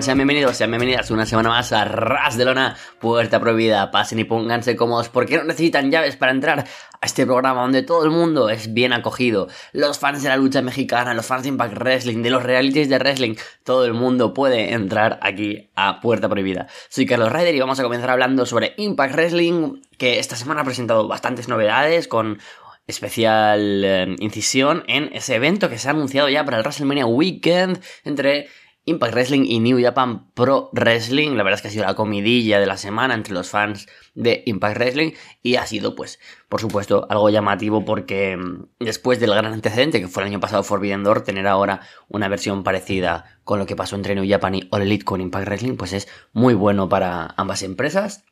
Sean 0.00 0.18
bienvenidos, 0.18 0.58
sean 0.58 0.70
bienvenidas 0.70 1.10
una 1.10 1.24
semana 1.24 1.48
más 1.48 1.72
a 1.72 1.86
Ras 1.86 2.36
de 2.36 2.44
Lona, 2.44 2.76
Puerta 3.00 3.40
Prohibida. 3.40 3.90
Pasen 3.90 4.18
y 4.18 4.24
pónganse 4.24 4.76
cómodos 4.76 5.08
porque 5.08 5.38
no 5.38 5.44
necesitan 5.44 5.90
llaves 5.90 6.16
para 6.16 6.32
entrar 6.32 6.66
a 7.00 7.06
este 7.06 7.24
programa 7.24 7.62
donde 7.62 7.82
todo 7.82 8.04
el 8.04 8.10
mundo 8.10 8.50
es 8.50 8.74
bien 8.74 8.92
acogido. 8.92 9.48
Los 9.72 9.98
fans 9.98 10.22
de 10.22 10.28
la 10.28 10.36
lucha 10.36 10.60
mexicana, 10.60 11.14
los 11.14 11.24
fans 11.24 11.44
de 11.44 11.48
Impact 11.48 11.78
Wrestling, 11.78 12.22
de 12.22 12.28
los 12.28 12.42
realities 12.42 12.90
de 12.90 12.98
wrestling, 12.98 13.36
todo 13.64 13.86
el 13.86 13.94
mundo 13.94 14.34
puede 14.34 14.74
entrar 14.74 15.18
aquí 15.22 15.70
a 15.76 16.00
Puerta 16.00 16.28
Prohibida. 16.28 16.66
Soy 16.90 17.06
Carlos 17.06 17.32
Ryder 17.32 17.54
y 17.54 17.60
vamos 17.60 17.80
a 17.80 17.82
comenzar 17.82 18.10
hablando 18.10 18.44
sobre 18.44 18.74
Impact 18.76 19.14
Wrestling, 19.14 19.80
que 19.96 20.18
esta 20.18 20.36
semana 20.36 20.60
ha 20.60 20.64
presentado 20.64 21.08
bastantes 21.08 21.48
novedades 21.48 22.06
con 22.06 22.38
especial 22.86 23.82
eh, 23.84 24.16
incisión 24.18 24.84
en 24.88 25.10
ese 25.14 25.36
evento 25.36 25.68
que 25.70 25.78
se 25.78 25.88
ha 25.88 25.92
anunciado 25.92 26.28
ya 26.28 26.44
para 26.44 26.58
el 26.58 26.62
WrestleMania 26.62 27.06
Weekend 27.06 27.80
entre 28.04 28.48
Impact 28.86 29.14
Wrestling 29.14 29.44
y 29.46 29.58
New 29.58 29.82
Japan 29.82 30.30
Pro 30.32 30.70
Wrestling. 30.72 31.32
La 31.32 31.42
verdad 31.42 31.58
es 31.58 31.62
que 31.62 31.68
ha 31.68 31.70
sido 31.72 31.84
la 31.84 31.94
comidilla 31.94 32.60
de 32.60 32.66
la 32.66 32.76
semana 32.76 33.14
entre 33.14 33.34
los 33.34 33.50
fans 33.50 33.88
de 34.14 34.44
Impact 34.46 34.76
Wrestling 34.76 35.12
y 35.42 35.56
ha 35.56 35.66
sido, 35.66 35.96
pues, 35.96 36.20
por 36.48 36.60
supuesto, 36.60 37.06
algo 37.10 37.28
llamativo 37.28 37.84
porque 37.84 38.36
mm, 38.36 38.68
después 38.78 39.18
del 39.18 39.30
gran 39.30 39.46
antecedente 39.46 40.00
que 40.00 40.08
fue 40.08 40.22
el 40.22 40.28
año 40.28 40.40
pasado 40.40 40.62
Forbidden 40.62 41.02
Door, 41.02 41.22
tener 41.22 41.48
ahora 41.48 41.80
una 42.08 42.28
versión 42.28 42.62
parecida 42.62 43.40
con 43.42 43.58
lo 43.58 43.66
que 43.66 43.76
pasó 43.76 43.96
entre 43.96 44.14
New 44.14 44.28
Japan 44.28 44.54
y 44.54 44.68
All 44.70 44.82
Elite 44.82 45.04
con 45.04 45.20
Impact 45.20 45.46
Wrestling, 45.46 45.76
pues 45.76 45.92
es 45.92 46.08
muy 46.32 46.54
bueno 46.54 46.88
para 46.88 47.34
ambas 47.36 47.62
empresas. 47.62 48.24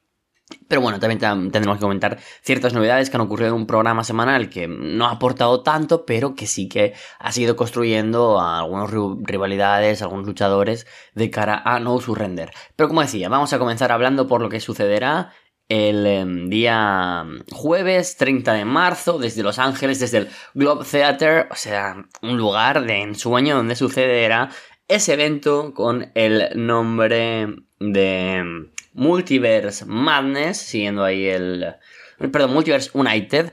Pero 0.69 0.83
bueno, 0.83 1.01
también 1.01 1.19
tendremos 1.51 1.79
que 1.79 1.83
comentar 1.83 2.19
ciertas 2.43 2.75
novedades 2.75 3.09
que 3.09 3.17
han 3.17 3.23
ocurrido 3.23 3.49
en 3.49 3.55
un 3.55 3.67
programa 3.67 4.05
semanal 4.05 4.51
que 4.51 4.69
no 4.69 5.07
ha 5.07 5.13
aportado 5.13 5.63
tanto, 5.63 6.05
pero 6.05 6.35
que 6.35 6.47
sí 6.47 6.69
que 6.69 6.95
ha 7.19 7.33
seguido 7.33 7.57
construyendo 7.57 8.41
algunas 8.41 8.91
rivalidades, 8.91 10.03
algunos 10.03 10.27
luchadores 10.27 10.87
de 11.15 11.31
cara 11.31 11.63
a 11.65 11.81
No 11.81 11.99
Surrender. 11.99 12.51
Pero 12.77 12.89
como 12.89 13.01
decía, 13.01 13.29
vamos 13.29 13.53
a 13.53 13.59
comenzar 13.59 13.91
hablando 13.91 14.27
por 14.27 14.43
lo 14.43 14.51
que 14.51 14.61
sucederá 14.61 15.33
el 15.69 16.07
em, 16.07 16.51
día 16.51 17.25
jueves 17.51 18.17
30 18.19 18.53
de 18.53 18.65
marzo 18.67 19.19
desde 19.19 19.43
Los 19.43 19.59
Ángeles, 19.59 19.99
desde 19.99 20.19
el 20.19 20.29
Globe 20.53 20.85
Theater, 20.85 21.49
o 21.51 21.57
sea, 21.57 22.05
un 22.23 22.37
lugar 22.37 22.85
de 22.85 23.01
ensueño 23.01 23.57
donde 23.57 23.77
sucederá 23.77 24.51
ese 24.89 25.15
evento 25.15 25.73
con 25.73 26.13
el 26.15 26.51
nombre 26.55 27.64
de 27.79 28.69
Multiverse 28.93 29.85
Madness, 29.85 30.59
siguiendo 30.59 31.05
ahí 31.05 31.27
el... 31.27 31.75
Perdón, 32.17 32.53
Multiverse 32.53 32.91
United, 32.95 33.53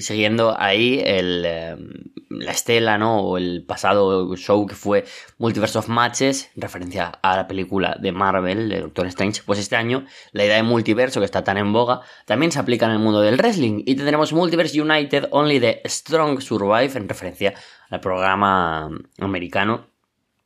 siguiendo 0.00 0.56
ahí 0.58 1.00
el, 1.04 1.44
em, 1.46 1.90
la 2.28 2.50
estela, 2.50 2.98
¿no? 2.98 3.20
O 3.20 3.38
el 3.38 3.64
pasado 3.64 4.34
show 4.34 4.66
que 4.66 4.74
fue 4.74 5.04
Multiverse 5.38 5.78
of 5.78 5.88
Matches, 5.88 6.50
en 6.56 6.62
referencia 6.62 7.06
a 7.22 7.36
la 7.36 7.46
película 7.46 7.96
de 8.00 8.10
Marvel, 8.10 8.68
de 8.68 8.80
Doctor 8.80 9.06
Strange. 9.06 9.42
Pues 9.46 9.60
este 9.60 9.76
año, 9.76 10.04
la 10.32 10.44
idea 10.44 10.56
de 10.56 10.64
multiverso 10.64 11.20
que 11.20 11.26
está 11.26 11.44
tan 11.44 11.56
en 11.56 11.72
boga, 11.72 12.00
también 12.26 12.50
se 12.50 12.58
aplica 12.58 12.86
en 12.86 12.92
el 12.92 12.98
mundo 12.98 13.20
del 13.20 13.36
wrestling. 13.36 13.84
Y 13.86 13.94
tendremos 13.94 14.32
Multiverse 14.32 14.80
United 14.80 15.28
Only 15.30 15.60
the 15.60 15.82
Strong 15.84 16.40
Survive, 16.40 16.96
en 16.96 17.08
referencia 17.08 17.54
al 17.90 18.00
programa 18.00 18.90
americano 19.20 19.93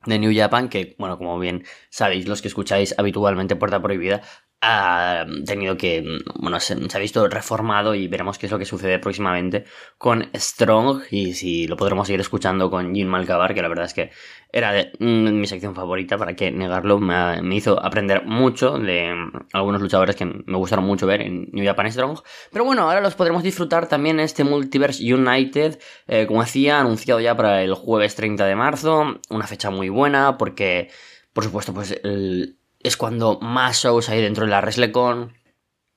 de 0.09 0.19
New 0.19 0.33
Japan, 0.35 0.69
que, 0.69 0.97
bueno, 0.99 1.19
como 1.19 1.39
bien 1.39 1.65
sabéis 1.91 2.27
los 2.27 2.43
que 2.43 2.49
escucháis 2.49 2.95
habitualmente 2.99 3.57
Puerta 3.57 3.81
Prohibida, 3.81 4.23
ha 4.61 5.25
tenido 5.47 5.77
que, 5.77 6.05
bueno, 6.35 6.59
se, 6.59 6.75
ha 6.75 6.99
visto 6.99 7.29
reformado 7.29 7.95
y 7.95 8.09
veremos 8.09 8.39
qué 8.39 8.47
es 8.47 8.53
lo 8.53 8.59
que 8.59 8.65
sucede 8.65 8.99
próximamente 8.99 9.65
con 9.99 10.31
Strong. 10.35 11.03
Y 11.11 11.35
si 11.35 11.67
lo 11.69 11.77
podremos 11.77 12.09
seguir 12.09 12.21
escuchando 12.21 12.71
con 12.71 12.95
Jim 12.95 13.07
Malcabar, 13.09 13.55
que 13.55 13.63
la 13.63 13.69
verdad 13.69 13.85
es 13.85 13.95
que 13.95 14.11
era 14.51 14.73
mm, 14.99 15.31
mi 15.41 15.47
sección 15.47 15.75
favorita, 15.75 16.17
para 16.17 16.35
que 16.35 16.51
negarlo, 16.51 16.99
me, 16.99 17.55
hizo 17.55 17.83
aprender 17.85 18.25
mucho 18.25 18.79
de 18.79 19.15
algunos 19.53 19.81
luchadores 19.81 20.17
que 20.17 20.25
me 20.25 20.57
gustaron 20.57 20.85
mucho 20.85 21.07
ver 21.07 21.23
en 21.23 21.49
New 21.53 21.65
Japan 21.65 21.93
Strong. 21.93 22.21
Pero 22.51 22.65
bueno, 22.65 22.83
ahora 22.83 23.01
los 23.01 23.15
podremos 23.15 23.43
disfrutar 23.43 23.89
también 23.89 24.19
en 24.19 24.25
este 24.25 24.45
Multiverse 24.45 25.03
United, 25.15 25.79
eh, 26.07 26.27
como 26.27 26.43
decía, 26.43 26.81
anunciado 26.81 27.21
ya 27.21 27.37
para 27.37 27.63
el 27.63 27.75
jueves 27.75 28.15
30 28.15 28.47
de 28.47 28.57
marzo, 28.57 29.21
una 29.31 29.47
fecha 29.47 29.71
muy 29.71 29.89
buena 29.89 30.39
porque... 30.39 30.91
Por 31.31 31.45
supuesto, 31.45 31.73
pues 31.73 32.01
es 32.03 32.97
cuando 32.97 33.39
más 33.41 33.83
shows 33.83 34.09
hay 34.09 34.21
dentro 34.23 34.45
de 34.45 34.51
la 34.51 34.61
WrestleCon. 34.61 35.35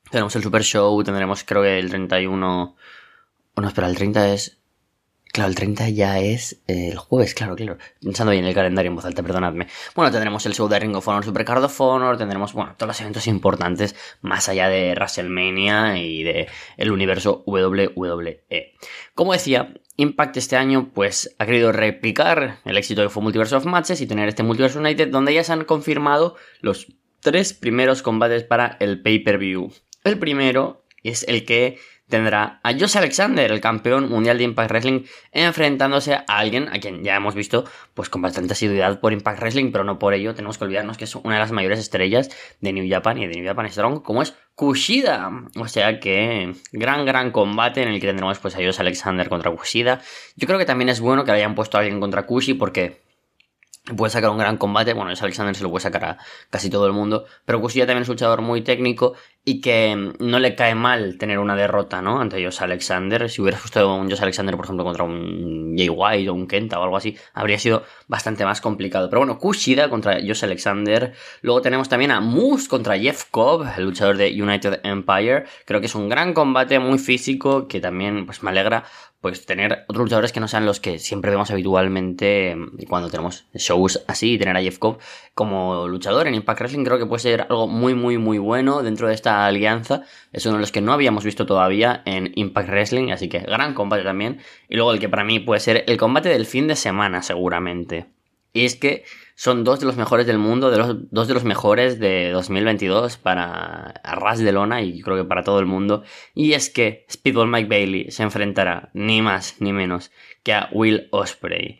Tenemos 0.09 0.35
el 0.35 0.43
Super 0.43 0.63
Show, 0.63 1.03
tendremos 1.03 1.43
creo 1.43 1.63
que 1.63 1.79
el 1.79 1.89
31... 1.89 2.75
Bueno, 3.55 3.67
espera, 3.67 3.87
el 3.87 3.95
30 3.95 4.33
es... 4.33 4.60
Claro, 5.33 5.49
el 5.49 5.55
30 5.55 5.89
ya 5.89 6.19
es 6.19 6.61
el 6.67 6.97
jueves, 6.97 7.33
claro, 7.33 7.55
claro. 7.55 7.77
Pensando 8.01 8.31
bien 8.31 8.43
el 8.43 8.53
calendario 8.53 8.89
en 8.89 8.95
voz 8.95 9.05
alta, 9.05 9.23
perdonadme. 9.23 9.67
Bueno, 9.95 10.11
tendremos 10.11 10.45
el 10.45 10.53
show 10.53 10.67
de 10.67 10.77
Ring 10.77 10.95
of 10.95 11.07
Honor, 11.07 11.23
Supercard 11.23 11.63
of 11.63 11.81
Honor, 11.81 12.17
tendremos, 12.17 12.51
bueno, 12.51 12.75
todos 12.77 12.89
los 12.89 12.99
eventos 12.99 13.27
importantes 13.27 13.95
más 14.21 14.49
allá 14.49 14.67
de 14.67 14.93
WrestleMania 14.93 15.97
y 15.97 16.23
de 16.23 16.49
el 16.75 16.91
universo 16.91 17.43
WWE. 17.45 18.43
Como 19.15 19.31
decía, 19.31 19.73
Impact 19.95 20.35
este 20.35 20.57
año 20.57 20.91
pues 20.93 21.33
ha 21.39 21.45
querido 21.45 21.71
replicar 21.71 22.59
el 22.65 22.77
éxito 22.77 23.01
que 23.01 23.09
fue 23.09 23.23
Multiverse 23.23 23.55
of 23.55 23.65
Matches 23.65 24.01
y 24.01 24.07
tener 24.07 24.27
este 24.27 24.43
Multiverse 24.43 24.79
United 24.79 25.07
donde 25.09 25.33
ya 25.33 25.45
se 25.45 25.53
han 25.53 25.63
confirmado 25.63 26.35
los 26.59 26.87
tres 27.21 27.53
primeros 27.53 28.01
combates 28.01 28.43
para 28.43 28.75
el 28.81 29.01
pay-per-view. 29.01 29.71
El 30.03 30.19
primero 30.19 30.83
es 31.03 31.23
el 31.27 31.45
que 31.45 31.79
tendrá 32.11 32.59
a 32.61 32.73
Josh 32.73 32.95
Alexander, 32.97 33.51
el 33.51 33.59
campeón 33.59 34.07
mundial 34.09 34.37
de 34.37 34.43
Impact 34.43 34.69
Wrestling, 34.69 35.05
enfrentándose 35.31 36.13
a 36.13 36.23
alguien 36.27 36.69
a 36.69 36.79
quien 36.79 37.03
ya 37.03 37.15
hemos 37.15 37.33
visto 37.33 37.65
pues 37.95 38.09
con 38.09 38.21
bastante 38.21 38.53
asiduidad 38.53 38.99
por 38.99 39.13
Impact 39.13 39.39
Wrestling, 39.39 39.71
pero 39.71 39.83
no 39.83 39.97
por 39.97 40.13
ello 40.13 40.35
tenemos 40.35 40.59
que 40.59 40.65
olvidarnos 40.65 40.97
que 40.97 41.05
es 41.05 41.15
una 41.15 41.35
de 41.35 41.39
las 41.39 41.51
mayores 41.51 41.79
estrellas 41.79 42.29
de 42.59 42.73
New 42.73 42.87
Japan 42.87 43.17
y 43.17 43.25
de 43.25 43.33
New 43.33 43.45
Japan 43.45 43.67
Strong, 43.71 44.03
como 44.03 44.21
es 44.21 44.35
Kushida. 44.53 45.31
O 45.55 45.67
sea 45.67 45.99
que 45.99 46.53
gran, 46.71 47.05
gran 47.05 47.31
combate 47.31 47.81
en 47.81 47.89
el 47.89 47.99
que 47.99 48.07
tendremos 48.07 48.37
pues 48.37 48.55
a 48.55 48.59
Josh 48.59 48.79
Alexander 48.79 49.27
contra 49.27 49.49
Kushida. 49.49 50.01
Yo 50.35 50.45
creo 50.45 50.59
que 50.59 50.65
también 50.65 50.89
es 50.89 50.99
bueno 50.99 51.23
que 51.23 51.31
hayan 51.31 51.55
puesto 51.55 51.77
a 51.77 51.79
alguien 51.79 51.99
contra 51.99 52.27
Kushi 52.27 52.53
porque 52.53 53.01
puede 53.95 54.11
sacar 54.11 54.29
un 54.29 54.37
gran 54.37 54.57
combate. 54.57 54.93
Bueno, 54.93 55.11
es 55.11 55.21
Alexander 55.21 55.55
se 55.55 55.63
lo 55.63 55.69
puede 55.69 55.83
sacar 55.83 56.05
a 56.05 56.17
casi 56.49 56.69
todo 56.69 56.85
el 56.85 56.93
mundo. 56.93 57.25
Pero 57.45 57.61
Kushida 57.61 57.85
también 57.85 58.03
es 58.03 58.09
un 58.09 58.13
luchador 58.13 58.41
muy 58.41 58.61
técnico 58.61 59.13
y 59.43 59.59
que 59.59 59.95
mm, 59.95 60.13
no 60.19 60.39
le 60.39 60.55
cae 60.55 60.75
mal 60.75 61.17
tener 61.17 61.39
una 61.39 61.55
derrota, 61.55 62.01
¿no? 62.01 62.21
Ante 62.21 62.43
Josh 62.43 62.61
Alexander. 62.61 63.29
Si 63.29 63.41
hubiera 63.41 63.57
puesto 63.57 63.93
un 63.93 64.09
Josh 64.09 64.21
Alexander, 64.21 64.55
por 64.55 64.65
ejemplo, 64.65 64.83
contra 64.83 65.03
un 65.03 65.73
Jay 65.75 65.89
White 65.89 66.29
o 66.29 66.33
un 66.33 66.47
Kenta 66.47 66.79
o 66.79 66.83
algo 66.83 66.97
así, 66.97 67.17
habría 67.33 67.57
sido 67.57 67.83
bastante 68.07 68.45
más 68.45 68.61
complicado. 68.61 69.09
Pero 69.09 69.21
bueno, 69.21 69.39
Kushida 69.39 69.89
contra 69.89 70.19
Josh 70.21 70.43
Alexander. 70.45 71.13
Luego 71.41 71.61
tenemos 71.61 71.89
también 71.89 72.11
a 72.11 72.21
Moose 72.21 72.67
contra 72.67 72.97
Jeff 72.99 73.25
Cobb, 73.31 73.67
el 73.77 73.85
luchador 73.85 74.17
de 74.17 74.29
United 74.41 74.81
Empire. 74.83 75.45
Creo 75.65 75.79
que 75.79 75.87
es 75.87 75.95
un 75.95 76.07
gran 76.07 76.33
combate, 76.33 76.77
muy 76.79 76.99
físico, 76.99 77.67
que 77.67 77.79
también 77.79 78.25
pues 78.25 78.43
me 78.43 78.51
alegra 78.51 78.83
pues 79.21 79.45
tener 79.45 79.85
otros 79.87 80.05
luchadores 80.05 80.31
que 80.31 80.39
no 80.39 80.47
sean 80.47 80.65
los 80.65 80.79
que 80.79 80.97
siempre 80.97 81.29
vemos 81.29 81.51
habitualmente 81.51 82.55
mm, 82.55 82.85
cuando 82.89 83.09
tenemos 83.09 83.45
shows 83.53 84.03
así, 84.07 84.37
tener 84.37 84.57
a 84.57 84.61
Jeff 84.61 84.79
Cobb 84.79 84.97
como 85.35 85.87
luchador 85.87 86.27
en 86.27 86.33
Impact 86.33 86.59
Wrestling 86.59 86.83
creo 86.83 86.97
que 86.97 87.05
puede 87.05 87.21
ser 87.21 87.41
algo 87.41 87.67
muy 87.67 87.93
muy 87.93 88.17
muy 88.17 88.39
bueno 88.39 88.81
dentro 88.81 89.07
de 89.07 89.13
esta 89.13 89.45
alianza, 89.45 90.03
es 90.33 90.45
uno 90.45 90.55
de 90.55 90.61
los 90.61 90.71
que 90.71 90.81
no 90.81 90.91
habíamos 90.91 91.23
visto 91.23 91.45
todavía 91.45 92.01
en 92.05 92.31
Impact 92.35 92.69
Wrestling, 92.69 93.11
así 93.11 93.29
que 93.29 93.39
gran 93.39 93.75
combate 93.75 94.03
también, 94.03 94.39
y 94.67 94.75
luego 94.75 94.91
el 94.91 94.99
que 94.99 95.09
para 95.09 95.23
mí 95.23 95.39
puede 95.39 95.59
ser 95.59 95.83
el 95.87 95.97
combate 95.97 96.29
del 96.29 96.47
fin 96.47 96.67
de 96.67 96.75
semana 96.75 97.21
seguramente, 97.21 98.07
y 98.53 98.65
es 98.65 98.75
que 98.75 99.05
son 99.35 99.63
dos 99.63 99.79
de 99.79 99.85
los 99.85 99.97
mejores 99.97 100.27
del 100.27 100.37
mundo, 100.37 100.71
de 100.71 100.77
los, 100.77 101.11
dos 101.11 101.27
de 101.27 101.33
los 101.33 101.43
mejores 101.43 101.99
de 101.99 102.29
2022 102.31 103.17
para 103.17 103.93
Ras 104.03 104.39
de 104.39 104.51
Lona 104.51 104.81
y 104.81 105.01
creo 105.01 105.17
que 105.17 105.23
para 105.23 105.43
todo 105.43 105.59
el 105.59 105.65
mundo. 105.65 106.03
Y 106.33 106.53
es 106.53 106.69
que 106.69 107.05
Speedball 107.11 107.49
Mike 107.49 107.69
Bailey 107.69 108.11
se 108.11 108.23
enfrentará 108.23 108.89
ni 108.93 109.21
más 109.21 109.55
ni 109.59 109.73
menos 109.73 110.11
que 110.43 110.53
a 110.53 110.69
Will 110.71 111.07
Osprey. 111.11 111.79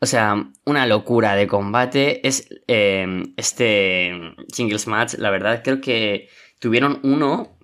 O 0.00 0.06
sea, 0.06 0.50
una 0.64 0.86
locura 0.86 1.34
de 1.34 1.46
combate. 1.46 2.26
Es 2.26 2.48
eh, 2.68 3.22
este 3.36 4.12
singles 4.52 4.86
match, 4.86 5.14
la 5.14 5.30
verdad, 5.30 5.62
creo 5.64 5.80
que 5.80 6.28
tuvieron 6.58 7.00
uno 7.02 7.58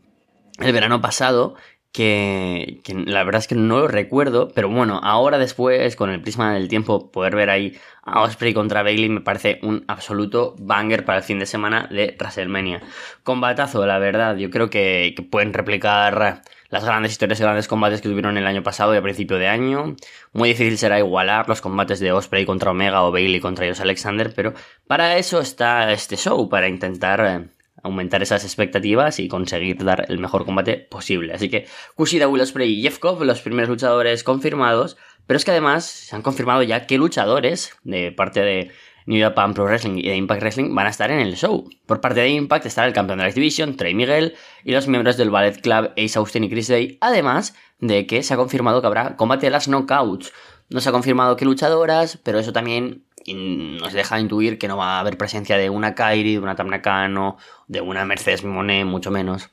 el 0.59 0.73
verano 0.73 1.01
pasado 1.01 1.55
que, 1.93 2.81
la 3.07 3.25
verdad 3.25 3.41
es 3.41 3.49
que 3.49 3.57
no 3.57 3.81
lo 3.81 3.89
recuerdo, 3.89 4.49
pero 4.55 4.69
bueno, 4.69 5.01
ahora 5.03 5.39
después, 5.39 5.97
con 5.97 6.11
el 6.11 6.21
prisma 6.23 6.55
del 6.55 6.69
tiempo, 6.69 7.11
poder 7.11 7.35
ver 7.35 7.51
ahí 7.51 7.77
a 8.03 8.23
Osprey 8.23 8.55
contra 8.55 8.83
Bailey 8.83 9.09
me 9.09 9.21
parece 9.21 9.59
un 9.63 9.85
absoluto 9.89 10.55
banger 10.59 11.05
para 11.05 11.19
el 11.19 11.25
fin 11.25 11.39
de 11.39 11.47
semana 11.47 11.89
de 11.91 12.17
WrestleMania. 12.19 12.81
Combatazo, 13.25 13.85
la 13.87 13.99
verdad, 13.99 14.37
yo 14.37 14.51
creo 14.51 14.71
que, 14.71 15.15
pueden 15.31 15.53
replicar 15.53 16.43
las 16.69 16.85
grandes 16.85 17.13
historias 17.13 17.41
y 17.41 17.43
grandes 17.43 17.67
combates 17.67 18.01
que 18.01 18.09
tuvieron 18.09 18.39
el 18.39 18.47
año 18.47 18.63
pasado 18.63 18.95
y 18.95 18.99
a 18.99 19.03
principio 19.03 19.39
de 19.39 19.49
año. 19.49 19.97
Muy 20.33 20.51
difícil 20.51 20.79
será 20.79 20.99
igualar 20.99 21.49
los 21.49 21.61
combates 21.61 21.99
de 21.99 22.13
Osprey 22.13 22.47
contra 22.47 22.71
Omega 22.71 23.03
o 23.03 23.11
Bailey 23.11 23.41
contra 23.41 23.67
Josh 23.67 23.83
Alexander, 23.83 24.33
pero 24.35 24.55
para 24.87 25.17
eso 25.17 25.41
está 25.41 25.93
este 25.93 26.17
show, 26.17 26.49
para 26.49 26.69
intentar 26.69 27.21
eh, 27.27 27.60
aumentar 27.83 28.23
esas 28.23 28.45
expectativas 28.45 29.19
y 29.19 29.29
conseguir 29.29 29.83
dar 29.85 30.07
el 30.09 30.19
mejor 30.19 30.45
combate 30.45 30.77
posible. 30.77 31.33
Así 31.33 31.49
que 31.49 31.67
Kushida, 31.95 32.29
Will 32.29 32.43
Ospreay 32.43 32.79
y 32.79 32.83
Jeff 32.83 32.99
Cobb, 32.99 33.23
los 33.25 33.41
primeros 33.41 33.69
luchadores 33.69 34.25
confirmados, 34.25 34.97
pero 35.27 35.37
es 35.37 35.45
que 35.45 35.51
además 35.51 35.85
se 35.85 36.17
han 36.17 36.23
confirmado 36.23 36.63
ya 36.63 36.87
qué 36.87 36.99
luchadores 36.99 37.77
de 37.85 38.13
parte 38.13 38.41
de 38.41 38.71
New 39.07 39.21
Japan 39.21 39.55
Pro 39.55 39.65
Wrestling 39.65 39.99
y 39.99 40.09
de 40.09 40.17
Impact 40.17 40.41
Wrestling 40.41 40.75
van 40.75 40.87
a 40.87 40.91
estar 40.91 41.11
en 41.11 41.21
el 41.21 41.37
show. 41.37 41.69
Por 41.87 42.01
parte 42.01 42.21
de 42.21 42.29
Impact 42.29 42.67
estará 42.67 42.87
el 42.87 42.93
campeón 42.93 43.19
de 43.19 43.25
la 43.25 43.29
X-Division, 43.31 43.77
Trey 43.77 43.95
Miguel, 43.95 44.35
y 44.65 44.73
los 44.73 44.89
miembros 44.89 45.17
del 45.17 45.31
Ballet 45.31 45.61
Club, 45.61 45.93
Ace 45.97 46.19
Austin 46.19 46.45
y 46.45 46.51
Chris 46.51 46.69
Day, 46.69 46.99
además 47.01 47.55
de 47.81 48.07
que 48.07 48.23
se 48.23 48.35
ha 48.35 48.37
confirmado 48.37 48.81
que 48.81 48.87
habrá 48.87 49.17
combate 49.17 49.47
de 49.47 49.51
las 49.51 49.69
knockouts. 49.69 50.33
No 50.69 50.81
se 50.81 50.89
ha 50.89 50.93
confirmado 50.93 51.37
qué 51.37 51.45
luchadoras, 51.45 52.19
pero 52.23 52.39
eso 52.39 52.53
también 52.53 53.05
nos 53.27 53.93
deja 53.93 54.21
intuir 54.21 54.59
que 54.59 54.69
no 54.69 54.77
va 54.77 54.97
a 54.97 55.01
haber 55.01 55.19
presencia 55.19 55.57
de 55.57 55.71
una 55.71 55.95
Kairi, 55.95 56.35
de 56.35 56.39
una 56.39 56.55
Tamnakano, 56.55 57.37
de 57.71 57.81
una 57.81 58.05
Mercedes 58.05 58.45
Monet, 58.45 58.85
mucho 58.85 59.13
menos. 59.13 59.49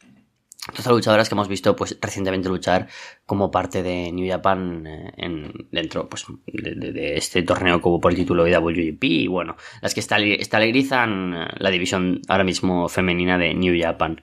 Todas 0.72 0.88
las 0.88 0.96
luchadoras 0.96 1.30
que 1.30 1.36
hemos 1.36 1.48
visto 1.48 1.76
pues 1.76 1.98
recientemente 2.02 2.50
luchar 2.50 2.88
como 3.26 3.52
parte 3.52 3.84
de 3.84 4.12
New 4.12 4.30
Japan 4.30 4.86
eh, 4.86 5.14
en, 5.16 5.68
dentro 5.72 6.10
pues, 6.10 6.26
de, 6.48 7.16
este 7.16 7.44
torneo 7.44 7.80
como 7.80 8.02
por 8.02 8.12
el 8.12 8.18
título 8.18 8.44
de 8.44 8.58
WGP 8.58 9.04
y 9.04 9.28
bueno, 9.28 9.56
las 9.82 9.94
que 9.94 10.02
estalerizan 10.02 11.34
eh, 11.34 11.48
la 11.60 11.70
división 11.70 12.22
ahora 12.28 12.44
mismo 12.44 12.90
femenina 12.90 13.38
de 13.38 13.54
New 13.54 13.80
Japan. 13.80 14.20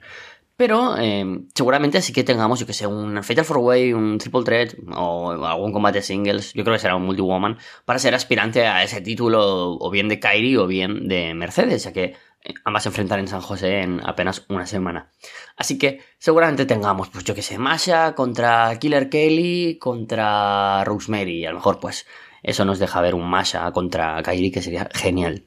Pero 0.57 0.97
eh, 0.97 1.25
seguramente 1.53 2.01
sí 2.01 2.13
que 2.13 2.23
tengamos, 2.23 2.59
yo 2.59 2.65
que 2.65 2.73
sé, 2.73 2.87
un 2.87 3.21
Fatal 3.23 3.45
4-Way, 3.45 3.93
un 3.93 4.17
Triple 4.17 4.43
Threat 4.43 4.75
o 4.93 5.31
algún 5.31 5.73
combate 5.73 6.01
singles. 6.01 6.53
Yo 6.53 6.63
creo 6.63 6.75
que 6.75 6.79
será 6.79 6.95
un 6.95 7.03
Multi-Woman 7.03 7.57
para 7.85 7.99
ser 7.99 8.13
aspirante 8.13 8.65
a 8.65 8.83
ese 8.83 9.01
título 9.01 9.77
o 9.77 9.89
bien 9.89 10.07
de 10.07 10.19
Kairi 10.19 10.55
o 10.57 10.67
bien 10.67 11.07
de 11.07 11.33
Mercedes, 11.33 11.83
ya 11.83 11.91
que 11.91 12.15
ambas 12.63 12.83
se 12.83 12.89
enfrentan 12.89 13.19
en 13.19 13.27
San 13.27 13.41
José 13.41 13.81
en 13.81 14.01
apenas 14.05 14.45
una 14.49 14.65
semana. 14.65 15.11
Así 15.57 15.77
que 15.77 16.01
seguramente 16.17 16.65
tengamos, 16.65 17.09
pues 17.09 17.23
yo 17.23 17.33
que 17.35 17.41
sé, 17.41 17.57
Masha 17.57 18.13
contra 18.15 18.77
Killer 18.79 19.09
Kelly 19.09 19.77
contra 19.79 20.83
Rosemary. 20.83 21.45
A 21.45 21.49
lo 21.49 21.57
mejor, 21.57 21.79
pues 21.79 22.05
eso 22.43 22.65
nos 22.65 22.79
deja 22.79 23.01
ver 23.01 23.15
un 23.15 23.29
Masha 23.29 23.71
contra 23.71 24.21
Kairi 24.21 24.51
que 24.51 24.61
sería 24.61 24.89
genial. 24.93 25.45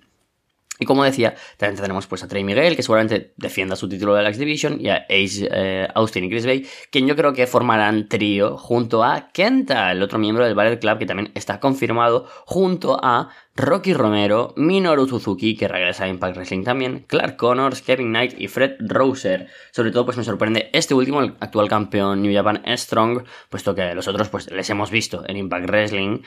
Y 0.78 0.84
como 0.84 1.04
decía, 1.04 1.34
también 1.56 1.80
tenemos 1.80 2.06
pues 2.06 2.22
a 2.22 2.28
Trey 2.28 2.44
Miguel, 2.44 2.76
que 2.76 2.82
seguramente 2.82 3.32
defienda 3.36 3.76
su 3.76 3.88
título 3.88 4.14
de 4.14 4.22
la 4.22 4.28
X 4.28 4.38
Division, 4.38 4.80
y 4.80 4.88
a 4.88 5.06
Ace 5.08 5.48
eh, 5.50 5.88
Austin 5.94 6.24
y 6.24 6.30
Chris 6.30 6.46
Bay, 6.46 6.66
quien 6.90 7.06
yo 7.06 7.16
creo 7.16 7.32
que 7.32 7.46
formarán 7.46 8.08
trío 8.08 8.56
junto 8.56 9.02
a 9.02 9.30
Kenta, 9.32 9.92
el 9.92 10.02
otro 10.02 10.18
miembro 10.18 10.44
del 10.44 10.54
Ballet 10.54 10.78
Club, 10.78 10.98
que 10.98 11.06
también 11.06 11.32
está 11.34 11.60
confirmado, 11.60 12.26
junto 12.44 12.98
a 13.02 13.30
Rocky 13.58 13.92
Romero, 13.92 14.54
Minoru 14.56 15.08
Suzuki, 15.08 15.56
que 15.56 15.66
regresa 15.66 16.04
a 16.04 16.08
Impact 16.08 16.36
Wrestling 16.36 16.62
también, 16.62 17.04
Clark 17.08 17.36
Connors, 17.36 17.82
Kevin 17.82 18.10
Knight 18.10 18.40
y 18.40 18.46
Fred 18.46 18.76
Roser. 18.78 19.48
Sobre 19.72 19.90
todo, 19.90 20.04
pues 20.04 20.16
me 20.16 20.22
sorprende 20.22 20.70
este 20.72 20.94
último, 20.94 21.20
el 21.20 21.34
actual 21.40 21.68
campeón 21.68 22.22
New 22.22 22.32
Japan 22.32 22.62
Strong, 22.64 23.24
puesto 23.50 23.74
que 23.74 23.94
los 23.94 24.06
otros 24.06 24.28
pues 24.28 24.48
les 24.52 24.70
hemos 24.70 24.92
visto 24.92 25.24
en 25.26 25.36
Impact 25.36 25.66
Wrestling, 25.66 26.20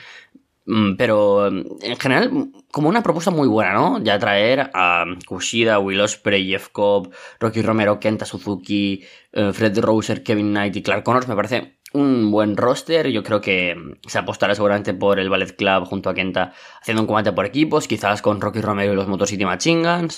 pero 0.96 1.48
en 1.48 1.96
general, 1.98 2.52
como 2.70 2.88
una 2.88 3.02
propuesta 3.02 3.30
muy 3.30 3.48
buena, 3.48 3.72
¿no? 3.72 4.02
Ya 4.02 4.18
traer 4.18 4.70
a 4.74 5.04
Kushida, 5.26 5.78
Will 5.78 6.00
Ospreay, 6.00 6.46
Jeff 6.46 6.68
Cobb, 6.68 7.12
Rocky 7.40 7.62
Romero, 7.62 7.98
Kenta 7.98 8.24
Suzuki, 8.24 9.04
eh, 9.32 9.52
Fred 9.52 9.78
Roser, 9.78 10.22
Kevin 10.22 10.50
Knight 10.50 10.76
y 10.76 10.82
Clark 10.82 11.02
Connors 11.04 11.28
me 11.28 11.36
parece 11.36 11.78
un 11.92 12.30
buen 12.30 12.56
roster. 12.56 13.08
Yo 13.08 13.22
creo 13.22 13.40
que 13.40 13.76
se 14.06 14.18
apostará 14.18 14.54
seguramente 14.54 14.94
por 14.94 15.18
el 15.18 15.28
Ballet 15.28 15.56
Club 15.56 15.84
junto 15.84 16.10
a 16.10 16.14
Kenta 16.14 16.52
haciendo 16.80 17.02
un 17.02 17.06
combate 17.06 17.32
por 17.32 17.44
equipos, 17.44 17.88
quizás 17.88 18.22
con 18.22 18.40
Rocky 18.40 18.60
Romero 18.60 18.92
y 18.92 18.96
los 18.96 19.08
Motor 19.08 19.28
City 19.28 19.44
Machine 19.44 20.08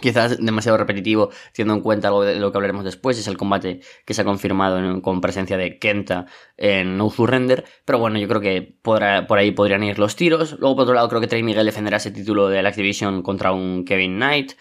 quizás 0.00 0.38
demasiado 0.44 0.78
repetitivo, 0.78 1.30
teniendo 1.52 1.74
en 1.74 1.80
cuenta 1.80 2.08
algo 2.08 2.24
de 2.24 2.36
lo 2.36 2.50
que 2.52 2.58
hablaremos 2.58 2.84
después, 2.84 3.18
es 3.18 3.26
el 3.28 3.36
combate 3.36 3.80
que 4.04 4.14
se 4.14 4.22
ha 4.22 4.24
confirmado 4.24 5.02
con 5.02 5.20
presencia 5.20 5.56
de 5.56 5.78
Kenta 5.78 6.26
en 6.56 6.96
No 6.96 7.10
Surrender, 7.10 7.64
pero 7.84 7.98
bueno, 7.98 8.18
yo 8.18 8.28
creo 8.28 8.40
que 8.40 8.78
por 8.82 9.02
ahí 9.02 9.50
podrían 9.52 9.82
ir 9.84 9.98
los 9.98 10.16
tiros. 10.16 10.56
Luego, 10.58 10.76
por 10.76 10.82
otro 10.84 10.94
lado, 10.94 11.08
creo 11.08 11.20
que 11.20 11.26
Trey 11.26 11.42
Miguel 11.42 11.66
defenderá 11.66 11.98
ese 11.98 12.10
título 12.10 12.48
de 12.48 12.62
la 12.62 12.70
Activision 12.70 13.22
contra 13.22 13.52
un 13.52 13.84
Kevin 13.84 14.16
Knight 14.16 14.52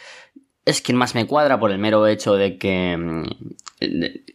es 0.67 0.81
quien 0.81 0.97
más 0.97 1.15
me 1.15 1.25
cuadra 1.25 1.59
por 1.61 1.71
el 1.71 1.77
mero 1.77 2.05
hecho 2.07 2.35
de 2.35 2.57
que 2.57 2.97
mm, 2.97 3.23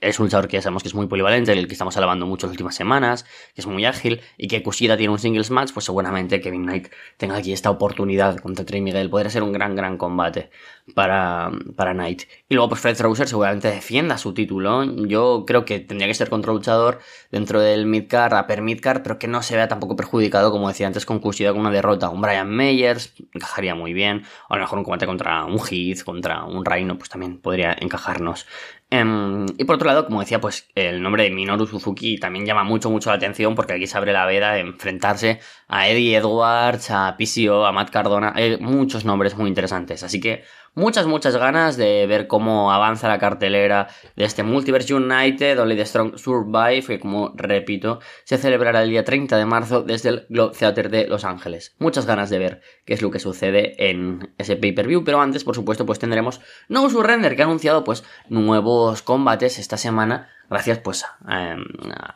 es 0.01 0.19
un 0.19 0.27
luchador 0.27 0.49
que 0.49 0.57
ya 0.57 0.63
sabemos 0.63 0.83
que 0.83 0.89
es 0.89 0.95
muy 0.95 1.07
polivalente, 1.07 1.53
el 1.53 1.67
que 1.67 1.75
estamos 1.75 1.97
alabando 1.97 2.27
mucho 2.27 2.47
las 2.47 2.53
últimas 2.53 2.75
semanas, 2.75 3.25
que 3.55 3.61
es 3.61 3.67
muy 3.67 3.85
ágil 3.85 4.21
y 4.39 4.49
que 4.49 4.63
Kushida 4.63 4.97
tiene 4.97 5.13
un 5.13 5.19
singles 5.19 5.51
match, 5.51 5.73
pues 5.75 5.85
seguramente 5.85 6.41
Kevin 6.41 6.63
Knight 6.63 6.89
tenga 7.17 7.37
aquí 7.37 7.53
esta 7.53 7.71
oportunidad 7.71 8.39
contra 8.39 8.65
Trey 8.65 8.81
Miguel. 8.81 9.11
Podría 9.11 9.31
ser 9.31 9.43
un 9.43 9.53
gran, 9.53 9.75
gran 9.75 9.99
combate 9.99 10.51
para, 10.95 11.51
para 11.77 11.93
Knight. 11.93 12.23
Y 12.49 12.55
luego, 12.55 12.71
pues 12.71 12.81
Fred 12.81 12.97
Trouser 12.97 13.29
seguramente 13.29 13.69
defienda 13.69 14.17
su 14.17 14.33
título. 14.33 14.85
Yo 14.85 15.45
creo 15.47 15.65
que 15.65 15.81
tendría 15.81 16.07
que 16.07 16.15
ser 16.15 16.31
contra 16.31 16.53
luchador 16.53 17.01
dentro 17.31 17.61
del 17.61 17.85
midcard, 17.87 18.39
upper 18.39 18.63
midcard, 18.63 19.03
pero 19.03 19.19
que 19.19 19.27
no 19.27 19.43
se 19.43 19.57
vea 19.57 19.69
tampoco 19.69 19.97
perjudicado, 19.97 20.53
como 20.53 20.69
decía 20.69 20.87
antes, 20.87 21.05
con 21.05 21.19
Kushida 21.19 21.51
con 21.51 21.61
una 21.61 21.71
derrota. 21.71 22.11
Un 22.11 22.21
Brian 22.21 22.49
Meyers 22.49 23.13
encajaría 23.35 23.75
muy 23.75 23.93
bien, 23.93 24.25
o 24.49 24.55
a 24.55 24.57
lo 24.57 24.63
mejor 24.63 24.79
un 24.79 24.85
combate 24.85 25.07
contra 25.07 25.45
un 25.45 25.59
Heath, 25.59 26.05
un 26.47 26.65
Reino, 26.65 26.97
pues 26.97 27.11
también 27.11 27.39
podría 27.41 27.77
encajarnos. 27.79 28.47
Em, 28.91 29.47
y 29.57 29.65
por 29.65 29.77
otro 29.77 29.87
lado, 29.87 30.05
como 30.05 30.21
decía, 30.21 30.41
pues 30.41 30.69
el 30.75 31.03
nombre 31.03 31.23
de 31.23 31.31
Minoru 31.31 31.67
Suzuki 31.67 32.19
también 32.19 32.45
llama 32.45 32.63
mucho, 32.63 32.91
mucho 32.91 33.09
la 33.09 33.17
atención 33.17 33.55
porque 33.55 33.73
aquí 33.73 33.87
se 33.87 33.97
abre 33.97 34.13
la 34.13 34.27
veda 34.27 34.53
de 34.53 34.61
enfrentarse 34.61 35.41
a 35.67 35.89
Eddie 35.89 36.17
Edwards, 36.17 36.91
a 36.91 37.17
PCO, 37.17 37.65
a 37.65 37.73
Matt 37.73 37.91
Cardona. 37.91 38.33
Hay 38.35 38.59
muchos 38.59 39.07
nombres 39.07 39.35
muy 39.37 39.49
interesantes. 39.49 40.03
Así 40.03 40.21
que 40.21 40.45
muchas, 40.75 41.07
muchas 41.07 41.37
ganas 41.37 41.77
de 41.77 42.07
ver 42.07 42.27
cómo 42.27 42.73
avanza 42.73 43.09
la 43.09 43.19
cartelera 43.19 43.89
de 44.17 44.25
este 44.25 44.43
Multiverse 44.43 44.95
United, 44.95 45.59
Only 45.59 45.77
the 45.77 45.87
Strong 45.87 46.19
Survive, 46.19 46.85
que 46.87 47.01
como 47.01 47.33
repito, 47.35 48.01
se 48.25 48.39
celebrará 48.39 48.83
el 48.83 48.91
día 48.91 49.05
30 49.05 49.37
de 49.37 49.47
marzo 49.47 49.83
desde 49.83 50.09
el 50.11 50.27
Globe 50.29 50.57
Theater 50.59 50.91
de 50.91 51.07
Los 51.07 51.25
Ángeles. 51.25 51.75
Muchas 51.79 52.07
ganas 52.07 52.31
de 52.31 52.39
ver 52.39 52.61
qué 52.85 52.95
es 52.95 53.03
lo 53.03 53.11
que 53.11 53.19
sucede 53.19 53.91
en 53.91 54.35
ese 54.39 54.57
pay-per-view, 54.57 55.05
pero 55.05 55.21
antes, 55.21 55.45
por 55.45 55.55
supuesto, 55.55 55.87
pues 55.87 55.99
tendremos 55.99 56.41
No 56.69 56.89
Surrender, 56.89 57.37
que 57.37 57.43
ha 57.43 57.47
anunciado 57.47 57.85
pues 57.85 58.05
nuevos 58.29 59.03
combates 59.03 59.59
esta 59.59 59.77
semana, 59.77 60.31
gracias 60.49 60.79
pues 60.79 61.05
a 61.25 61.57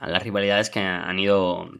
las 0.06 0.22
rivalidades 0.22 0.70
que 0.70 0.80
han 0.80 1.18
ido 1.18 1.70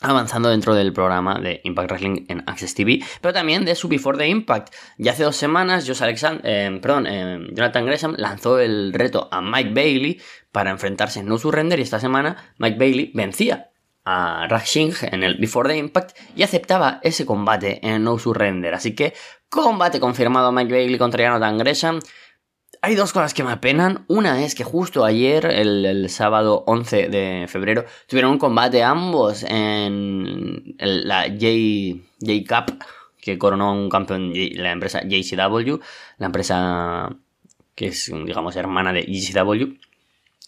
avanzando 0.00 0.48
dentro 0.48 0.74
del 0.74 0.92
programa 0.92 1.40
de 1.40 1.60
Impact 1.64 1.90
Wrestling 1.90 2.26
en 2.28 2.44
Access 2.46 2.74
TV, 2.74 3.00
pero 3.20 3.34
también 3.34 3.64
de 3.64 3.74
su 3.74 3.88
Before 3.88 4.16
the 4.16 4.28
Impact. 4.28 4.72
Ya 4.96 5.12
hace 5.12 5.24
dos 5.24 5.36
semanas, 5.36 5.88
eh, 5.88 6.78
perdón, 6.80 7.06
eh, 7.08 7.48
Jonathan 7.52 7.86
Gresham 7.86 8.14
lanzó 8.16 8.58
el 8.60 8.92
reto 8.92 9.28
a 9.30 9.40
Mike 9.40 9.70
Bailey 9.74 10.20
para 10.52 10.70
enfrentarse 10.70 11.20
en 11.20 11.26
No 11.26 11.38
Surrender 11.38 11.78
y 11.78 11.82
esta 11.82 12.00
semana 12.00 12.54
Mike 12.58 12.78
Bailey 12.78 13.10
vencía 13.14 13.70
a 14.04 14.46
Rashing 14.48 14.92
en 15.02 15.22
el 15.22 15.36
Before 15.36 15.68
the 15.68 15.76
Impact 15.76 16.16
y 16.34 16.42
aceptaba 16.42 17.00
ese 17.02 17.26
combate 17.26 17.86
en 17.86 18.04
No 18.04 18.18
Surrender. 18.18 18.74
Así 18.74 18.94
que 18.94 19.14
combate 19.50 20.00
confirmado 20.00 20.52
Mike 20.52 20.72
Bailey 20.72 20.98
contra 20.98 21.24
Jonathan 21.24 21.58
Gresham. 21.58 22.00
Hay 22.80 22.94
dos 22.94 23.12
cosas 23.12 23.34
que 23.34 23.42
me 23.42 23.52
apenan. 23.52 24.04
Una 24.08 24.44
es 24.44 24.54
que 24.54 24.64
justo 24.64 25.04
ayer, 25.04 25.46
el, 25.46 26.08
sábado 26.10 26.64
11 26.66 27.08
de 27.08 27.46
febrero, 27.48 27.84
tuvieron 28.06 28.32
un 28.32 28.38
combate 28.38 28.82
ambos 28.82 29.44
en 29.44 30.76
la 30.78 31.24
J, 31.24 32.00
J 32.20 32.64
Cup, 32.66 32.84
que 33.20 33.38
coronó 33.38 33.72
un 33.72 33.88
campeón 33.88 34.32
la 34.34 34.70
empresa 34.70 35.02
JCW, 35.02 35.80
la 36.18 36.26
empresa 36.26 37.16
que 37.74 37.88
es, 37.88 38.12
digamos, 38.24 38.56
hermana 38.56 38.92
de 38.92 39.02
JCW, 39.02 39.76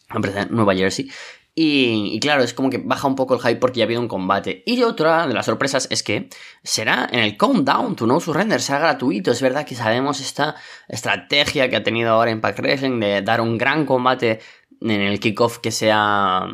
la 0.08 0.16
empresa 0.16 0.44
de 0.44 0.50
Nueva 0.50 0.74
Jersey. 0.74 1.10
Y, 1.54 2.18
claro, 2.20 2.42
es 2.42 2.54
como 2.54 2.70
que 2.70 2.78
baja 2.78 3.08
un 3.08 3.16
poco 3.16 3.34
el 3.34 3.40
hype 3.40 3.56
porque 3.56 3.78
ya 3.78 3.84
ha 3.84 3.86
habido 3.86 4.00
un 4.00 4.08
combate. 4.08 4.62
Y 4.66 4.82
otra 4.82 5.26
de 5.26 5.34
las 5.34 5.46
sorpresas 5.46 5.88
es 5.90 6.02
que 6.02 6.28
será 6.62 7.08
en 7.10 7.20
el 7.20 7.36
Countdown 7.36 7.96
to 7.96 8.06
No 8.06 8.20
Surrender, 8.20 8.60
será 8.60 8.78
gratuito. 8.78 9.30
Es 9.32 9.42
verdad 9.42 9.66
que 9.66 9.74
sabemos 9.74 10.20
esta 10.20 10.54
estrategia 10.88 11.68
que 11.68 11.76
ha 11.76 11.82
tenido 11.82 12.10
ahora 12.10 12.30
Impact 12.30 12.60
Wrestling 12.60 13.00
de 13.00 13.22
dar 13.22 13.40
un 13.40 13.58
gran 13.58 13.84
combate 13.84 14.40
en 14.80 14.90
el 14.90 15.20
kickoff 15.20 15.58
que 15.58 15.70
sea 15.70 16.46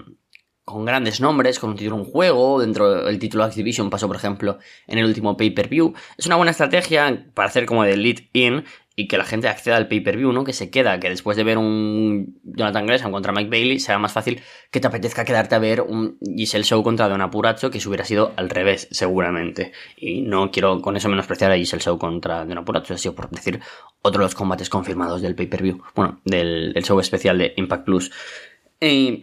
con 0.65 0.85
grandes 0.85 1.21
nombres, 1.21 1.61
con 1.61 1.71
un 1.71 1.77
título 1.77 1.95
un 1.95 2.05
juego, 2.05 2.61
dentro 2.61 3.05
del 3.05 3.21
título 3.21 3.45
Activision 3.45 3.89
pasó 3.89 4.09
por 4.09 4.17
ejemplo 4.17 4.59
en 4.89 4.99
el 4.99 5.05
último 5.05 5.37
pay-per-view. 5.37 5.95
Es 6.19 6.27
una 6.27 6.35
buena 6.35 6.51
estrategia 6.51 7.31
para 7.35 7.49
hacer 7.49 7.67
como 7.67 7.85
de 7.85 7.97
lead 7.97 8.17
in 8.33 8.65
y 8.99 9.09
que 9.09 9.19
la 9.19 9.25
gente 9.25 9.47
acceda 9.47 9.77
al 9.77 9.89
pay-per-view, 9.89 10.33
¿no? 10.33 10.43
Que 10.43 10.55
se 10.55 10.71
queda, 10.71 10.99
que 10.99 11.11
después 11.11 11.37
de 11.37 11.45
ver 11.45 11.59
un 11.59 12.41
Jonathan 12.43 12.87
Gresham 12.87 13.13
contra 13.13 13.31
Mike 13.31 13.51
Bailey, 13.51 13.79
sea 13.79 13.99
más 13.99 14.15
fácil 14.15 14.41
que 14.71 14.81
te 14.81 14.87
apetezca 14.87 15.27
quedarte 15.27 15.55
a 15.55 15.59
ver 15.59 15.83
un 15.83 16.19
Giselle 16.35 16.65
Show 16.65 16.83
contra 16.83 17.07
Don 17.07 17.21
Apuracho, 17.21 17.71
que 17.71 17.79
se 17.79 17.89
hubiera 17.89 18.07
sido 18.07 18.33
al 18.37 18.49
revés, 18.49 18.89
seguramente. 18.91 19.73
Y 19.99 20.23
no 20.23 20.51
quiero 20.51 20.81
con 20.81 20.97
eso 20.97 21.11
menospreciar 21.11 21.53
a 21.53 21.57
Giselle 21.57 21.83
Show 21.83 21.99
contra 21.99 22.47
Don 22.47 22.57
Apuracho, 22.57 22.95
ha 22.95 22.99
sido 22.99 23.15
por 23.15 23.29
decir 23.29 23.61
otro 24.01 24.21
de 24.21 24.25
los 24.25 24.35
combates 24.35 24.71
confirmados 24.71 25.21
del 25.21 25.35
pay-per-view, 25.35 25.83
bueno, 25.95 26.23
del, 26.25 26.73
show 26.83 26.99
especial 26.99 27.37
de 27.37 27.53
Impact 27.57 27.85
Plus. 27.85 28.11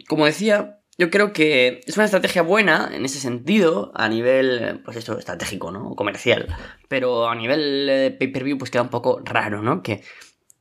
Como 0.08 0.26
decía, 0.28 0.83
yo 0.98 1.10
creo 1.10 1.34
que 1.34 1.82
es 1.86 1.96
una 1.98 2.06
estrategia 2.06 2.44
buena 2.44 2.92
en 2.94 3.06
ese 3.06 3.20
sentido, 3.20 3.92
a 3.96 4.08
nivel, 4.08 4.82
pues 4.86 4.98
esto, 4.98 5.18
estratégico, 5.18 5.72
¿no? 5.72 5.96
Comercial. 5.96 6.48
Pero 6.88 7.28
a 7.28 7.36
nivel 7.36 7.88
eh, 7.90 8.12
pay-per-view, 8.12 8.58
pues 8.58 8.70
queda 8.70 8.84
un 8.84 8.90
poco 8.90 9.22
raro, 9.24 9.62
¿no? 9.64 9.82
Que 9.82 10.04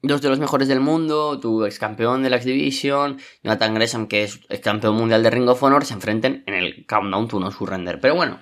dos 0.03 0.23
de 0.23 0.31
los 0.31 0.39
mejores 0.39 0.69
del 0.69 0.81
mundo, 0.81 1.39
tu 1.39 1.65
ex 1.65 1.79
campeón 1.79 2.23
de 2.23 2.31
la 2.31 2.37
X-Division, 2.37 3.19
Jonathan 3.43 3.75
Gresham, 3.75 4.07
que 4.09 4.25
es 4.25 4.41
ex 4.49 4.61
campeón 4.61 4.97
mundial 4.97 5.23
de 5.23 5.31
Ring 5.31 5.49
of 5.49 5.63
Honor, 5.63 5.85
se 5.85 5.95
enfrenten 5.95 6.45
en 6.47 6.55
el 6.55 6.87
Countdown 6.87 7.29
to 7.29 7.39
No 7.39 7.51
Surrender. 7.51 8.01
Pero 8.01 8.15
bueno, 8.15 8.41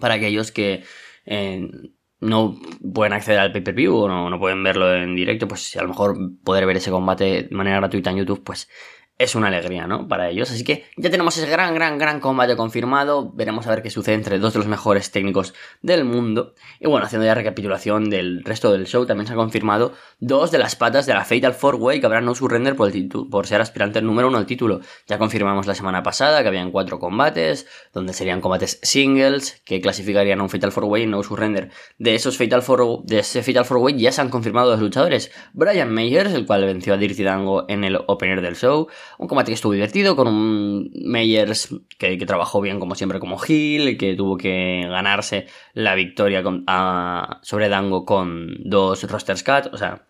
para 0.00 0.14
aquellos 0.14 0.52
que 0.52 0.84
eh, 1.26 1.68
no 2.20 2.56
pueden 2.94 3.12
acceder 3.12 3.40
al 3.40 3.52
pay-per-view 3.52 3.94
o 3.94 4.08
no, 4.08 4.30
no, 4.30 4.38
pueden 4.38 4.62
verlo 4.62 4.94
en 4.94 5.14
directo, 5.14 5.48
pues 5.48 5.76
a 5.76 5.82
lo 5.82 5.88
mejor 5.88 6.16
poder 6.44 6.64
ver 6.64 6.76
ese 6.76 6.90
combate 6.90 7.44
de 7.44 7.56
manera 7.56 7.78
gratuita 7.78 8.10
en 8.10 8.18
YouTube, 8.18 8.42
pues 8.42 8.68
es 9.18 9.34
una 9.34 9.48
alegría, 9.48 9.88
¿no? 9.88 10.06
Para 10.06 10.30
ellos. 10.30 10.50
Así 10.52 10.62
que 10.62 10.84
ya 10.96 11.10
tenemos 11.10 11.36
ese 11.36 11.50
gran, 11.50 11.74
gran, 11.74 11.98
gran 11.98 12.20
combate 12.20 12.54
confirmado. 12.56 13.32
Veremos 13.32 13.66
a 13.66 13.70
ver 13.70 13.82
qué 13.82 13.90
sucede 13.90 14.14
entre 14.14 14.38
dos 14.38 14.52
de 14.52 14.60
los 14.60 14.68
mejores 14.68 15.10
técnicos 15.10 15.54
del 15.82 16.04
mundo. 16.04 16.54
Y 16.78 16.86
bueno, 16.86 17.04
haciendo 17.04 17.26
ya 17.26 17.34
recapitulación 17.34 18.10
del 18.10 18.44
resto 18.44 18.70
del 18.70 18.86
show, 18.86 19.06
también 19.06 19.26
se 19.26 19.32
ha 19.32 19.36
confirmado 19.36 19.92
dos 20.20 20.52
de 20.52 20.58
las 20.58 20.76
patas 20.76 21.06
de 21.06 21.14
la 21.14 21.24
Fatal 21.24 21.56
4-Way 21.58 21.98
que 21.98 22.06
habrán 22.06 22.26
no 22.26 22.34
surrender 22.36 22.76
por, 22.76 22.92
por 23.28 23.46
ser 23.48 23.60
aspirante 23.60 24.00
número 24.00 24.28
uno 24.28 24.38
al 24.38 24.46
título. 24.46 24.80
Ya 25.08 25.18
confirmamos 25.18 25.66
la 25.66 25.74
semana 25.74 26.04
pasada 26.04 26.42
que 26.42 26.48
habían 26.48 26.70
cuatro 26.70 27.00
combates, 27.00 27.66
donde 27.92 28.12
serían 28.12 28.40
combates 28.40 28.78
singles, 28.84 29.60
que 29.64 29.80
clasificarían 29.80 30.38
a 30.38 30.44
un 30.44 30.48
Fatal 30.48 30.70
4-Way 30.70 31.02
y 31.02 31.06
no 31.06 31.24
surrender. 31.24 31.70
De 31.98 32.14
esos 32.14 32.38
Fatal 32.38 32.62
4 32.64 33.02
de 33.04 33.18
ese 33.18 33.42
Fatal 33.42 33.64
4-Way 33.64 33.98
ya 33.98 34.12
se 34.12 34.20
han 34.20 34.28
confirmado 34.28 34.70
dos 34.70 34.80
luchadores. 34.80 35.32
Brian 35.54 35.92
Meyers, 35.92 36.32
el 36.34 36.46
cual 36.46 36.64
venció 36.64 36.94
a 36.94 36.96
Dirty 36.98 37.24
Dango 37.24 37.64
en 37.68 37.82
el 37.82 37.98
opener 38.06 38.42
del 38.42 38.54
show 38.54 38.86
un 39.18 39.28
combate 39.28 39.50
que 39.50 39.54
estuvo 39.54 39.72
divertido 39.72 40.16
con 40.16 40.28
un 40.28 40.90
Meyers 41.04 41.74
que, 41.98 42.16
trabajó 42.26 42.60
bien 42.60 42.78
como 42.80 42.94
siempre 42.94 43.20
como 43.20 43.38
Hill, 43.46 43.96
que 43.96 44.14
tuvo 44.14 44.36
que 44.36 44.86
ganarse 44.88 45.46
la 45.72 45.94
victoria 45.94 46.42
sobre 47.42 47.68
Dango 47.68 48.04
con 48.04 48.56
dos 48.64 49.02
rosters 49.10 49.42
cut, 49.42 49.72
o 49.72 49.78
sea, 49.78 50.06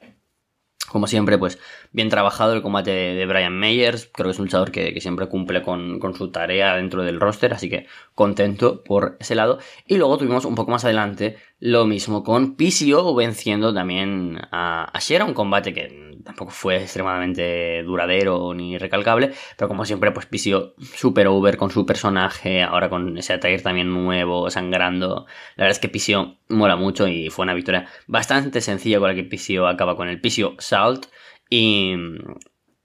como 0.88 1.06
siempre, 1.06 1.38
pues 1.38 1.58
bien 1.92 2.08
trabajado 2.08 2.52
el 2.52 2.62
combate 2.62 2.90
de, 2.90 3.26
Brian 3.26 3.58
Meyers. 3.58 4.10
Creo 4.12 4.26
que 4.26 4.32
es 4.32 4.38
un 4.38 4.46
luchador 4.46 4.70
que, 4.70 4.98
siempre 5.00 5.28
cumple 5.28 5.62
con, 5.62 6.00
su 6.16 6.30
tarea 6.30 6.76
dentro 6.76 7.02
del 7.02 7.20
roster, 7.20 7.52
así 7.52 7.68
que 7.68 7.86
contento 8.14 8.82
por 8.82 9.16
ese 9.20 9.34
lado. 9.34 9.58
Y 9.86 9.96
luego 9.96 10.18
tuvimos 10.18 10.44
un 10.44 10.54
poco 10.54 10.70
más 10.70 10.84
adelante 10.84 11.36
lo 11.60 11.86
mismo 11.86 12.22
con 12.22 12.56
PCO 12.56 13.14
venciendo 13.14 13.74
también 13.74 14.38
a, 14.52 14.92
a 14.92 15.24
un 15.24 15.34
combate 15.34 15.74
que 15.74 16.08
tampoco 16.24 16.50
fue 16.50 16.76
extremadamente 16.76 17.82
duradero 17.82 18.52
ni 18.54 18.76
recalcable, 18.78 19.32
pero 19.56 19.68
como 19.68 19.84
siempre, 19.84 20.12
pues 20.12 20.26
PCO 20.26 20.74
super 20.94 21.26
over 21.26 21.56
con 21.56 21.70
su 21.70 21.86
personaje, 21.86 22.62
ahora 22.62 22.90
con 22.90 23.16
ese 23.16 23.32
ataque 23.32 23.58
también 23.58 23.90
nuevo, 23.90 24.50
sangrando. 24.50 25.26
La 25.56 25.64
verdad 25.64 25.70
es 25.70 25.78
que 25.78 25.88
PCO 25.88 26.36
mola 26.48 26.76
mucho 26.76 27.08
y 27.08 27.30
fue 27.30 27.44
una 27.44 27.54
victoria 27.54 27.86
bastante 28.06 28.60
sencilla 28.60 28.98
con 28.98 29.08
la 29.08 29.14
que 29.14 29.24
PCO 29.24 29.66
acaba 29.66 29.96
con 29.96 30.08
el 30.08 30.20
PCO 30.20 30.54
Salt 30.58 31.06
y 31.48 31.94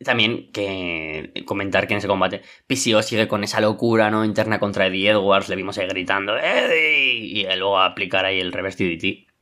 también 0.04 0.52
que 0.52 1.44
comentar 1.46 1.88
que 1.88 1.94
en 1.94 2.00
ese 2.00 2.08
combate 2.08 2.42
PCO 2.68 3.02
sigue 3.02 3.28
con 3.28 3.44
esa 3.44 3.62
locura 3.62 4.12
no 4.12 4.26
interna 4.26 4.60
contra 4.60 4.88
Eddie 4.88 5.10
Edwards, 5.10 5.50
le 5.50 5.56
vimos 5.56 5.78
ahí 5.78 5.88
gritando 5.88 6.38
Eddie 6.38 7.16
y 7.16 7.46
luego 7.58 7.80
aplicar 7.80 8.26
ahí 8.26 8.40
el 8.40 8.52
reverse 8.52 8.84
DDT. 8.84 9.34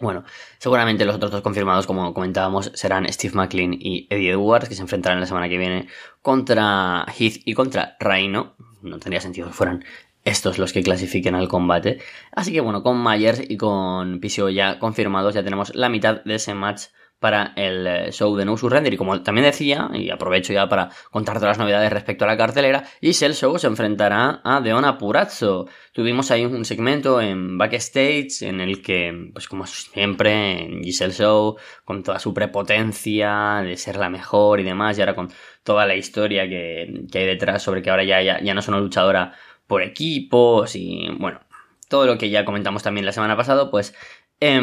Bueno, 0.00 0.24
seguramente 0.58 1.04
los 1.04 1.14
otros 1.14 1.30
dos 1.30 1.42
confirmados, 1.42 1.86
como 1.86 2.12
comentábamos, 2.14 2.72
serán 2.74 3.10
Steve 3.12 3.34
McLean 3.34 3.74
y 3.74 4.08
Eddie 4.10 4.32
Edwards, 4.32 4.68
que 4.68 4.74
se 4.74 4.82
enfrentarán 4.82 5.20
la 5.20 5.26
semana 5.26 5.48
que 5.48 5.56
viene 5.56 5.86
contra 6.20 7.06
Heath 7.16 7.42
y 7.44 7.54
contra 7.54 7.96
Rhino. 8.00 8.56
No 8.82 8.98
tendría 8.98 9.20
sentido 9.20 9.46
que 9.46 9.52
fueran 9.52 9.84
estos 10.24 10.58
los 10.58 10.72
que 10.72 10.82
clasifiquen 10.82 11.34
al 11.34 11.48
combate. 11.48 12.00
Así 12.32 12.52
que 12.52 12.60
bueno, 12.60 12.82
con 12.82 13.02
Myers 13.02 13.42
y 13.48 13.56
con 13.56 14.20
PCO 14.20 14.48
ya 14.50 14.78
confirmados, 14.78 15.34
ya 15.34 15.44
tenemos 15.44 15.74
la 15.74 15.88
mitad 15.88 16.24
de 16.24 16.34
ese 16.34 16.54
match 16.54 16.86
para 17.24 17.54
el 17.56 17.86
eh, 17.86 18.12
show 18.12 18.36
de 18.36 18.44
No 18.44 18.54
Surrender. 18.58 18.92
Y 18.92 18.98
como 18.98 19.22
también 19.22 19.46
decía, 19.46 19.88
y 19.94 20.10
aprovecho 20.10 20.52
ya 20.52 20.68
para 20.68 20.90
contar 21.10 21.36
todas 21.36 21.56
las 21.56 21.58
novedades 21.58 21.90
respecto 21.90 22.26
a 22.26 22.28
la 22.28 22.36
cartelera, 22.36 22.84
Giselle 23.00 23.32
Show 23.32 23.58
se 23.58 23.66
enfrentará 23.66 24.42
a 24.44 24.60
Deona 24.60 24.98
Purazzo. 24.98 25.66
Tuvimos 25.94 26.30
ahí 26.30 26.44
un 26.44 26.66
segmento 26.66 27.22
en 27.22 27.56
backstage 27.56 28.42
en 28.42 28.60
el 28.60 28.82
que, 28.82 29.30
pues 29.32 29.48
como 29.48 29.66
siempre, 29.66 30.64
en 30.64 30.84
Giselle 30.84 31.14
Show, 31.14 31.56
con 31.86 32.02
toda 32.02 32.18
su 32.18 32.34
prepotencia 32.34 33.62
de 33.64 33.78
ser 33.78 33.96
la 33.96 34.10
mejor 34.10 34.60
y 34.60 34.64
demás, 34.64 34.98
y 34.98 35.00
ahora 35.00 35.14
con 35.14 35.32
toda 35.62 35.86
la 35.86 35.96
historia 35.96 36.46
que, 36.46 37.06
hay 37.14 37.26
detrás 37.26 37.62
sobre 37.62 37.80
que 37.80 37.88
ahora 37.88 38.04
ya, 38.04 38.20
ya, 38.20 38.52
no 38.52 38.60
es 38.60 38.68
una 38.68 38.80
luchadora 38.80 39.32
por 39.66 39.80
equipos 39.80 40.76
y 40.76 41.08
bueno, 41.18 41.40
todo 41.88 42.04
lo 42.04 42.18
que 42.18 42.28
ya 42.28 42.44
comentamos 42.44 42.82
también 42.82 43.06
la 43.06 43.12
semana 43.12 43.34
pasada, 43.34 43.70
pues... 43.70 43.94
Eh, 44.40 44.60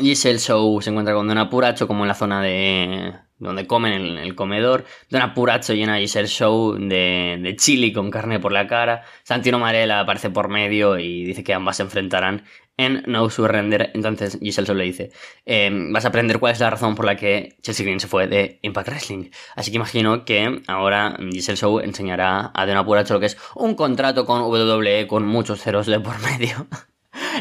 el 0.00 0.40
Show 0.40 0.80
se 0.80 0.90
encuentra 0.90 1.14
con 1.14 1.28
Don 1.28 1.38
Apuracho 1.38 1.86
como 1.86 2.04
en 2.04 2.08
la 2.08 2.14
zona 2.14 2.42
de 2.42 3.14
donde 3.38 3.66
comen 3.66 3.92
en 3.92 4.18
el 4.18 4.34
comedor. 4.34 4.84
Don 5.10 5.22
Apuracho 5.22 5.74
llena 5.74 5.96
a 5.96 5.98
Giselle 5.98 6.28
Show 6.28 6.74
de, 6.78 7.38
de 7.40 7.56
chili 7.56 7.92
con 7.92 8.10
carne 8.10 8.40
por 8.40 8.52
la 8.52 8.66
cara. 8.66 9.02
Santino 9.22 9.58
Marella 9.58 10.00
aparece 10.00 10.30
por 10.30 10.48
medio 10.48 10.98
y 10.98 11.24
dice 11.24 11.44
que 11.44 11.54
ambas 11.54 11.76
se 11.76 11.82
enfrentarán 11.82 12.44
en 12.76 13.02
No 13.06 13.28
Surrender. 13.30 13.90
Entonces 13.94 14.38
Giselle 14.40 14.66
Show 14.66 14.76
le 14.76 14.84
dice, 14.84 15.12
em, 15.44 15.92
vas 15.92 16.04
a 16.04 16.08
aprender 16.08 16.38
cuál 16.38 16.52
es 16.52 16.60
la 16.60 16.70
razón 16.70 16.94
por 16.94 17.04
la 17.04 17.16
que 17.16 17.56
Chelsea 17.62 17.84
Green 17.84 18.00
se 18.00 18.08
fue 18.08 18.26
de 18.26 18.58
Impact 18.62 18.88
Wrestling. 18.88 19.30
Así 19.56 19.70
que 19.70 19.76
imagino 19.76 20.24
que 20.24 20.62
ahora 20.66 21.16
Giselle 21.30 21.56
Show 21.56 21.80
enseñará 21.80 22.50
a 22.54 22.66
Don 22.66 22.76
Apuracho 22.76 23.14
lo 23.14 23.20
que 23.20 23.26
es 23.26 23.36
un 23.54 23.74
contrato 23.74 24.26
con 24.26 24.42
WWE 24.42 25.06
con 25.06 25.26
muchos 25.26 25.60
ceros 25.60 25.86
de 25.86 26.00
por 26.00 26.20
medio. 26.20 26.66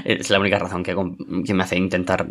es 0.05 0.29
la 0.29 0.39
única 0.39 0.59
razón 0.59 0.83
que, 0.83 0.95
me 0.95 1.63
hace 1.63 1.77
intentar 1.77 2.27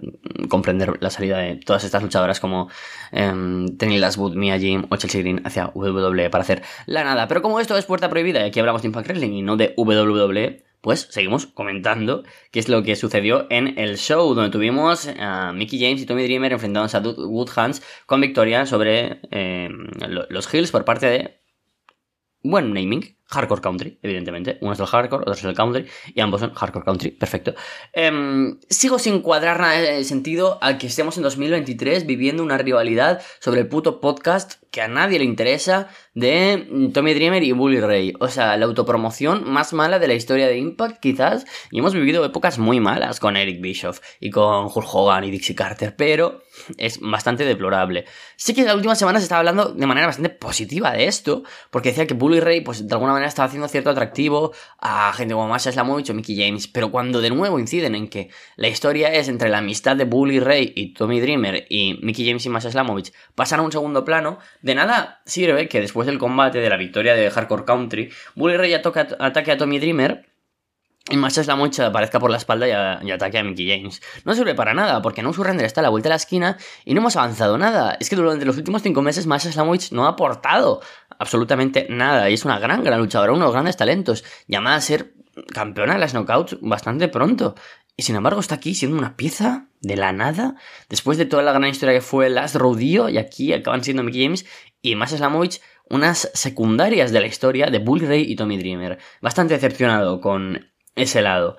comprender 0.48 0.98
la 1.00 1.10
salida 1.10 1.38
de 1.38 1.56
todas 1.56 1.84
estas 1.84 2.02
luchadoras 2.02 2.40
como 2.40 2.68
eh, 3.12 3.66
Tenny 3.78 4.00
Mia 4.34 4.58
Jim 4.58 4.86
o 4.90 4.96
Chelsea 4.96 5.20
Green 5.20 5.42
hacia 5.44 5.70
WWE 5.74 6.30
para 6.30 6.42
hacer 6.42 6.62
la 6.86 7.04
nada. 7.04 7.28
Pero 7.28 7.42
como 7.42 7.60
esto 7.60 7.76
es 7.76 7.84
puerta 7.86 8.08
prohibida 8.08 8.40
y 8.40 8.48
aquí 8.48 8.60
hablamos 8.60 8.82
de 8.82 8.88
Impact 8.88 9.08
Wrestling 9.08 9.32
y 9.32 9.42
no 9.42 9.56
de 9.56 9.74
WWE, 9.76 10.64
pues 10.82 11.06
seguimos 11.10 11.46
comentando 11.46 12.24
qué 12.50 12.58
es 12.58 12.68
lo 12.68 12.82
que 12.82 12.96
sucedió 12.96 13.46
en 13.50 13.78
el 13.78 13.96
show, 13.96 14.34
donde 14.34 14.50
tuvimos 14.50 15.08
a 15.18 15.52
Mickey 15.52 15.80
James 15.80 16.02
y 16.02 16.06
Tommy 16.06 16.24
Dreamer 16.24 16.52
enfrentándose 16.52 16.96
a 16.96 17.00
Woodhands 17.00 17.82
con 18.04 18.20
victoria 18.20 18.66
sobre 18.66 19.20
em, 19.30 19.86
los 20.28 20.52
Hills 20.52 20.72
por 20.72 20.84
parte 20.84 21.06
de 21.06 21.40
buen 22.42 22.74
naming, 22.74 23.16
Hardcore 23.32 23.60
Country, 23.60 23.98
evidentemente. 24.02 24.58
Uno 24.60 24.72
es 24.72 24.80
el 24.80 24.86
Hardcore, 24.86 25.22
otro 25.22 25.32
es 25.32 25.44
el 25.44 25.54
Country, 25.54 25.86
y 26.14 26.20
ambos 26.20 26.40
son 26.40 26.52
Hardcore 26.54 26.84
Country, 26.84 27.10
perfecto. 27.12 27.54
Em, 27.92 28.58
sigo 28.68 28.98
sin 28.98 29.20
cuadrar 29.20 29.58
nada 29.60 29.80
de 29.80 30.04
sentido 30.04 30.58
al 30.60 30.78
que 30.78 30.88
estemos 30.88 31.16
en 31.16 31.22
2023 31.22 32.06
viviendo 32.06 32.42
una 32.42 32.58
rivalidad 32.58 33.22
sobre 33.40 33.60
el 33.60 33.68
puto 33.68 34.00
podcast 34.00 34.62
que 34.70 34.82
a 34.82 34.88
nadie 34.88 35.18
le 35.18 35.24
interesa 35.24 35.88
de 36.14 36.90
Tommy 36.92 37.14
Dreamer 37.14 37.42
y 37.42 37.52
Bully 37.52 37.80
Ray. 37.80 38.14
O 38.20 38.28
sea, 38.28 38.56
la 38.56 38.66
autopromoción 38.66 39.50
más 39.50 39.72
mala 39.72 39.98
de 39.98 40.08
la 40.08 40.14
historia 40.14 40.46
de 40.46 40.58
Impact, 40.58 41.00
quizás. 41.00 41.46
Y 41.70 41.78
hemos 41.78 41.94
vivido 41.94 42.24
épocas 42.24 42.58
muy 42.58 42.80
malas 42.80 43.20
con 43.20 43.36
Eric 43.36 43.60
Bischoff 43.60 44.00
y 44.20 44.30
con 44.30 44.66
Hulk 44.66 44.94
Hogan 44.94 45.24
y 45.24 45.30
Dixie 45.30 45.54
Carter, 45.54 45.94
pero 45.96 46.42
es 46.76 47.00
bastante 47.00 47.44
deplorable. 47.44 48.04
Sí 48.36 48.54
que 48.54 48.60
en 48.60 48.66
las 48.66 48.76
últimas 48.76 48.98
semanas 48.98 49.22
se 49.22 49.24
estaba 49.24 49.40
hablando 49.40 49.72
de 49.72 49.86
manera 49.86 50.06
bastante 50.06 50.30
positiva 50.30 50.92
de 50.92 51.06
esto, 51.06 51.42
porque 51.70 51.90
decía 51.90 52.06
que 52.06 52.14
Bully 52.14 52.40
Ray, 52.40 52.60
pues 52.60 52.86
de 52.86 52.94
alguna 52.94 53.12
manera 53.12 53.28
estaba 53.28 53.46
haciendo 53.46 53.68
cierto 53.68 53.90
atractivo 53.90 54.52
a 54.78 55.12
gente 55.14 55.34
como 55.34 55.48
Masha 55.48 55.72
Slamovich 55.72 56.10
o 56.10 56.14
Mickey 56.14 56.36
James, 56.36 56.68
pero 56.68 56.90
cuando 56.90 57.20
de 57.20 57.30
nuevo 57.30 57.58
inciden 57.58 57.94
en 57.94 58.08
que 58.08 58.30
la 58.56 58.68
historia 58.68 59.12
es 59.12 59.28
entre 59.28 59.48
la 59.48 59.58
amistad 59.58 59.96
de 59.96 60.04
Bully 60.04 60.40
Ray 60.40 60.72
y 60.74 60.94
Tommy 60.94 61.20
Dreamer 61.20 61.66
y 61.68 61.98
Mickey 62.02 62.26
James 62.26 62.44
y 62.44 62.48
Masha 62.48 62.70
Slamovich 62.70 63.12
pasan 63.34 63.60
a 63.60 63.62
un 63.62 63.72
segundo 63.72 64.04
plano, 64.04 64.38
de 64.60 64.74
nada 64.74 65.22
sirve 65.24 65.68
que 65.68 65.80
después 65.80 66.01
del 66.06 66.18
combate 66.18 66.58
de 66.58 66.68
la 66.68 66.76
victoria 66.76 67.14
de 67.14 67.30
Hardcore 67.30 67.64
Country, 67.64 68.10
Bully 68.34 68.56
Ray 68.56 68.74
ataque 68.74 69.52
a 69.52 69.56
Tommy 69.56 69.78
Dreamer 69.78 70.32
y 71.10 71.16
Masha 71.16 71.42
Slamovich 71.42 71.80
aparezca 71.80 72.20
por 72.20 72.30
la 72.30 72.36
espalda 72.36 73.00
y, 73.02 73.10
ataque 73.10 73.38
a 73.38 73.42
Mickey 73.42 73.68
James. 73.68 74.00
No 74.24 74.34
sirve 74.34 74.54
para 74.54 74.72
nada, 74.72 75.02
porque 75.02 75.22
No 75.22 75.32
Surrender 75.32 75.66
está 75.66 75.80
a 75.80 75.82
la 75.82 75.88
vuelta 75.88 76.08
de 76.08 76.10
la 76.10 76.16
esquina 76.16 76.58
y 76.84 76.94
no 76.94 77.00
hemos 77.00 77.16
avanzado 77.16 77.58
nada. 77.58 77.96
Es 77.98 78.08
que 78.08 78.14
durante 78.14 78.44
los 78.44 78.56
últimos 78.56 78.82
cinco 78.82 79.02
meses 79.02 79.26
Masha 79.26 79.50
Slamovich 79.50 79.90
no 79.90 80.06
ha 80.06 80.10
aportado 80.10 80.80
absolutamente 81.18 81.86
nada. 81.90 82.30
Y 82.30 82.34
es 82.34 82.44
una 82.44 82.60
gran, 82.60 82.84
gran 82.84 83.00
luchadora, 83.00 83.32
uno 83.32 83.40
de 83.40 83.46
los 83.46 83.52
grandes 83.52 83.76
talentos. 83.76 84.24
Llamada 84.46 84.76
a 84.76 84.80
ser 84.80 85.14
campeona 85.52 85.94
de 85.94 85.98
las 85.98 86.12
knockouts 86.12 86.58
bastante 86.60 87.08
pronto. 87.08 87.56
Y 87.96 88.04
sin 88.04 88.14
embargo 88.14 88.38
está 88.38 88.54
aquí 88.54 88.74
siendo 88.74 88.96
una 88.96 89.16
pieza 89.16 89.66
de 89.80 89.96
la 89.96 90.12
nada. 90.12 90.54
Después 90.88 91.18
de 91.18 91.26
toda 91.26 91.42
la 91.42 91.52
gran 91.52 91.68
historia 91.68 91.94
que 91.94 92.00
fue 92.00 92.30
Last 92.30 92.54
Rodeo. 92.54 93.08
Y 93.08 93.18
aquí 93.18 93.52
acaban 93.52 93.82
siendo 93.82 94.04
Mickey 94.04 94.22
James 94.22 94.46
y 94.80 94.94
Masha 94.94 95.16
Slamovich 95.16 95.60
unas 95.92 96.30
secundarias 96.32 97.12
de 97.12 97.20
la 97.20 97.26
historia 97.26 97.66
de 97.66 97.78
Bull 97.78 98.00
Ray 98.00 98.24
y 98.26 98.34
Tommy 98.34 98.56
Dreamer. 98.56 98.98
Bastante 99.20 99.54
decepcionado 99.54 100.20
con 100.20 100.72
ese 100.96 101.20
lado. 101.20 101.58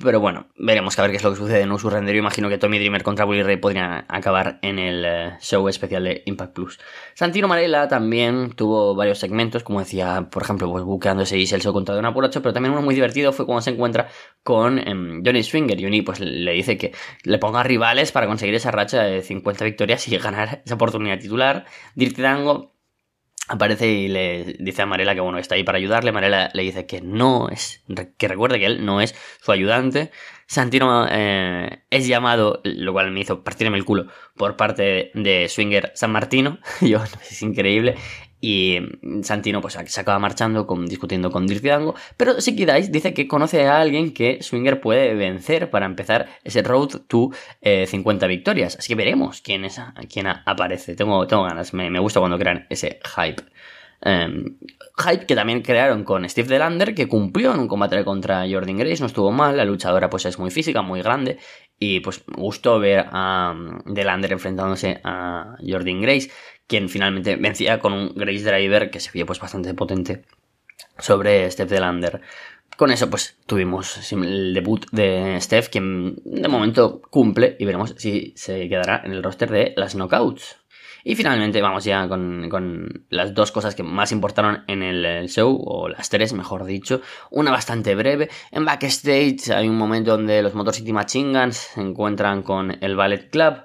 Pero 0.00 0.20
bueno, 0.20 0.48
veremos 0.56 0.98
a 0.98 1.02
ver 1.02 1.10
qué 1.10 1.18
es 1.18 1.24
lo 1.24 1.30
que 1.30 1.36
sucede 1.36 1.60
en 1.60 1.68
No 1.68 1.78
Surrender. 1.78 2.14
Yo 2.14 2.20
imagino 2.20 2.48
que 2.48 2.58
Tommy 2.58 2.78
Dreamer 2.78 3.02
contra 3.02 3.24
Bully 3.24 3.42
Ray 3.42 3.56
podrían 3.56 4.04
acabar 4.08 4.58
en 4.62 4.78
el 4.78 5.04
eh, 5.04 5.32
show 5.40 5.68
especial 5.68 6.04
de 6.04 6.22
Impact 6.26 6.54
Plus. 6.54 6.80
Santino 7.14 7.46
Marella 7.46 7.88
también 7.88 8.52
tuvo 8.52 8.94
varios 8.94 9.18
segmentos, 9.18 9.62
como 9.62 9.80
decía, 9.80 10.28
por 10.30 10.44
ejemplo, 10.44 10.70
pues 10.70 10.84
buqueándose 10.84 11.36
y 11.38 11.42
el 11.42 11.60
show 11.60 11.72
contra 11.72 11.94
Don 11.94 12.06
Apuracho, 12.06 12.40
pero 12.40 12.52
también 12.52 12.72
uno 12.72 12.82
muy 12.82 12.94
divertido 12.94 13.32
fue 13.32 13.46
cuando 13.46 13.62
se 13.62 13.70
encuentra 13.70 14.08
con 14.42 14.78
em, 14.78 15.22
Johnny 15.24 15.42
Swinger. 15.42 15.80
Johnny 15.80 16.02
pues 16.02 16.20
le 16.20 16.52
dice 16.52 16.78
que 16.78 16.92
le 17.24 17.38
ponga 17.38 17.62
rivales 17.62 18.12
para 18.12 18.26
conseguir 18.26 18.54
esa 18.54 18.70
racha 18.70 19.02
de 19.02 19.22
50 19.22 19.64
victorias 19.64 20.06
y 20.08 20.16
ganar 20.18 20.62
esa 20.64 20.76
oportunidad 20.76 21.18
titular. 21.18 21.64
Dirty 21.94 22.22
Dango 22.22 22.72
aparece 23.52 23.86
y 23.86 24.08
le 24.08 24.56
dice 24.58 24.82
a 24.82 24.86
Marela 24.86 25.14
que 25.14 25.20
bueno, 25.20 25.38
está 25.38 25.54
ahí 25.54 25.62
para 25.62 25.78
ayudarle. 25.78 26.10
Marela 26.10 26.50
le 26.54 26.62
dice 26.62 26.86
que 26.86 27.02
no 27.02 27.50
es, 27.50 27.84
que 28.16 28.26
recuerde 28.28 28.58
que 28.58 28.66
él 28.66 28.84
no 28.84 29.00
es 29.00 29.14
su 29.42 29.52
ayudante. 29.52 30.10
Santino 30.46 31.06
eh, 31.10 31.84
es 31.90 32.06
llamado, 32.06 32.60
lo 32.64 32.92
cual 32.92 33.10
me 33.10 33.20
hizo 33.20 33.44
partirme 33.44 33.76
el 33.76 33.84
culo 33.84 34.06
por 34.36 34.56
parte 34.56 35.10
de 35.14 35.48
Swinger 35.48 35.92
San 35.94 36.12
Martino. 36.12 36.58
Yo, 36.80 37.02
es 37.02 37.42
increíble. 37.42 37.96
Y 38.44 38.80
Santino 39.22 39.60
pues 39.60 39.78
se 39.86 40.00
acaba 40.00 40.18
marchando 40.18 40.66
con, 40.66 40.86
discutiendo 40.86 41.30
con 41.30 41.46
Dirk 41.46 41.62
Dango. 41.62 41.94
Pero 42.16 42.40
Siki 42.40 42.64
Dice 42.64 42.90
dice 42.90 43.14
que 43.14 43.28
conoce 43.28 43.68
a 43.68 43.80
alguien 43.80 44.12
que 44.12 44.42
Swinger 44.42 44.80
puede 44.80 45.14
vencer 45.14 45.70
para 45.70 45.86
empezar 45.86 46.28
ese 46.42 46.60
road 46.62 47.02
to 47.06 47.30
50 47.62 48.26
eh, 48.26 48.28
victorias. 48.28 48.76
Así 48.76 48.88
que 48.88 48.94
veremos 48.96 49.42
quién, 49.42 49.64
es, 49.64 49.80
quién 50.12 50.26
aparece. 50.26 50.96
Tengo, 50.96 51.24
tengo 51.28 51.44
ganas, 51.44 51.72
me, 51.72 51.96
gusta 52.00 52.18
cuando 52.18 52.36
crean 52.36 52.66
ese 52.68 52.98
hype. 53.14 53.44
Em, 54.04 54.58
hype 54.98 55.26
que 55.26 55.36
también 55.36 55.62
crearon 55.62 56.02
con 56.02 56.28
Steve 56.28 56.48
Delander, 56.48 56.96
que 56.96 57.06
cumplió 57.06 57.54
en 57.54 57.60
un 57.60 57.68
combate 57.68 58.04
contra 58.04 58.44
Jordan 58.50 58.78
Grace, 58.78 59.00
no 59.00 59.06
estuvo 59.06 59.30
mal, 59.30 59.56
la 59.56 59.64
luchadora 59.64 60.10
pues 60.10 60.26
es 60.26 60.40
muy 60.40 60.50
física, 60.50 60.82
muy 60.82 61.02
grande, 61.02 61.38
y 61.78 62.00
pues 62.00 62.24
gustó 62.26 62.80
ver 62.80 63.06
a 63.12 63.54
um, 63.54 63.94
Delander 63.94 64.32
enfrentándose 64.32 65.00
a 65.04 65.56
Jordan 65.64 66.00
Grace, 66.00 66.30
quien 66.72 66.88
finalmente 66.88 67.36
vencía 67.36 67.78
con 67.78 67.92
un 67.92 68.14
Grace 68.14 68.44
Driver 68.44 68.90
que 68.90 68.98
se 68.98 69.10
vio 69.12 69.26
pues 69.26 69.38
bastante 69.38 69.74
potente 69.74 70.22
sobre 70.98 71.50
Steve 71.50 71.68
Delander. 71.68 72.22
Con 72.78 72.90
eso, 72.90 73.10
pues 73.10 73.36
tuvimos 73.44 74.10
el 74.10 74.54
debut 74.54 74.86
de 74.90 75.38
Steph, 75.38 75.68
quien 75.68 76.16
de 76.24 76.48
momento 76.48 77.02
cumple 77.10 77.56
y 77.60 77.66
veremos 77.66 77.94
si 77.98 78.32
se 78.36 78.70
quedará 78.70 79.02
en 79.04 79.12
el 79.12 79.22
roster 79.22 79.50
de 79.50 79.74
las 79.76 79.94
knockouts. 79.94 80.56
Y 81.04 81.14
finalmente 81.14 81.60
vamos 81.60 81.84
ya 81.84 82.08
con, 82.08 83.04
las 83.10 83.34
dos 83.34 83.52
cosas 83.52 83.74
que 83.74 83.82
más 83.82 84.10
importaron 84.10 84.64
en 84.66 84.82
el, 84.82 85.28
show, 85.28 85.62
o 85.62 85.90
las 85.90 86.08
tres 86.08 86.32
mejor 86.32 86.64
dicho. 86.64 87.02
Una 87.30 87.50
bastante 87.50 87.94
breve. 87.94 88.30
En 88.50 88.64
backstage 88.64 89.50
hay 89.50 89.68
un 89.68 89.76
momento 89.76 90.12
donde 90.12 90.40
los 90.40 90.54
Motor 90.54 90.74
Machine 90.90 91.38
Guns 91.38 91.56
se 91.56 91.82
encuentran 91.82 92.42
con 92.42 92.82
el 92.82 92.96
Ballet 92.96 93.28
Club 93.28 93.56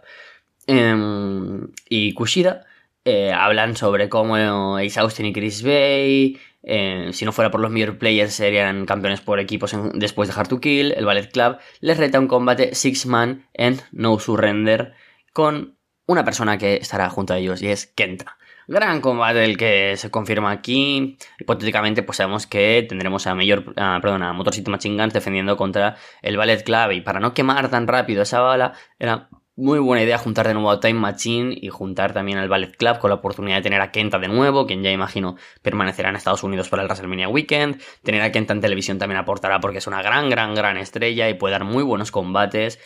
em, 0.65 1.69
y 1.87 2.13
Kushida. 2.13 2.67
Eh, 3.09 3.31
hablan 3.31 3.77
sobre 3.77 4.09
cómo 4.09 4.75
Ace 4.75 4.99
Austin 4.99 5.27
y 5.27 5.31
Chris 5.31 5.63
Bay, 5.63 6.37
eh, 6.61 7.11
si 7.13 7.23
no 7.23 7.31
fuera 7.31 7.49
por 7.49 7.61
los 7.61 7.71
Mirror 7.71 7.97
Players, 7.97 8.33
serían 8.33 8.85
campeones 8.85 9.21
por 9.21 9.39
equipos 9.39 9.73
después 9.93 10.27
de 10.27 10.37
Hard 10.37 10.49
to 10.49 10.59
Kill. 10.59 10.91
El 10.91 11.05
Ballet 11.05 11.31
Club 11.31 11.55
les 11.79 11.97
reta 11.97 12.19
un 12.19 12.27
combate 12.27 12.75
Six 12.75 13.05
Man 13.05 13.47
en 13.53 13.79
No 13.93 14.19
Surrender 14.19 14.91
con 15.31 15.77
una 16.05 16.25
persona 16.25 16.57
que 16.57 16.75
estará 16.75 17.09
junto 17.09 17.33
a 17.33 17.37
ellos 17.37 17.61
y 17.61 17.69
es 17.69 17.87
Kenta. 17.87 18.37
Gran 18.67 18.99
combate 18.99 19.45
el 19.45 19.55
que 19.55 19.95
se 19.95 20.11
confirma 20.11 20.51
aquí. 20.51 21.17
Hipotéticamente, 21.39 22.03
pues 22.03 22.17
sabemos 22.17 22.45
que 22.45 22.85
tendremos 22.89 23.25
a 23.25 23.35
Mayor, 23.35 23.73
perdón, 23.73 24.23
a 24.23 24.33
Motor 24.33 24.53
City 24.53 24.69
Machine 24.69 25.01
Guns 25.01 25.13
defendiendo 25.13 25.55
contra 25.55 25.95
el 26.21 26.35
Ballet 26.35 26.61
Club. 26.61 26.91
Y 26.91 26.99
para 26.99 27.21
no 27.21 27.33
quemar 27.33 27.69
tan 27.69 27.87
rápido 27.87 28.23
esa 28.23 28.41
bala, 28.41 28.73
era 28.99 29.29
muy 29.57 29.79
buena 29.79 30.03
idea 30.03 30.17
juntar 30.19 30.47
de 30.47 30.53
nuevo 30.53 30.69
a 30.69 30.79
Time 30.79 30.99
Machine 30.99 31.57
y 31.59 31.69
juntar 31.69 32.13
también 32.13 32.37
al 32.37 32.47
Ballet 32.47 32.77
Club 32.77 32.99
con 32.99 33.09
la 33.09 33.15
oportunidad 33.15 33.57
de 33.57 33.63
tener 33.63 33.81
a 33.81 33.91
Kenta 33.91 34.19
de 34.19 34.27
nuevo, 34.27 34.67
quien 34.67 34.83
ya 34.83 34.91
imagino 34.91 35.35
permanecerá 35.63 36.09
en 36.09 36.15
Estados 36.15 36.43
Unidos 36.43 36.69
para 36.69 36.83
el 36.83 36.87
WrestleMania 36.87 37.27
Weekend. 37.27 37.81
Tener 38.03 38.21
a 38.21 38.31
Kenta 38.31 38.53
en 38.53 38.61
televisión 38.61 38.99
también 38.99 39.19
aportará 39.19 39.59
porque 39.59 39.79
es 39.79 39.87
una 39.87 40.03
gran, 40.03 40.29
gran, 40.29 40.53
gran 40.53 40.77
estrella 40.77 41.27
y 41.27 41.33
puede 41.33 41.53
dar 41.53 41.63
muy 41.63 41.83
buenos 41.83 42.11
combates 42.11 42.79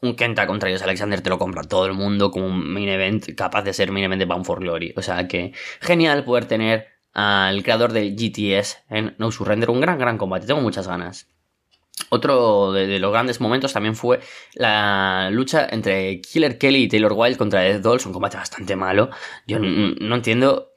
un 0.00 0.14
Kenta 0.14 0.46
contra 0.46 0.68
ellos 0.68 0.82
Alexander 0.82 1.20
te 1.20 1.30
lo 1.30 1.38
compra 1.38 1.62
todo 1.64 1.86
el 1.86 1.94
mundo 1.94 2.30
como 2.30 2.46
un 2.46 2.72
main 2.72 2.88
event 2.88 3.34
capaz 3.34 3.62
de 3.62 3.72
ser 3.72 3.90
main 3.90 4.04
event 4.04 4.20
de 4.20 4.26
Bound 4.26 4.44
for 4.44 4.60
Glory. 4.60 4.92
O 4.96 5.02
sea 5.02 5.26
que 5.26 5.52
genial 5.80 6.24
poder 6.24 6.44
tener 6.44 6.86
al 7.14 7.62
creador 7.62 7.92
de 7.92 8.10
GTS 8.10 8.84
en 8.90 9.16
No 9.18 9.32
Surrender. 9.32 9.70
Un 9.70 9.80
gran, 9.80 9.98
gran 9.98 10.18
combate. 10.18 10.46
Tengo 10.46 10.60
muchas 10.60 10.86
ganas. 10.86 11.26
Otro 12.10 12.72
de, 12.72 12.98
los 12.98 13.12
grandes 13.12 13.40
momentos 13.40 13.72
también 13.72 13.94
fue 13.94 14.20
la 14.54 15.30
lucha 15.30 15.66
entre 15.70 16.20
Killer 16.20 16.58
Kelly 16.58 16.84
y 16.84 16.88
Taylor 16.88 17.12
Wilde 17.14 17.38
contra 17.38 17.60
Death 17.60 17.82
Dolls. 17.82 18.06
Un 18.06 18.12
combate 18.12 18.36
bastante 18.36 18.76
malo. 18.76 19.10
Yo 19.46 19.58
no, 19.58 20.14
entiendo 20.14 20.72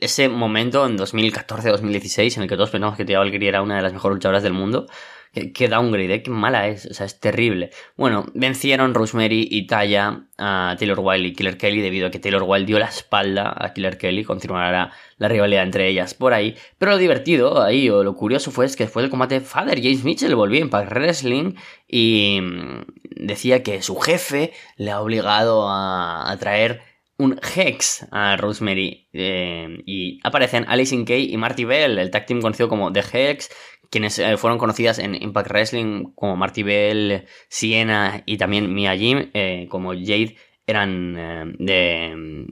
ese 0.00 0.28
momento 0.28 0.86
en 0.86 0.96
2014-2016 0.98 2.36
en 2.36 2.42
el 2.44 2.48
que 2.48 2.56
todos 2.56 2.70
pensamos 2.70 2.96
que 2.96 3.04
Tia 3.04 3.18
Valkyrie 3.18 3.48
era 3.48 3.62
una 3.62 3.76
de 3.76 3.82
las 3.82 3.92
mejores 3.92 4.16
luchadoras 4.16 4.42
del 4.42 4.52
mundo 4.52 4.86
Qué, 5.34 5.68
downgrade, 5.68 6.14
¿eh? 6.14 6.22
qué 6.22 6.30
mala 6.30 6.68
es, 6.68 6.86
o 6.86 6.94
sea, 6.94 7.06
es 7.06 7.18
terrible. 7.18 7.70
Bueno, 7.96 8.26
vencieron 8.34 8.94
Rosemary 8.94 9.48
y 9.50 9.66
Taya 9.66 10.28
a 10.38 10.76
Taylor 10.78 11.00
Wilde 11.00 11.28
y 11.28 11.32
Killer 11.32 11.58
Kelly 11.58 11.80
debido 11.80 12.06
a 12.06 12.10
que 12.12 12.20
Taylor 12.20 12.44
Wilde 12.44 12.66
dio 12.66 12.78
la 12.78 12.86
espalda 12.86 13.52
a 13.58 13.72
Killer 13.72 13.98
Kelly, 13.98 14.22
continuará 14.22 14.92
la 15.18 15.28
rivalidad 15.28 15.64
entre 15.64 15.88
ellas 15.88 16.14
por 16.14 16.34
ahí. 16.34 16.54
Pero 16.78 16.92
lo 16.92 16.98
divertido 16.98 17.60
ahí, 17.60 17.90
o 17.90 18.04
lo 18.04 18.14
curioso 18.14 18.52
fue 18.52 18.64
es 18.64 18.76
que 18.76 18.84
después 18.84 19.02
del 19.02 19.10
combate 19.10 19.40
Father 19.40 19.82
James 19.82 20.04
Mitchell 20.04 20.36
volvió 20.36 20.58
en 20.58 20.66
Impact 20.66 20.92
Wrestling 20.92 21.54
y 21.88 22.38
mm, 22.40 22.84
decía 23.16 23.64
que 23.64 23.82
su 23.82 23.96
jefe 23.96 24.52
le 24.76 24.92
ha 24.92 25.00
obligado 25.00 25.66
a, 25.68 26.36
traer 26.38 26.80
un 27.16 27.40
Hex 27.56 28.06
a 28.10 28.36
Rosemary. 28.36 29.08
Eh, 29.12 29.82
y 29.86 30.20
aparecen 30.22 30.64
Alison 30.68 31.04
Kay 31.04 31.32
y 31.32 31.36
Marty 31.36 31.64
Bell, 31.64 31.98
el 31.98 32.10
tag 32.10 32.26
team 32.26 32.40
conocido 32.40 32.68
como 32.68 32.92
The 32.92 33.02
Hex, 33.12 33.50
quienes 33.94 34.18
eh, 34.18 34.36
fueron 34.36 34.58
conocidas 34.58 34.98
en 34.98 35.14
Impact 35.14 35.50
Wrestling 35.50 36.14
como 36.16 36.34
Marty 36.34 36.64
Bell, 36.64 37.26
Siena 37.48 38.24
y 38.26 38.38
también 38.38 38.74
Mia 38.74 38.96
Jim, 38.96 39.30
eh, 39.34 39.68
como 39.70 39.92
Jade, 39.92 40.34
eran 40.66 41.14
eh, 41.16 41.44
de, 41.60 42.46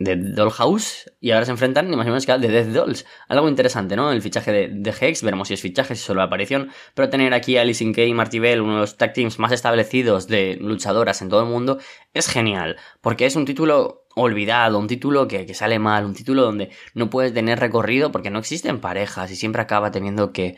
de 0.00 0.16
Dollhouse 0.16 1.08
y 1.20 1.30
ahora 1.30 1.44
se 1.44 1.52
enfrentan 1.52 1.88
ni 1.88 1.94
más 1.94 2.04
ni 2.04 2.10
menos 2.10 2.26
que 2.26 2.32
a 2.32 2.40
The 2.40 2.48
Death 2.48 2.72
Dolls. 2.72 3.06
Algo 3.28 3.48
interesante, 3.48 3.94
¿no? 3.94 4.10
El 4.10 4.22
fichaje 4.22 4.50
de, 4.50 4.68
de 4.72 4.92
Hex, 5.00 5.22
veremos 5.22 5.46
si 5.46 5.54
es 5.54 5.60
fichaje, 5.60 5.94
si 5.94 6.02
solo 6.02 6.20
aparición, 6.20 6.68
pero 6.94 7.08
tener 7.08 7.32
aquí 7.32 7.56
a 7.56 7.62
Alice 7.62 7.92
Kay 7.92 8.08
y 8.08 8.14
Marty 8.14 8.40
Bell, 8.40 8.60
uno 8.60 8.74
de 8.74 8.80
los 8.80 8.96
tag 8.96 9.12
teams 9.12 9.38
más 9.38 9.52
establecidos 9.52 10.26
de 10.26 10.56
luchadoras 10.60 11.22
en 11.22 11.28
todo 11.28 11.42
el 11.42 11.48
mundo, 11.48 11.78
es 12.12 12.26
genial, 12.26 12.74
porque 13.00 13.26
es 13.26 13.36
un 13.36 13.44
título 13.44 14.08
olvidado, 14.16 14.80
un 14.80 14.88
título 14.88 15.28
que, 15.28 15.46
que, 15.46 15.54
sale 15.54 15.78
mal, 15.78 16.04
un 16.04 16.14
título 16.14 16.42
donde 16.42 16.70
no 16.94 17.08
puedes 17.08 17.32
tener 17.32 17.60
recorrido 17.60 18.10
porque 18.10 18.30
no 18.30 18.40
existen 18.40 18.80
parejas 18.80 19.30
y 19.30 19.36
siempre 19.36 19.62
acaba 19.62 19.92
teniendo 19.92 20.32
que 20.32 20.56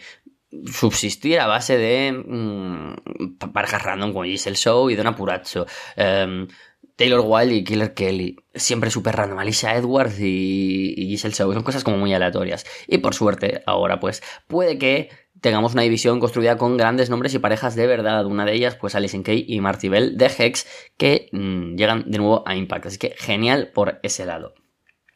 subsistir 0.67 1.41
a 1.41 1.47
base 1.47 1.79
de 1.79 2.13
mmm, 2.13 3.37
parejas 3.53 3.83
random 3.83 4.13
como 4.13 4.25
Giselle 4.25 4.57
Show 4.57 4.91
y 4.91 4.97
Don 4.97 5.07
Apuracho. 5.07 5.67
Em, 5.97 6.49
Taylor 6.97 7.23
Wilde 7.25 7.55
y 7.55 7.65
Killer 7.65 7.95
Kelly. 7.95 8.37
Siempre 8.55 8.91
súper 8.91 9.17
random. 9.17 9.39
Alicia 9.39 9.75
Edwards 9.75 10.21
y, 10.21 10.95
y 10.97 11.07
Giselle 11.09 11.35
Show. 11.35 11.53
Son 11.53 11.63
cosas 11.63 11.85
como 11.85 11.97
muy 11.97 12.13
aleatorias. 12.13 12.67
Y 12.87 12.99
por 12.99 13.15
suerte, 13.15 13.63
ahora 13.67 14.01
pues 14.01 14.23
puede 14.49 14.77
que 14.79 15.09
tengamos 15.41 15.73
una 15.73 15.83
división 15.83 16.21
construida 16.21 16.59
con 16.59 16.77
grandes 16.77 17.09
nombres 17.09 17.33
y 17.35 17.39
parejas 17.39 17.75
de 17.75 17.87
verdad. 17.87 18.27
Una 18.27 18.45
de 18.45 18.53
ellas, 18.53 18.77
pues 18.77 18.95
Alison 18.95 19.23
Kay 19.23 19.47
y 19.49 19.61
Marty 19.61 19.89
Bell 19.89 20.19
de 20.19 20.27
Hex, 20.27 20.67
que 20.99 21.29
mmm, 21.33 21.77
llegan 21.77 22.05
de 22.11 22.19
nuevo 22.19 22.43
a 22.47 22.55
Impact. 22.55 22.87
Así 22.87 22.99
que 22.99 23.15
genial 23.17 23.71
por 23.73 23.99
ese 24.03 24.27
lado. 24.27 24.55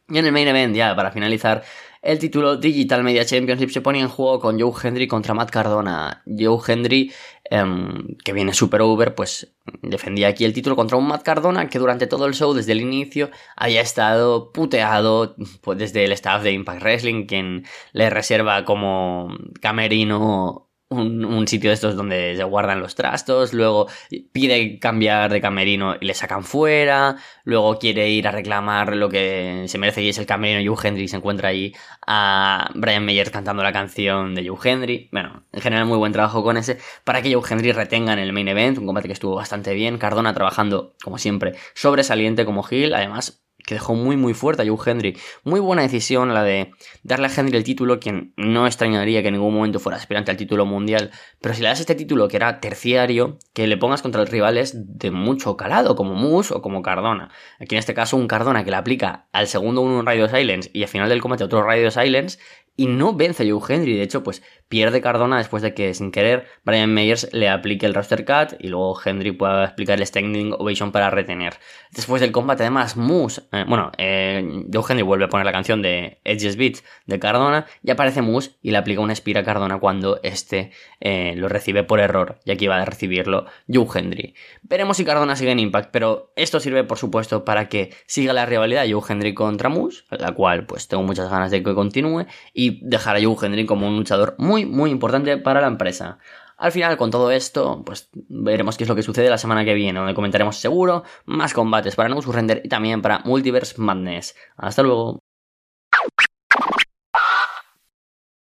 Y 0.09 0.19
en 0.19 0.27
el 0.27 0.33
main 0.33 0.49
event, 0.49 0.77
ya 0.77 0.95
para 0.95 1.13
finalizar, 1.13 1.65
el 2.05 2.19
título 2.19 2.57
Digital 2.57 3.03
Media 3.03 3.25
Championship 3.25 3.71
se 3.71 3.81
ponía 3.81 4.03
en 4.03 4.09
juego 4.09 4.39
con 4.39 4.61
Joe 4.61 4.73
Hendry 4.83 5.09
contra 5.09 5.33
Matt 5.33 5.51
Cardona. 5.51 6.23
Joe 6.27 6.59
Hendry, 6.67 7.13
em, 7.45 8.17
que 8.23 8.33
viene 8.35 8.53
super 8.53 8.83
over, 8.83 9.15
pues 9.15 9.55
defendía 9.83 10.29
aquí 10.29 10.45
el 10.45 10.53
título 10.53 10.77
contra 10.77 10.99
un 10.99 11.07
Matt 11.09 11.23
Cardona 11.23 11.69
que 11.69 11.79
durante 11.79 12.07
todo 12.07 12.27
el 12.27 12.35
show, 12.35 12.53
desde 12.53 12.73
el 12.73 12.83
inicio, 12.83 13.31
había 13.57 13.81
estado 13.81 14.53
puteado 14.53 15.35
pues, 15.63 15.79
desde 15.79 16.05
el 16.05 16.13
staff 16.13 16.43
de 16.43 16.53
Impact 16.53 16.83
Wrestling, 16.83 17.27
quien 17.27 17.65
le 17.93 18.11
reserva 18.11 18.65
como 18.67 19.29
camerino 19.63 20.69
un, 20.91 21.47
sitio 21.49 21.71
de 21.71 21.75
estos 21.75 21.97
donde 21.97 22.37
se 22.37 22.45
guardan 22.45 22.81
los 22.81 22.95
trastos, 22.95 23.53
luego 23.53 23.89
pide 24.33 24.79
cambiar 24.79 25.33
de 25.33 25.41
camerino 25.41 25.97
y 26.01 26.07
le 26.07 26.15
sacan 26.15 26.45
fuera, 26.45 27.17
luego 27.45 27.79
quiere 27.79 28.11
ir 28.11 28.29
a 28.29 28.33
reclamar 28.33 28.97
lo 28.97 29.09
que 29.09 29.65
se 29.67 29.79
merece 29.79 30.03
y 30.03 30.09
es 30.09 30.19
el 30.19 30.27
camerino 30.27 30.75
Joe 30.75 30.89
Hendry, 30.89 31.09
se 31.09 31.17
encuentra 31.17 31.49
ahí 31.49 31.75
a 32.07 32.71
Brian 32.75 33.05
Meyer 33.05 33.31
cantando 33.31 33.63
la 33.63 33.73
canción 33.73 34.35
de 34.35 34.49
Joe 34.49 34.59
Hendry, 34.63 35.09
bueno, 35.13 35.45
en 35.53 35.61
general 35.61 35.87
muy 35.87 35.99
buen 35.99 36.13
trabajo 36.13 36.43
con 36.43 36.57
ese, 36.57 36.79
para 37.05 37.23
que 37.23 37.35
Joe 37.35 37.43
Hendry 37.49 37.73
retenga 37.73 38.13
en 38.13 38.19
el 38.19 38.33
main 38.33 38.49
event, 38.49 38.79
un 38.79 38.87
combate 38.87 39.09
que 39.09 39.15
estuvo 39.15 39.35
bastante 39.35 39.75
bien, 39.75 39.99
Cardona 39.99 40.35
trabajando, 40.35 40.95
como 41.03 41.19
siempre, 41.19 41.55
sobresaliente 41.75 42.45
como 42.45 42.65
Hill, 42.69 42.95
además 42.95 43.44
que 43.67 43.75
dejó 43.75 43.95
muy 43.95 44.17
muy 44.17 44.35
fuerte 44.35 44.63
a 44.63 44.67
Joe 44.67 44.79
Hendry. 44.85 45.17
Muy 45.43 45.61
buena 45.61 45.83
decisión 45.83 46.35
la 46.35 46.43
de 46.43 46.71
darle 47.03 47.27
a 47.27 47.31
Hendry 47.35 47.57
el 47.57 47.65
título, 47.65 48.01
quien 48.01 48.33
no 48.37 48.67
extrañaría 48.67 49.23
que 49.23 49.29
en 49.29 49.35
ningún 49.35 49.55
momento 49.55 49.81
fuera 49.81 49.99
aspirante 49.99 50.31
al 50.31 50.37
título 50.37 50.67
mundial, 50.67 51.11
pero 51.41 51.55
si 51.55 51.63
le 51.63 51.69
das 51.69 51.81
este 51.81 51.95
título 51.95 52.29
que 52.29 52.37
era 52.37 52.61
terciario, 52.61 53.39
que 53.53 53.67
le 53.67 53.77
pongas 53.77 54.03
contra 54.03 54.23
el 54.23 54.29
rivales 54.29 54.75
de 54.99 55.11
mucho 55.11 55.57
calado, 55.57 55.97
como 55.97 56.15
Moose 56.15 56.55
o 56.55 56.63
como 56.63 56.83
Cardona. 56.83 57.31
Aquí 57.59 57.75
en 57.75 57.79
este 57.79 57.95
caso 57.95 58.17
un 58.17 58.29
Cardona 58.29 58.65
que 58.65 58.71
le 58.71 58.77
aplica 58.77 59.27
al 59.33 59.47
segundo 59.47 59.81
uno 59.81 59.99
un 59.99 60.07
Radio 60.07 60.29
Silence 60.29 60.71
y 60.73 60.83
al 60.83 60.89
final 60.89 61.09
del 61.09 61.21
combate 61.21 61.45
otro 61.45 61.63
Radio 61.63 61.91
Silence, 61.91 62.39
y 62.77 62.87
no 62.87 63.15
vence 63.15 63.45
a 63.45 63.47
Joe 63.49 63.63
Henry. 63.69 63.97
De 63.97 64.03
hecho, 64.03 64.23
pues 64.23 64.43
pierde 64.75 65.01
Cardona 65.01 65.39
después 65.39 65.63
de 65.63 65.73
que, 65.73 65.95
sin 65.95 66.11
querer, 66.11 66.49
Brian 66.65 66.93
Meyers 66.93 67.29
le 67.33 67.49
aplique 67.49 67.87
el 67.87 67.95
roster 67.95 68.25
cut 68.25 68.59
y 68.59 68.67
luego 68.67 68.99
Henry 69.05 69.31
pueda 69.31 69.63
explicar 69.63 70.01
el 70.01 70.05
standing 70.05 70.53
ovation 70.59 70.91
para 70.91 71.11
retener. 71.11 71.55
Después 71.93 72.21
del 72.21 72.33
combate, 72.33 72.65
además, 72.65 72.97
Moose, 72.97 73.43
eh, 73.53 73.65
bueno, 73.69 73.93
eh, 73.99 74.65
Joe 74.73 74.83
Henry 74.89 75.03
vuelve 75.03 75.27
a 75.27 75.29
poner 75.29 75.47
la 75.47 75.53
canción 75.53 75.81
de 75.81 76.19
Edge's 76.25 76.57
Beat 76.57 76.79
de 77.07 77.21
Cardona 77.21 77.67
y 77.85 77.93
aparece 77.93 78.21
Moose 78.21 78.57
y 78.63 78.73
le 78.73 78.79
aplica 78.79 79.01
una 79.01 79.13
espira 79.13 79.43
a 79.43 79.45
Cardona 79.45 79.79
cuando 79.79 80.19
este 80.25 80.73
eh, 81.01 81.35
lo 81.37 81.47
recibe 81.49 81.85
por 81.85 82.01
error, 82.01 82.41
ya 82.45 82.57
que 82.57 82.65
iba 82.65 82.77
a 82.77 82.85
recibirlo 82.85 83.47
Joe 83.73 83.87
Henry. 83.95 84.35
Veremos 84.63 84.97
si 84.97 85.05
Cardona 85.05 85.37
sigue 85.37 85.53
en 85.53 85.61
Impact, 85.61 85.91
pero 85.93 86.33
esto 86.35 86.59
sirve, 86.59 86.83
por 86.83 86.99
supuesto, 86.99 87.45
para 87.45 87.69
que 87.69 87.95
siga 88.07 88.33
la 88.33 88.45
rivalidad 88.45 88.87
Joe 88.91 89.05
Henry 89.09 89.35
contra 89.35 89.69
Moose, 89.69 90.03
la 90.11 90.33
cual 90.33 90.67
pues 90.67 90.89
tengo 90.89 91.05
muchas 91.05 91.31
ganas 91.31 91.53
de 91.53 91.63
que 91.63 91.75
continúe, 91.75 92.27
y 92.53 92.85
dejar 92.85 93.15
a 93.15 93.23
Joe 93.23 93.37
Henry 93.41 93.67
como 93.67 93.87
un 93.87 93.97
luchador 93.97 94.35
muy, 94.39 94.64
muy 94.65 94.91
importante 94.91 95.37
para 95.39 95.61
la 95.61 95.69
empresa. 95.69 96.19
Al 96.57 96.73
final, 96.73 96.97
con 96.97 97.11
todo 97.11 97.31
esto, 97.31 97.83
pues 97.85 98.09
veremos 98.13 98.77
qué 98.77 98.85
es 98.85 98.89
lo 98.89 98.95
que 98.95 99.03
sucede 99.03 99.29
la 99.29 99.39
semana 99.39 99.65
que 99.65 99.75
viene, 99.75 99.99
donde 99.99 100.15
comentaremos 100.15 100.57
seguro 100.57 101.03
más 101.27 101.53
combates 101.53 101.97
para 101.97 102.09
No 102.09 102.23
Surrender 102.23 102.63
y 102.65 102.69
también 102.69 103.03
para 103.03 103.21
Multiverse 103.21 103.81
Madness. 103.81 104.35
Hasta 104.57 104.83
luego. 104.83 105.21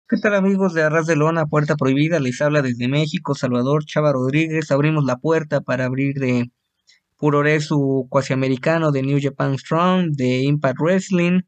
¿Qué 0.08 0.18
tal 0.22 0.34
amigos 0.34 0.72
de 0.72 0.84
Arras 0.84 1.06
de 1.06 1.16
Lona, 1.16 1.46
Puerta 1.46 1.74
Prohibida? 1.74 2.20
Les 2.20 2.40
habla 2.40 2.62
desde 2.62 2.86
México, 2.86 3.34
Salvador 3.34 3.84
Chava 3.84 4.12
Rodríguez. 4.12 4.70
Abrimos 4.70 5.04
la 5.04 5.16
puerta 5.16 5.60
para 5.62 5.86
abrir 5.86 6.14
de 6.14 6.52
Puroresu 7.16 8.06
cuasi 8.08 8.32
americano 8.32 8.92
de 8.92 9.02
New 9.02 9.18
Japan 9.20 9.58
Strong, 9.58 10.12
de 10.12 10.42
Impact 10.44 10.78
Wrestling, 10.78 11.40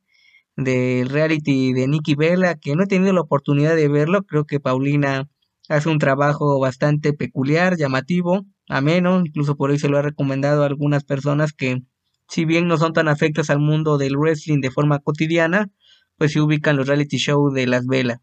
del 0.59 1.09
reality 1.09 1.73
de 1.73 1.87
Nikki 1.87 2.17
Vela, 2.17 2.57
que 2.57 2.75
no 2.75 2.83
he 2.83 2.87
tenido 2.89 3.13
la 3.13 3.21
oportunidad 3.21 3.77
de 3.77 3.87
verlo. 3.87 4.25
Creo 4.25 4.45
que 4.45 4.59
Paulina 4.59 5.31
hace 5.69 5.89
un 5.89 6.01
trabajo 6.01 6.59
bastante 6.59 7.13
peculiar, 7.13 7.77
llamativo, 7.77 8.45
ameno, 8.69 9.21
incluso 9.21 9.57
por 9.57 9.71
ahí 9.71 9.79
se 9.79 9.89
lo 9.89 9.99
ha 9.99 10.03
recomendado 10.03 10.65
a 10.65 10.67
algunas 10.67 11.05
personas 11.05 11.53
que, 11.53 11.83
si 12.29 12.45
bien 12.45 12.67
no 12.67 12.77
son 12.77 12.93
tan 12.93 13.07
afectas 13.07 13.51
al 13.51 13.61
mundo 13.61 13.99
del 13.99 14.17
wrestling 14.17 14.61
de 14.61 14.73
forma 14.73 14.99
cotidiana, 14.99 15.71
pues 16.17 16.33
se 16.33 16.41
ubican 16.41 16.77
los 16.77 16.89
reality 16.89 17.19
shows 17.19 17.55
de 17.55 17.69
Las 17.69 17.87
Velas. 17.87 18.19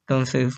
Entonces, 0.00 0.56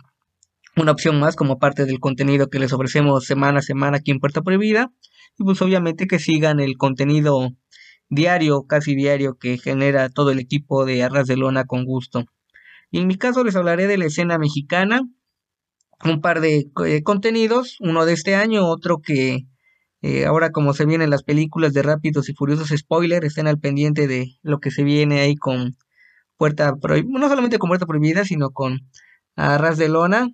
una 0.76 0.92
opción 0.92 1.20
más 1.20 1.36
como 1.36 1.58
parte 1.58 1.84
del 1.84 2.00
contenido 2.00 2.48
que 2.48 2.58
les 2.58 2.72
ofrecemos 2.72 3.26
semana 3.26 3.58
a 3.58 3.62
semana 3.62 3.98
aquí 3.98 4.12
en 4.12 4.18
Puerta 4.18 4.40
Prohibida. 4.40 4.90
Y 5.38 5.44
pues 5.44 5.60
obviamente 5.60 6.06
que 6.06 6.18
sigan 6.18 6.58
el 6.58 6.78
contenido 6.78 7.50
diario, 8.10 8.64
casi 8.64 8.94
diario, 8.94 9.36
que 9.38 9.58
genera 9.58 10.08
todo 10.08 10.30
el 10.30 10.38
equipo 10.38 10.84
de 10.84 11.02
Arras 11.02 11.26
de 11.26 11.36
Lona 11.36 11.64
con 11.64 11.84
gusto. 11.84 12.24
Y 12.90 13.00
en 13.00 13.06
mi 13.06 13.16
caso 13.16 13.44
les 13.44 13.56
hablaré 13.56 13.86
de 13.86 13.98
la 13.98 14.06
escena 14.06 14.38
mexicana, 14.38 15.02
un 16.04 16.20
par 16.20 16.40
de 16.40 16.70
eh, 16.86 17.02
contenidos, 17.02 17.76
uno 17.80 18.06
de 18.06 18.12
este 18.12 18.34
año, 18.34 18.66
otro 18.66 18.98
que 19.02 19.46
eh, 20.00 20.26
ahora 20.26 20.52
como 20.52 20.74
se 20.74 20.86
vienen 20.86 21.10
las 21.10 21.24
películas 21.24 21.72
de 21.72 21.82
Rápidos 21.82 22.28
y 22.28 22.34
Furiosos 22.34 22.68
spoiler, 22.76 23.24
estén 23.24 23.48
al 23.48 23.58
pendiente 23.58 24.06
de 24.06 24.38
lo 24.42 24.60
que 24.60 24.70
se 24.70 24.84
viene 24.84 25.20
ahí 25.20 25.34
con 25.34 25.76
Puerta 26.36 26.76
Prohibida, 26.76 27.18
no 27.18 27.28
solamente 27.28 27.58
con 27.58 27.68
Puerta 27.68 27.86
Prohibida, 27.86 28.24
sino 28.24 28.50
con 28.50 28.80
a 29.36 29.58
ras 29.58 29.76
de 29.78 29.88
lona. 29.88 30.28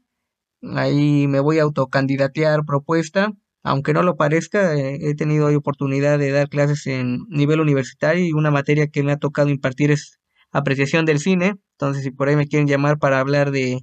Ahí 0.74 1.26
me 1.28 1.40
voy 1.40 1.58
a 1.58 1.62
autocandidatear 1.62 2.64
propuesta. 2.64 3.32
Aunque 3.64 3.94
no 3.94 4.02
lo 4.02 4.16
parezca, 4.16 4.76
eh, 4.76 4.98
he 5.00 5.14
tenido 5.14 5.46
hoy 5.46 5.56
oportunidad 5.56 6.18
de 6.18 6.30
dar 6.30 6.48
clases 6.48 6.86
en 6.86 7.26
nivel 7.28 7.60
universitario 7.60 8.24
y 8.24 8.32
una 8.32 8.50
materia 8.50 8.88
que 8.88 9.02
me 9.02 9.12
ha 9.12 9.16
tocado 9.16 9.48
impartir 9.48 9.90
es 9.90 10.20
apreciación 10.52 11.06
del 11.06 11.18
cine. 11.18 11.54
Entonces, 11.72 12.04
si 12.04 12.10
por 12.12 12.28
ahí 12.28 12.36
me 12.36 12.46
quieren 12.46 12.68
llamar 12.68 12.98
para 12.98 13.20
hablar 13.20 13.50
de 13.50 13.80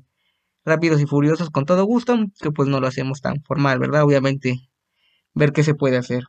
Rápidos 0.65 1.01
y 1.01 1.07
Furiosos, 1.07 1.49
con 1.49 1.65
todo 1.65 1.85
gusto, 1.85 2.17
que 2.39 2.51
pues 2.51 2.69
no 2.69 2.79
lo 2.79 2.87
hacemos 2.87 3.21
tan 3.21 3.41
formal, 3.43 3.79
¿verdad? 3.79 4.03
Obviamente, 4.03 4.55
ver 5.33 5.51
qué 5.51 5.63
se 5.63 5.75
puede 5.75 5.97
hacer. 5.97 6.23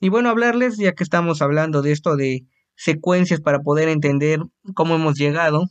Y 0.00 0.10
bueno, 0.10 0.28
hablarles, 0.28 0.76
ya 0.78 0.92
que 0.92 1.04
estamos 1.04 1.42
hablando 1.42 1.82
de 1.82 1.92
esto 1.92 2.16
de 2.16 2.46
secuencias 2.76 3.40
para 3.40 3.60
poder 3.60 3.88
entender 3.88 4.40
cómo 4.74 4.94
hemos 4.94 5.16
llegado 5.18 5.70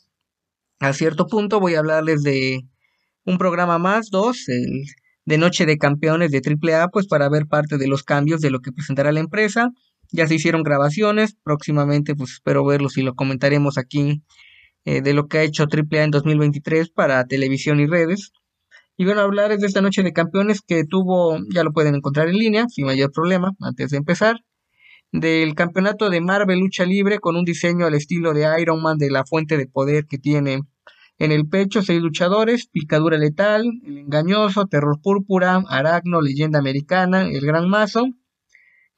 a 0.79 0.93
cierto 0.93 1.27
punto 1.27 1.59
voy 1.59 1.75
a 1.75 1.79
hablarles 1.79 2.23
de 2.23 2.61
un 3.25 3.37
programa 3.37 3.77
más, 3.79 4.09
dos, 4.09 4.47
el 4.47 4.85
de 5.29 5.37
Noche 5.37 5.67
de 5.67 5.77
Campeones 5.77 6.31
de 6.31 6.41
AAA, 6.43 6.87
pues 6.87 7.05
para 7.05 7.29
ver 7.29 7.45
parte 7.45 7.77
de 7.77 7.87
los 7.87 8.01
cambios 8.01 8.41
de 8.41 8.49
lo 8.49 8.61
que 8.61 8.71
presentará 8.71 9.11
la 9.11 9.19
empresa. 9.19 9.69
Ya 10.11 10.25
se 10.27 10.33
hicieron 10.33 10.63
grabaciones, 10.63 11.37
próximamente 11.43 12.15
pues 12.15 12.31
espero 12.31 12.65
verlos 12.65 12.97
y 12.97 13.03
lo 13.03 13.13
comentaremos 13.13 13.77
aquí 13.77 14.23
eh, 14.85 15.01
de 15.01 15.13
lo 15.13 15.27
que 15.27 15.37
ha 15.37 15.43
hecho 15.43 15.67
AAA 15.71 16.05
en 16.05 16.09
2023 16.09 16.89
para 16.89 17.23
televisión 17.25 17.79
y 17.79 17.85
redes. 17.85 18.31
Y 18.97 19.05
bueno, 19.05 19.21
hablarles 19.21 19.59
de 19.59 19.67
esta 19.67 19.81
Noche 19.81 20.01
de 20.01 20.13
Campeones 20.13 20.61
que 20.65 20.83
tuvo, 20.83 21.37
ya 21.53 21.63
lo 21.63 21.73
pueden 21.73 21.93
encontrar 21.93 22.27
en 22.27 22.39
línea, 22.39 22.65
sin 22.67 22.87
mayor 22.87 23.11
problema, 23.11 23.51
antes 23.61 23.91
de 23.91 23.97
empezar 23.97 24.37
del 25.11 25.53
campeonato 25.53 26.09
de 26.09 26.21
Marvel 26.21 26.59
Lucha 26.59 26.85
Libre 26.85 27.19
con 27.19 27.35
un 27.35 27.45
diseño 27.45 27.85
al 27.85 27.93
estilo 27.93 28.33
de 28.33 28.47
Iron 28.59 28.81
Man 28.81 28.97
de 28.97 29.11
la 29.11 29.25
fuente 29.25 29.57
de 29.57 29.67
poder 29.67 30.05
que 30.07 30.17
tiene 30.17 30.61
en 31.19 31.33
el 31.33 31.47
pecho, 31.47 31.81
seis 31.81 32.01
luchadores, 32.01 32.67
Picadura 32.67 33.17
Letal, 33.17 33.65
El 33.85 33.97
Engañoso, 33.97 34.65
Terror 34.67 35.01
Púrpura, 35.01 35.61
Aragno, 35.67 36.21
Leyenda 36.21 36.59
Americana, 36.59 37.29
El 37.29 37.45
Gran 37.45 37.69
Mazo. 37.69 38.07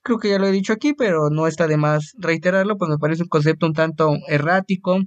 Creo 0.03 0.19
que 0.19 0.29
ya 0.29 0.39
lo 0.39 0.47
he 0.47 0.51
dicho 0.51 0.71
aquí, 0.71 0.93
pero 0.93 1.31
no 1.31 1.47
está 1.47 1.67
de 1.67 1.77
más 1.77 2.13
reiterarlo, 2.19 2.77
pues 2.77 2.89
me 2.89 2.99
parece 2.99 3.23
un 3.23 3.29
concepto 3.29 3.65
un 3.65 3.73
tanto 3.73 4.13
errático. 4.27 4.99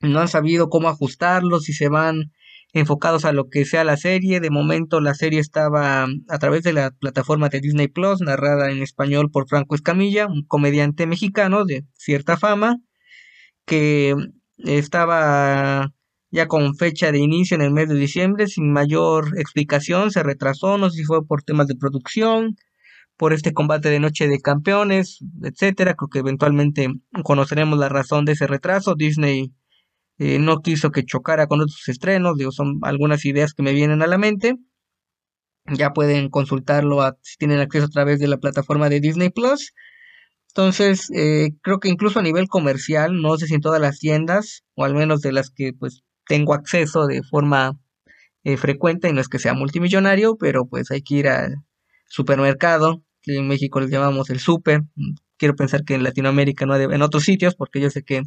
No 0.00 0.20
han 0.20 0.28
sabido 0.28 0.68
cómo 0.68 0.88
ajustarlo, 0.88 1.60
si 1.60 1.72
se 1.72 1.88
van 1.88 2.32
enfocados 2.72 3.24
a 3.24 3.32
lo 3.32 3.48
que 3.48 3.64
sea 3.64 3.84
la 3.84 3.96
serie. 3.96 4.40
De 4.40 4.50
momento 4.50 5.00
la 5.00 5.14
serie 5.14 5.38
estaba 5.38 6.06
a 6.28 6.38
través 6.38 6.64
de 6.64 6.72
la 6.72 6.90
plataforma 6.90 7.48
de 7.48 7.60
Disney 7.60 7.86
Plus, 7.86 8.20
narrada 8.20 8.72
en 8.72 8.82
español 8.82 9.30
por 9.30 9.48
Franco 9.48 9.76
Escamilla, 9.76 10.26
un 10.26 10.44
comediante 10.44 11.06
mexicano 11.06 11.64
de 11.64 11.84
cierta 11.94 12.36
fama, 12.36 12.78
que 13.64 14.14
estaba 14.58 15.92
ya 16.34 16.48
con 16.48 16.74
fecha 16.74 17.12
de 17.12 17.20
inicio 17.20 17.54
en 17.54 17.62
el 17.62 17.70
mes 17.70 17.88
de 17.88 17.94
diciembre, 17.94 18.48
sin 18.48 18.72
mayor 18.72 19.38
explicación, 19.38 20.10
se 20.10 20.24
retrasó, 20.24 20.78
no 20.78 20.90
sé 20.90 20.98
si 20.98 21.04
fue 21.04 21.24
por 21.24 21.44
temas 21.44 21.68
de 21.68 21.76
producción, 21.76 22.56
por 23.16 23.32
este 23.32 23.52
combate 23.52 23.88
de 23.88 24.00
noche 24.00 24.26
de 24.26 24.40
campeones, 24.40 25.20
etcétera. 25.44 25.94
Creo 25.94 26.08
que 26.08 26.18
eventualmente 26.18 26.88
conoceremos 27.22 27.78
la 27.78 27.88
razón 27.88 28.24
de 28.24 28.32
ese 28.32 28.48
retraso. 28.48 28.96
Disney 28.96 29.54
eh, 30.18 30.40
no 30.40 30.60
quiso 30.60 30.90
que 30.90 31.04
chocara 31.04 31.46
con 31.46 31.60
otros 31.60 31.88
estrenos, 31.88 32.36
digo, 32.36 32.50
son 32.50 32.80
algunas 32.82 33.24
ideas 33.24 33.54
que 33.54 33.62
me 33.62 33.72
vienen 33.72 34.02
a 34.02 34.08
la 34.08 34.18
mente. 34.18 34.56
Ya 35.66 35.92
pueden 35.92 36.30
consultarlo 36.30 36.98
si 37.22 37.36
tienen 37.36 37.60
acceso 37.60 37.86
a 37.86 37.90
través 37.90 38.18
de 38.18 38.26
la 38.26 38.38
plataforma 38.38 38.88
de 38.88 38.98
Disney 38.98 39.30
Plus. 39.30 39.72
Entonces, 40.48 41.10
eh, 41.14 41.50
creo 41.62 41.78
que 41.78 41.90
incluso 41.90 42.18
a 42.18 42.22
nivel 42.22 42.48
comercial, 42.48 43.22
no 43.22 43.36
sé 43.36 43.46
si 43.46 43.54
en 43.54 43.60
todas 43.60 43.80
las 43.80 44.00
tiendas, 44.00 44.64
o 44.74 44.84
al 44.84 44.94
menos 44.94 45.20
de 45.20 45.30
las 45.30 45.50
que 45.50 45.72
pues 45.72 46.02
tengo 46.26 46.54
acceso 46.54 47.06
de 47.06 47.22
forma 47.22 47.78
eh, 48.44 48.56
frecuente, 48.56 49.12
no 49.12 49.20
es 49.20 49.28
que 49.28 49.38
sea 49.38 49.54
multimillonario, 49.54 50.36
pero 50.36 50.66
pues 50.66 50.90
hay 50.90 51.02
que 51.02 51.14
ir 51.16 51.28
al 51.28 51.56
supermercado, 52.06 53.02
que 53.22 53.38
en 53.38 53.48
México 53.48 53.80
les 53.80 53.90
llamamos 53.90 54.30
el 54.30 54.40
super. 54.40 54.82
Quiero 55.38 55.56
pensar 55.56 55.84
que 55.84 55.94
en 55.94 56.02
Latinoamérica 56.02 56.66
no 56.66 56.76
en 56.76 57.02
otros 57.02 57.24
sitios, 57.24 57.54
porque 57.54 57.80
yo 57.80 57.90
sé 57.90 58.02
que 58.02 58.22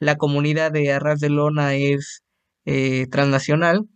la 0.00 0.16
comunidad 0.16 0.72
de 0.72 0.92
Arras 0.92 1.20
de 1.20 1.30
Lona 1.30 1.74
es 1.74 2.22
eh, 2.64 3.06
transnacional. 3.10 3.88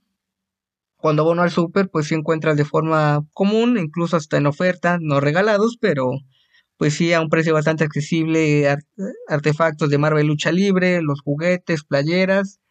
Cuando 0.97 1.29
uno 1.29 1.43
al 1.43 1.51
super, 1.51 1.89
pues 1.91 2.07
sí 2.07 2.15
encuentras 2.15 2.57
de 2.57 2.65
forma 2.65 3.27
común, 3.33 3.77
incluso 3.79 4.17
hasta 4.17 4.37
en 4.37 4.47
oferta, 4.47 4.99
no 5.01 5.21
regalados, 5.21 5.77
pero 5.81 6.13
pues 6.77 6.95
sí 6.95 7.13
a 7.13 7.21
un 7.21 7.29
precio 7.29 7.55
bastante 7.55 7.85
accesible, 7.85 8.69
artefactos 9.29 9.91
de 9.91 9.99
Marvel 9.99 10.27
Lucha 10.27 10.53
Libre, 10.53 11.03
los 11.03 11.21
juguetes, 11.21 11.85
playeras. 11.85 12.62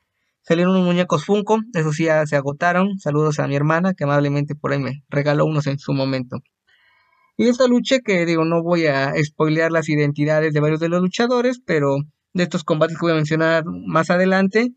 Salieron 0.43 0.73
unos 0.75 0.85
muñecos 0.85 1.25
Funko, 1.25 1.59
eso 1.73 1.93
sí 1.93 2.05
ya 2.05 2.25
se 2.25 2.35
agotaron. 2.35 2.99
Saludos 2.99 3.39
a 3.39 3.47
mi 3.47 3.55
hermana 3.55 3.93
que 3.93 4.05
amablemente 4.05 4.55
por 4.55 4.73
ahí 4.73 4.79
me 4.79 5.03
regaló 5.09 5.45
unos 5.45 5.67
en 5.67 5.77
su 5.77 5.93
momento. 5.93 6.39
Y 7.37 7.47
esta 7.47 7.67
lucha 7.67 7.99
que 7.99 8.25
digo, 8.25 8.45
no 8.45 8.63
voy 8.63 8.87
a 8.87 9.13
spoilear 9.23 9.71
las 9.71 9.89
identidades 9.89 10.53
de 10.53 10.59
varios 10.59 10.79
de 10.79 10.89
los 10.89 11.01
luchadores, 11.01 11.59
pero 11.65 11.97
de 12.33 12.43
estos 12.43 12.63
combates 12.63 12.97
que 12.97 13.05
voy 13.05 13.13
a 13.13 13.15
mencionar 13.15 13.63
más 13.65 14.09
adelante, 14.09 14.69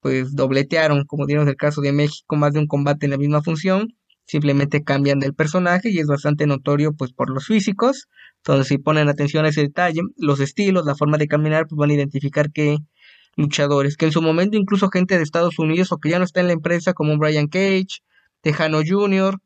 pues 0.00 0.34
dobletearon, 0.34 1.04
como 1.04 1.26
dieron 1.26 1.48
el 1.48 1.56
caso 1.56 1.80
de 1.80 1.92
México, 1.92 2.36
más 2.36 2.52
de 2.52 2.60
un 2.60 2.66
combate 2.66 3.06
en 3.06 3.10
la 3.10 3.18
misma 3.18 3.42
función, 3.42 3.94
simplemente 4.26 4.84
cambian 4.84 5.18
del 5.18 5.34
personaje 5.34 5.90
y 5.90 5.98
es 5.98 6.06
bastante 6.06 6.46
notorio 6.46 6.92
pues 6.92 7.12
por 7.12 7.30
los 7.30 7.46
físicos. 7.46 8.08
Entonces, 8.38 8.68
si 8.68 8.78
ponen 8.78 9.08
atención 9.08 9.44
a 9.44 9.48
ese 9.48 9.62
detalle, 9.62 10.02
los 10.16 10.40
estilos, 10.40 10.86
la 10.86 10.94
forma 10.94 11.18
de 11.18 11.28
caminar, 11.28 11.66
pues 11.68 11.76
van 11.78 11.90
a 11.90 11.94
identificar 11.94 12.52
que 12.52 12.78
luchadores, 13.36 13.96
que 13.96 14.06
en 14.06 14.12
su 14.12 14.22
momento 14.22 14.56
incluso 14.56 14.88
gente 14.90 15.16
de 15.16 15.22
Estados 15.22 15.58
Unidos 15.58 15.92
o 15.92 15.98
que 15.98 16.10
ya 16.10 16.18
no 16.18 16.24
está 16.24 16.40
en 16.40 16.48
la 16.48 16.52
empresa 16.54 16.92
como 16.92 17.16
Brian 17.18 17.48
Cage, 17.48 18.02
Tejano 18.40 18.80
Jr., 18.86 19.38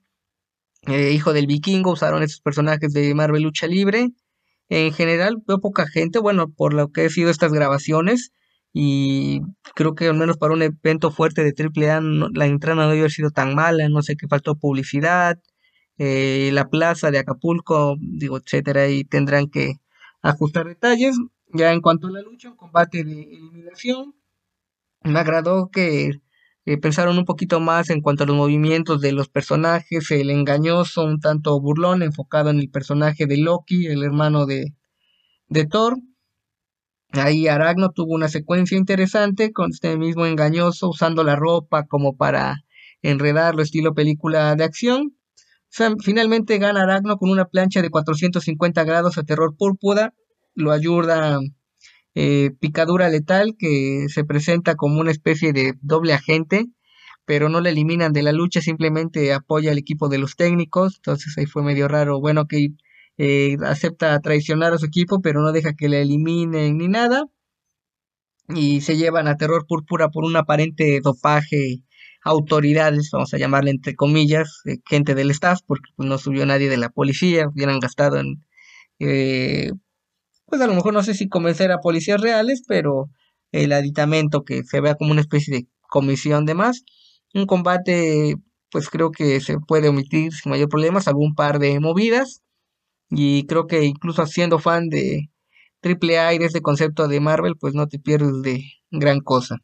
eh, 0.88 1.12
hijo 1.12 1.32
del 1.32 1.46
vikingo, 1.46 1.92
usaron 1.92 2.22
esos 2.22 2.40
personajes 2.40 2.92
de 2.92 3.14
Marvel 3.14 3.44
Lucha 3.44 3.66
Libre 3.66 4.10
en 4.72 4.92
general 4.92 5.42
veo 5.46 5.60
poca 5.60 5.86
gente, 5.86 6.18
bueno, 6.18 6.50
por 6.50 6.72
lo 6.74 6.92
que 6.92 7.04
he 7.04 7.10
sido 7.10 7.30
estas 7.30 7.52
grabaciones, 7.52 8.32
y 8.72 9.42
creo 9.74 9.94
que 9.94 10.08
al 10.08 10.16
menos 10.16 10.38
para 10.38 10.54
un 10.54 10.62
evento 10.62 11.10
fuerte 11.10 11.42
de 11.44 11.52
AAA 11.54 12.00
la 12.32 12.46
entrada 12.46 12.76
no 12.76 12.88
debe 12.88 13.00
haber 13.00 13.10
sido 13.10 13.30
tan 13.30 13.54
mala, 13.54 13.88
no 13.90 14.02
sé 14.02 14.16
qué 14.16 14.26
faltó 14.28 14.56
publicidad, 14.56 15.38
eh, 15.98 16.50
la 16.54 16.68
plaza 16.70 17.10
de 17.10 17.18
Acapulco, 17.18 17.96
digo, 18.00 18.38
etcétera, 18.38 18.88
y 18.88 19.04
tendrán 19.04 19.48
que 19.48 19.74
ajustar 20.22 20.66
detalles. 20.66 21.16
Ya 21.52 21.72
en 21.72 21.80
cuanto 21.80 22.06
a 22.08 22.10
la 22.10 22.22
lucha, 22.22 22.50
un 22.50 22.56
combate 22.56 23.04
de 23.04 23.12
eliminación, 23.12 24.14
me 25.02 25.18
agradó 25.18 25.70
que 25.70 26.12
pensaron 26.80 27.18
un 27.18 27.24
poquito 27.24 27.60
más 27.60 27.90
en 27.90 28.00
cuanto 28.00 28.24
a 28.24 28.26
los 28.26 28.36
movimientos 28.36 29.00
de 29.00 29.12
los 29.12 29.28
personajes, 29.28 30.10
el 30.10 30.30
engañoso, 30.30 31.04
un 31.04 31.20
tanto 31.20 31.60
burlón, 31.60 32.02
enfocado 32.02 32.50
en 32.50 32.58
el 32.58 32.70
personaje 32.70 33.26
de 33.26 33.36
Loki, 33.36 33.86
el 33.86 34.02
hermano 34.04 34.46
de, 34.46 34.74
de 35.48 35.66
Thor. 35.66 35.98
Ahí 37.12 37.46
Aragno 37.46 37.90
tuvo 37.90 38.14
una 38.14 38.28
secuencia 38.28 38.78
interesante 38.78 39.52
con 39.52 39.70
este 39.70 39.98
mismo 39.98 40.24
engañoso 40.24 40.88
usando 40.88 41.24
la 41.24 41.36
ropa 41.36 41.86
como 41.86 42.16
para 42.16 42.64
enredarlo 43.02 43.62
estilo 43.62 43.92
película 43.92 44.54
de 44.56 44.64
acción. 44.64 45.18
finalmente 46.00 46.58
gana 46.58 46.82
Aragno 46.82 47.18
con 47.18 47.28
una 47.30 47.46
plancha 47.46 47.82
de 47.82 47.90
450 47.90 48.84
grados 48.84 49.18
a 49.18 49.24
terror 49.24 49.54
púrpura. 49.58 50.14
Lo 50.54 50.72
ayuda 50.72 51.38
eh, 52.14 52.50
picadura 52.60 53.08
letal 53.08 53.56
que 53.58 54.06
se 54.08 54.24
presenta 54.24 54.74
como 54.74 55.00
una 55.00 55.10
especie 55.10 55.52
de 55.52 55.74
doble 55.80 56.12
agente, 56.12 56.66
pero 57.24 57.48
no 57.48 57.60
le 57.60 57.70
eliminan 57.70 58.12
de 58.12 58.22
la 58.22 58.32
lucha, 58.32 58.60
simplemente 58.60 59.32
apoya 59.32 59.72
al 59.72 59.78
equipo 59.78 60.08
de 60.08 60.18
los 60.18 60.36
técnicos, 60.36 60.96
entonces 60.96 61.36
ahí 61.38 61.46
fue 61.46 61.62
medio 61.62 61.88
raro, 61.88 62.20
bueno 62.20 62.46
que 62.46 62.68
eh, 63.18 63.56
acepta 63.64 64.18
traicionar 64.20 64.72
a 64.74 64.78
su 64.78 64.86
equipo, 64.86 65.20
pero 65.22 65.40
no 65.42 65.52
deja 65.52 65.74
que 65.74 65.88
le 65.88 66.02
eliminen 66.02 66.78
ni 66.78 66.88
nada, 66.88 67.24
y 68.48 68.80
se 68.82 68.96
llevan 68.96 69.28
a 69.28 69.36
terror 69.36 69.66
púrpura 69.66 70.10
por 70.10 70.24
un 70.24 70.36
aparente 70.36 71.00
dopaje 71.02 71.84
autoridades, 72.24 73.10
vamos 73.12 73.34
a 73.34 73.38
llamarle 73.38 73.70
entre 73.70 73.96
comillas, 73.96 74.60
eh, 74.66 74.78
gente 74.88 75.14
del 75.14 75.30
staff, 75.30 75.60
porque 75.66 75.90
pues, 75.96 76.08
no 76.08 76.18
subió 76.18 76.46
nadie 76.46 76.68
de 76.68 76.76
la 76.76 76.90
policía, 76.90 77.48
hubieran 77.48 77.80
gastado 77.80 78.18
en 78.18 78.44
pues 80.52 80.60
a 80.60 80.66
lo 80.66 80.74
mejor 80.74 80.92
no 80.92 81.02
sé 81.02 81.14
si 81.14 81.30
convencer 81.30 81.72
a 81.72 81.78
policías 81.78 82.20
reales, 82.20 82.62
pero 82.68 83.08
el 83.52 83.72
aditamento 83.72 84.44
que 84.44 84.64
se 84.64 84.82
vea 84.82 84.96
como 84.96 85.10
una 85.10 85.22
especie 85.22 85.56
de 85.56 85.66
comisión 85.88 86.44
de 86.44 86.52
más. 86.52 86.84
Un 87.32 87.46
combate, 87.46 88.36
pues 88.70 88.90
creo 88.90 89.12
que 89.12 89.40
se 89.40 89.58
puede 89.58 89.88
omitir 89.88 90.30
sin 90.34 90.50
mayor 90.50 90.68
problema, 90.68 91.00
algún 91.06 91.34
par 91.34 91.58
de 91.58 91.80
movidas. 91.80 92.42
Y 93.08 93.46
creo 93.46 93.66
que 93.66 93.84
incluso 93.84 94.26
siendo 94.26 94.58
fan 94.58 94.90
de 94.90 95.30
AAA 95.82 96.34
y 96.34 96.38
de 96.38 96.44
este 96.44 96.60
concepto 96.60 97.08
de 97.08 97.20
Marvel, 97.20 97.56
pues 97.58 97.72
no 97.72 97.86
te 97.86 97.98
pierdes 97.98 98.42
de 98.42 98.62
gran 98.90 99.20
cosa. 99.20 99.56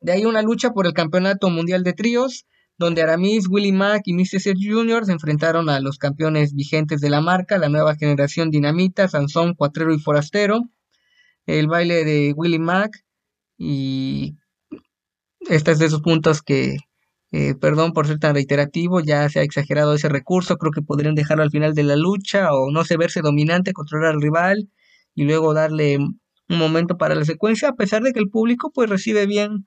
De 0.00 0.10
ahí 0.10 0.24
una 0.24 0.42
lucha 0.42 0.70
por 0.70 0.84
el 0.88 0.94
campeonato 0.94 1.48
mundial 1.48 1.84
de 1.84 1.92
tríos 1.92 2.44
donde 2.80 3.02
Aramis, 3.02 3.46
Willie 3.46 3.72
Mack 3.72 4.04
y 4.06 4.14
Mr. 4.14 4.54
Jr. 4.58 5.04
se 5.04 5.12
enfrentaron 5.12 5.68
a 5.68 5.80
los 5.80 5.98
campeones 5.98 6.54
vigentes 6.54 7.02
de 7.02 7.10
la 7.10 7.20
marca, 7.20 7.58
la 7.58 7.68
nueva 7.68 7.94
generación 7.94 8.50
Dinamita, 8.50 9.06
Sansón, 9.06 9.52
Cuatrero 9.54 9.92
y 9.92 9.98
Forastero. 9.98 10.62
El 11.44 11.68
baile 11.68 12.06
de 12.06 12.32
Willie 12.34 12.58
Mack 12.58 13.04
y 13.58 14.38
este 15.40 15.72
es 15.72 15.78
de 15.78 15.86
esos 15.86 16.00
puntos 16.00 16.40
que, 16.40 16.78
eh, 17.32 17.54
perdón 17.54 17.92
por 17.92 18.06
ser 18.06 18.18
tan 18.18 18.34
reiterativo, 18.34 19.00
ya 19.00 19.28
se 19.28 19.40
ha 19.40 19.42
exagerado 19.42 19.92
ese 19.92 20.08
recurso, 20.08 20.56
creo 20.56 20.72
que 20.72 20.80
podrían 20.80 21.14
dejarlo 21.14 21.42
al 21.42 21.50
final 21.50 21.74
de 21.74 21.82
la 21.82 21.96
lucha 21.96 22.54
o 22.54 22.70
no 22.70 22.84
se 22.84 22.96
verse 22.96 23.20
dominante, 23.20 23.74
controlar 23.74 24.14
al 24.14 24.22
rival 24.22 24.70
y 25.14 25.24
luego 25.24 25.52
darle 25.52 25.98
un 25.98 26.58
momento 26.58 26.96
para 26.96 27.14
la 27.14 27.26
secuencia, 27.26 27.68
a 27.68 27.76
pesar 27.76 28.02
de 28.02 28.14
que 28.14 28.20
el 28.20 28.30
público 28.30 28.72
pues 28.74 28.88
recibe 28.88 29.26
bien 29.26 29.66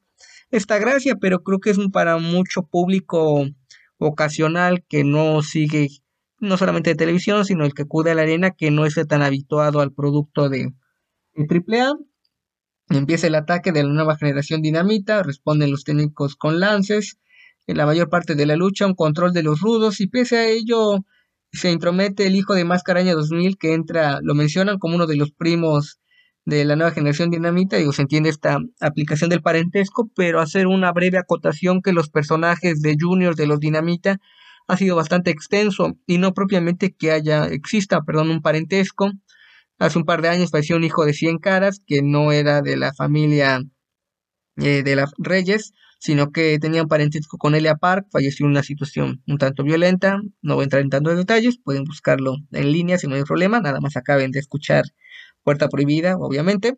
esta 0.54 0.78
gracia, 0.78 1.16
pero 1.16 1.42
creo 1.44 1.60
que 1.60 1.72
es 1.72 1.80
para 1.92 2.18
mucho 2.18 2.64
público 2.64 3.48
ocasional 3.98 4.84
que 4.88 5.04
no 5.04 5.42
sigue 5.42 5.90
no 6.40 6.58
solamente 6.58 6.92
de 6.92 6.96
televisión, 6.96 7.44
sino 7.44 7.66
el 7.66 7.74
que 7.74 7.84
acude 7.84 8.12
a 8.12 8.16
la 8.16 8.22
arena 8.22 8.52
que 8.52 8.70
no 8.70 8.86
esté 8.86 9.06
tan 9.06 9.24
habituado 9.24 9.80
al 9.80 9.94
producto 9.94 10.50
de, 10.50 10.72
AAA. 11.36 11.94
Empieza 12.90 13.28
el 13.28 13.36
ataque 13.36 13.72
de 13.72 13.84
la 13.84 13.90
nueva 13.90 14.18
generación 14.18 14.62
dinamita, 14.62 15.24
responden 15.24 15.72
los 15.72 15.84
técnicos 15.86 16.36
con 16.36 16.60
lances. 16.60 17.18
En 17.66 17.78
la 17.78 17.86
mayor 17.88 18.10
parte 18.10 18.36
de 18.36 18.46
la 18.46 18.56
lucha, 18.56 18.86
un 18.86 18.94
control 18.94 19.34
de 19.34 19.42
los 19.42 19.62
rudos 19.62 20.02
y 20.02 20.08
pese 20.08 20.38
a 20.38 20.48
ello 20.48 21.00
se 21.52 21.72
intromete 21.72 22.28
el 22.28 22.36
hijo 22.36 22.54
de 22.54 22.66
Mascaraña 22.66 23.14
2000 23.14 23.58
que 23.58 23.74
entra, 23.74 24.20
lo 24.22 24.36
mencionan 24.36 24.78
como 24.80 24.96
uno 24.96 25.08
de 25.08 25.16
los 25.16 25.32
primos 25.32 26.00
de 26.46 26.66
la 26.66 26.76
nueva 26.76 26.92
generación 26.92 27.30
dinamita, 27.30 27.78
digo, 27.78 27.94
se 27.94 28.02
entiende 28.02 28.30
esta 28.30 28.60
aplicación 28.82 29.30
del 29.30 29.42
parentesco, 29.42 30.10
pero 30.16 30.40
hacer 30.42 30.68
una 30.68 30.92
breve 30.92 31.18
acotación 31.18 31.82
que 31.82 31.94
los 31.94 32.10
personajes 32.10 32.82
de 32.82 32.98
Junior 33.00 33.36
de 33.36 33.48
los 33.48 33.60
dinamita 33.60 34.18
ha 34.68 34.78
sido 34.78 34.96
bastante 34.96 35.32
extenso 35.32 35.98
y 36.06 36.18
no 36.18 36.34
propiamente 36.34 36.94
que 36.94 37.12
haya, 37.12 37.46
exista, 37.48 38.02
perdón, 38.02 38.30
un 38.30 38.42
parentesco. 38.42 39.12
Hace 39.80 39.98
un 39.98 40.06
par 40.06 40.22
de 40.22 40.30
años 40.30 40.52
falleció 40.52 40.78
un 40.78 40.84
hijo 40.84 41.06
de 41.06 41.14
100 41.14 41.40
caras 41.40 41.82
que 41.86 42.02
no 42.02 42.32
era 42.32 42.62
de 42.62 42.78
la 42.78 42.94
familia 42.94 43.62
eh, 44.58 44.84
de 44.84 44.96
las 44.96 45.12
Reyes, 45.18 45.74
sino 46.00 46.32
que 46.32 46.60
tenía 46.60 46.84
un 46.84 46.90
parentesco 46.90 47.38
con 47.38 47.56
Elia 47.56 47.76
Park, 47.76 48.08
falleció 48.12 48.46
en 48.46 48.52
una 48.52 48.64
situación 48.64 49.24
un 49.26 49.38
tanto 49.38 49.64
violenta, 49.64 50.22
no 50.42 50.56
voy 50.56 50.64
a 50.64 50.66
entrar 50.66 50.82
en 50.82 50.90
tantos 50.90 51.16
detalles, 51.18 51.58
pueden 51.64 51.86
buscarlo 51.86 52.36
en 52.52 52.72
línea 52.72 52.98
si 52.98 53.08
no 53.08 53.16
hay 53.16 53.24
problema, 53.24 53.62
nada 53.62 53.80
más 53.80 53.96
acaben 53.96 54.32
de 54.32 54.40
escuchar 54.40 54.84
Puerta 55.44 55.70
Prohibida, 55.70 56.18
obviamente. 56.18 56.78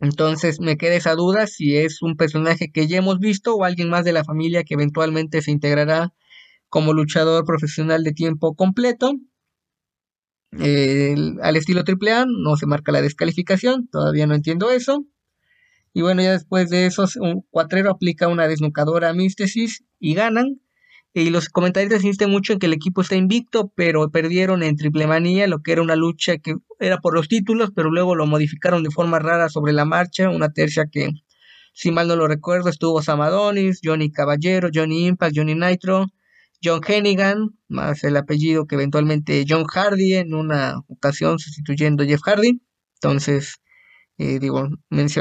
Entonces 0.00 0.58
me 0.60 0.76
queda 0.76 0.96
esa 0.96 1.14
duda 1.14 1.46
si 1.46 1.76
es 1.76 2.02
un 2.02 2.16
personaje 2.16 2.72
que 2.72 2.88
ya 2.88 2.98
hemos 2.98 3.20
visto 3.20 3.54
o 3.54 3.64
alguien 3.64 3.88
más 3.88 4.04
de 4.04 4.12
la 4.12 4.24
familia 4.24 4.64
que 4.64 4.74
eventualmente 4.74 5.42
se 5.42 5.52
integrará 5.52 6.12
como 6.68 6.92
luchador 6.92 7.44
profesional 7.44 8.02
de 8.02 8.12
tiempo 8.12 8.56
completo. 8.56 9.12
al 10.52 11.56
estilo 11.56 11.84
AAA 11.84 12.26
no 12.26 12.56
se 12.56 12.66
marca 12.66 12.92
la 12.92 13.02
descalificación, 13.02 13.88
todavía 13.88 14.26
no 14.26 14.34
entiendo 14.34 14.70
eso. 14.70 15.06
Y 15.92 16.00
bueno, 16.02 16.22
ya 16.22 16.32
después 16.32 16.70
de 16.70 16.86
eso, 16.86 17.04
un 17.20 17.42
cuatrero 17.50 17.90
aplica 17.90 18.28
una 18.28 18.48
desnucadora 18.48 19.12
místesis 19.12 19.84
y 20.00 20.14
ganan. 20.14 20.61
Y 21.14 21.28
los 21.28 21.50
comentarios 21.50 22.02
insisten 22.02 22.30
mucho 22.30 22.54
en 22.54 22.58
que 22.58 22.66
el 22.66 22.72
equipo 22.72 23.02
está 23.02 23.16
invicto, 23.16 23.70
pero 23.74 24.10
perdieron 24.10 24.62
en 24.62 24.76
triple 24.76 25.06
manía, 25.06 25.46
lo 25.46 25.60
que 25.60 25.72
era 25.72 25.82
una 25.82 25.94
lucha 25.94 26.38
que 26.38 26.54
era 26.80 26.98
por 26.98 27.14
los 27.14 27.28
títulos, 27.28 27.70
pero 27.74 27.90
luego 27.90 28.14
lo 28.14 28.26
modificaron 28.26 28.82
de 28.82 28.90
forma 28.90 29.18
rara 29.18 29.50
sobre 29.50 29.74
la 29.74 29.84
marcha, 29.84 30.30
una 30.30 30.50
tercia 30.52 30.86
que, 30.90 31.10
si 31.74 31.90
mal 31.90 32.08
no 32.08 32.16
lo 32.16 32.28
recuerdo, 32.28 32.70
estuvo 32.70 33.02
Samadonis, 33.02 33.80
Johnny 33.84 34.10
Caballero, 34.10 34.70
Johnny 34.72 35.06
Impact, 35.06 35.36
Johnny 35.36 35.54
Nitro, 35.54 36.06
John 36.64 36.80
Hennigan, 36.86 37.50
más 37.68 38.04
el 38.04 38.16
apellido 38.16 38.66
que 38.66 38.76
eventualmente 38.76 39.44
John 39.46 39.64
Hardy 39.64 40.14
en 40.14 40.32
una 40.32 40.78
ocasión 40.88 41.38
sustituyendo 41.38 42.04
a 42.04 42.06
Jeff 42.06 42.20
Hardy. 42.24 42.62
Entonces, 43.02 43.56
eh, 44.18 44.38
digo, 44.38 44.68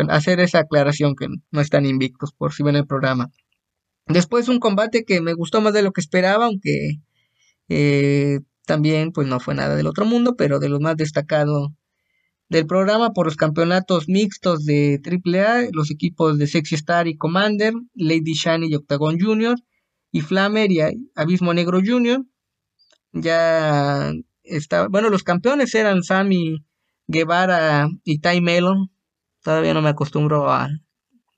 hacer 0.09 0.39
esa 0.39 0.59
aclaración 0.59 1.15
que 1.15 1.27
no 1.51 1.61
están 1.61 1.85
invictos 1.85 2.31
por 2.33 2.53
si 2.53 2.63
ven 2.63 2.75
el 2.75 2.87
programa. 2.87 3.29
Después 4.13 4.47
un 4.47 4.59
combate 4.59 5.03
que 5.05 5.21
me 5.21 5.33
gustó 5.33 5.61
más 5.61 5.73
de 5.73 5.83
lo 5.83 5.91
que 5.91 6.01
esperaba, 6.01 6.45
aunque 6.45 6.99
eh, 7.69 8.39
también 8.65 9.11
pues 9.11 9.27
no 9.27 9.39
fue 9.39 9.55
nada 9.55 9.75
del 9.75 9.87
otro 9.87 10.05
mundo, 10.05 10.35
pero 10.35 10.59
de 10.59 10.69
lo 10.69 10.79
más 10.79 10.97
destacado 10.97 11.73
del 12.49 12.67
programa 12.67 13.11
por 13.11 13.27
los 13.27 13.37
campeonatos 13.37 14.09
mixtos 14.09 14.65
de 14.65 14.99
AAA, 15.05 15.69
los 15.71 15.89
equipos 15.89 16.37
de 16.37 16.47
Sexy 16.47 16.75
Star 16.75 17.07
y 17.07 17.15
Commander, 17.15 17.73
Lady 17.93 18.33
Shani 18.33 18.67
y 18.67 18.75
Octagon 18.75 19.19
Jr., 19.19 19.55
y 20.11 20.19
Flamer 20.19 20.71
y 20.71 20.81
Abismo 21.15 21.53
Negro 21.53 21.79
Jr. 21.85 22.25
Ya 23.13 24.11
está, 24.43 24.89
bueno, 24.89 25.09
los 25.09 25.23
campeones 25.23 25.73
eran 25.73 26.03
Sammy 26.03 26.65
Guevara 27.07 27.87
y 28.03 28.19
Ty 28.19 28.41
Melon. 28.41 28.91
Todavía 29.41 29.73
no 29.73 29.81
me 29.81 29.89
acostumbro 29.89 30.51
a, 30.51 30.69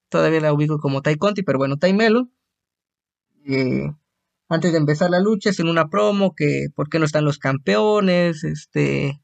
todavía 0.10 0.42
la 0.42 0.54
ubico 0.54 0.80
como 0.80 1.04
Ty 1.04 1.16
Conti, 1.18 1.44
pero 1.44 1.60
bueno, 1.60 1.78
Ty 1.78 1.94
Melon 1.94 2.34
antes 4.50 4.72
de 4.72 4.78
empezar 4.78 5.10
la 5.10 5.20
lucha 5.20 5.50
es 5.50 5.60
en 5.60 5.68
una 5.70 5.90
promo 5.90 6.34
que 6.36 6.68
por 6.76 6.90
qué 6.90 7.00
no 7.00 7.06
están 7.06 7.26
los 7.26 7.40
campeones, 7.40 8.44
este, 8.44 9.22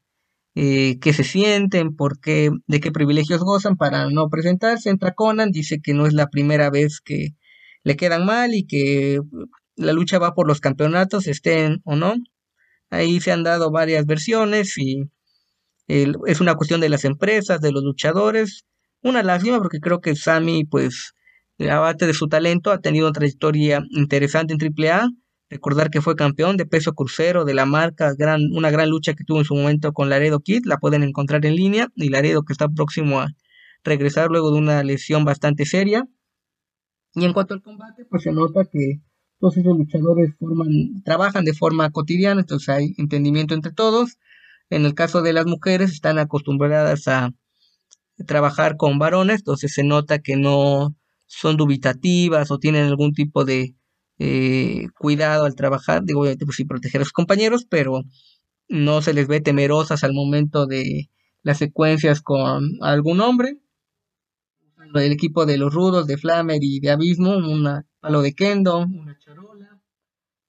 eh, 0.55 0.99
qué 0.99 1.13
se 1.13 1.23
sienten, 1.23 1.95
por 1.95 2.19
qué, 2.19 2.51
de 2.67 2.79
qué 2.79 2.91
privilegios 2.91 3.41
gozan 3.41 3.77
para 3.77 4.09
no 4.09 4.29
presentarse. 4.29 4.89
Entra 4.89 5.13
Conan, 5.13 5.51
dice 5.51 5.79
que 5.81 5.93
no 5.93 6.07
es 6.07 6.13
la 6.13 6.29
primera 6.29 6.69
vez 6.69 7.01
que 7.01 7.29
le 7.83 7.95
quedan 7.95 8.25
mal 8.25 8.53
y 8.53 8.65
que 8.67 9.21
la 9.75 9.93
lucha 9.93 10.19
va 10.19 10.33
por 10.35 10.47
los 10.47 10.59
campeonatos, 10.61 11.27
estén 11.27 11.81
o 11.85 11.95
no. 11.95 12.15
Ahí 12.89 13.21
se 13.21 13.31
han 13.31 13.43
dado 13.43 13.71
varias 13.71 14.05
versiones 14.05 14.77
y 14.77 15.03
es 15.87 16.41
una 16.41 16.55
cuestión 16.55 16.81
de 16.81 16.89
las 16.89 17.05
empresas, 17.05 17.61
de 17.61 17.71
los 17.71 17.83
luchadores. 17.83 18.65
Una 19.01 19.23
lástima 19.23 19.59
porque 19.59 19.79
creo 19.79 20.01
que 20.01 20.15
Sammy 20.15 20.65
pues 20.65 21.13
abate 21.67 22.07
de 22.07 22.13
su 22.13 22.27
talento, 22.27 22.71
ha 22.71 22.79
tenido 22.79 23.07
una 23.07 23.13
trayectoria 23.13 23.83
interesante 23.89 24.53
en 24.53 24.59
AAA. 24.61 25.09
Recordar 25.49 25.89
que 25.89 26.01
fue 26.01 26.15
campeón 26.15 26.57
de 26.57 26.65
peso 26.65 26.93
crucero 26.93 27.43
de 27.43 27.55
la 27.55 27.65
marca, 27.65 28.13
gran, 28.15 28.41
una 28.53 28.69
gran 28.69 28.89
lucha 28.89 29.15
que 29.15 29.23
tuvo 29.23 29.39
en 29.39 29.45
su 29.45 29.55
momento 29.55 29.93
con 29.93 30.09
Laredo 30.09 30.39
Kid, 30.41 30.61
la 30.65 30.77
pueden 30.77 31.01
encontrar 31.03 31.45
en 31.45 31.55
línea, 31.55 31.87
y 31.95 32.09
Laredo 32.09 32.43
que 32.43 32.53
está 32.53 32.69
próximo 32.69 33.19
a, 33.19 33.29
regresar 33.83 34.29
luego 34.29 34.51
de 34.51 34.59
una 34.59 34.83
lesión 34.83 35.25
bastante 35.25 35.65
seria. 35.65 36.05
Y 37.15 37.25
en 37.25 37.33
cuanto 37.33 37.53
al 37.53 37.61
combate, 37.61 38.05
pues 38.09 38.23
se 38.23 38.31
nota 38.31 38.65
que 38.65 39.01
todos 39.39 39.57
esos 39.57 39.77
luchadores 39.77 40.35
forman, 40.37 40.67
trabajan 41.03 41.45
de 41.45 41.53
forma 41.53 41.89
cotidiana, 41.91 42.41
entonces 42.41 42.69
hay 42.69 42.93
entendimiento 42.97 43.53
entre 43.53 43.71
todos. 43.71 44.17
En 44.69 44.85
el 44.85 44.93
caso 44.93 45.21
de 45.21 45.33
las 45.33 45.45
mujeres, 45.45 45.91
están 45.91 46.19
acostumbradas 46.19 47.07
a 47.07 47.31
trabajar 48.27 48.77
con 48.77 48.99
varones, 48.99 49.37
entonces 49.37 49.73
se 49.73 49.83
nota 49.83 50.19
que 50.19 50.35
no 50.35 50.95
son 51.29 51.57
dubitativas 51.57 52.51
o 52.51 52.59
tienen 52.59 52.87
algún 52.87 53.13
tipo 53.13 53.45
de 53.45 53.75
eh, 54.17 54.87
cuidado 54.97 55.45
al 55.45 55.55
trabajar, 55.55 56.03
digo, 56.03 56.21
obviamente 56.21 56.45
pues 56.45 56.57
sí 56.57 56.65
proteger 56.65 57.01
a 57.01 57.05
sus 57.05 57.13
compañeros, 57.13 57.65
pero 57.69 58.03
no 58.67 59.01
se 59.01 59.13
les 59.13 59.27
ve 59.27 59.39
temerosas 59.39 60.03
al 60.03 60.13
momento 60.13 60.65
de 60.65 61.09
las 61.43 61.59
secuencias 61.59 62.21
con 62.21 62.71
algún 62.81 63.21
hombre. 63.21 63.59
El 64.95 65.11
equipo 65.11 65.45
de 65.45 65.57
los 65.57 65.73
rudos, 65.73 66.07
de 66.07 66.17
Flamer 66.17 66.59
y 66.61 66.79
de 66.79 66.89
Abismo, 66.89 67.37
un 67.37 67.83
palo 67.99 68.21
de 68.21 68.33
Kendo, 68.33 68.79
una 68.79 69.17
charola. 69.19 69.79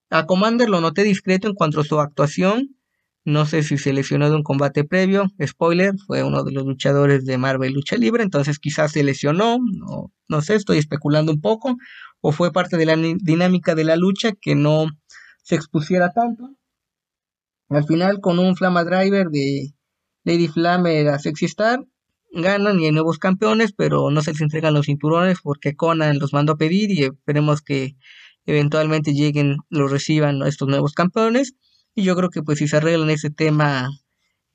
A 0.09 0.27
Commander 0.27 0.69
lo 0.71 0.81
noté 0.81 1.05
discreto 1.05 1.47
en 1.47 1.55
cuanto 1.55 1.81
a 1.81 1.85
su 1.85 2.01
actuación. 2.01 2.80
No 3.25 3.45
sé 3.45 3.63
si 3.63 3.77
se 3.77 3.93
lesionó 3.93 4.31
de 4.31 4.37
un 4.37 4.43
combate 4.43 4.85
previo. 4.85 5.27
Spoiler, 5.45 5.95
fue 6.07 6.23
uno 6.23 6.43
de 6.43 6.53
los 6.53 6.65
luchadores 6.65 7.27
de 7.27 7.37
Marvel 7.37 7.75
Lucha 7.75 7.97
Libre, 7.97 8.23
entonces 8.23 8.59
quizás 8.59 8.93
se 8.93 9.05
lesionó. 9.05 9.59
No, 9.59 10.13
no 10.29 10.41
sé, 10.43 10.55
estoy 10.55 10.79
especulando 10.79 11.33
un 11.33 11.41
poco. 11.41 11.77
O 12.21 12.33
fue 12.33 12.53
parte 12.53 12.77
de 12.77 12.87
la 12.87 12.97
dinámica 12.97 13.75
de 13.75 13.85
la 13.85 13.97
lucha 13.97 14.33
que 14.41 14.55
no 14.55 14.87
se 15.43 15.55
expusiera 15.55 16.13
tanto. 16.13 16.51
Al 17.69 17.85
final, 17.85 18.21
con 18.21 18.39
un 18.39 18.57
Flama 18.57 18.85
Driver 18.85 19.29
de 19.29 19.75
Lady 20.25 20.49
Flamer 20.49 21.09
a 21.09 21.19
Sexy 21.19 21.45
Star, 21.47 21.85
ganan 22.33 22.81
y 22.81 22.87
hay 22.87 22.93
nuevos 22.93 23.19
campeones, 23.19 23.73
pero 23.73 24.11
no 24.11 24.23
se 24.23 24.33
les 24.33 24.41
entregan 24.41 24.75
los 24.75 24.87
cinturones 24.87 25.39
porque 25.43 25.77
Conan 25.77 26.19
los 26.19 26.33
mandó 26.33 26.55
a 26.55 26.57
pedir 26.57 26.91
y 26.91 27.05
esperemos 27.05 27.63
que 27.63 27.97
eventualmente 28.47 29.13
lleguen, 29.13 29.57
los 29.69 29.91
reciban 29.91 30.43
estos 30.43 30.69
nuevos 30.69 30.95
campeones. 30.95 31.55
Y 31.95 32.05
yo 32.05 32.17
creo 32.17 32.31
que 32.31 32.43
pues 32.43 32.59
si 32.59 32.69
se 32.69 32.77
arreglan 32.77 33.11
ese 33.11 33.31
tema 33.31 33.91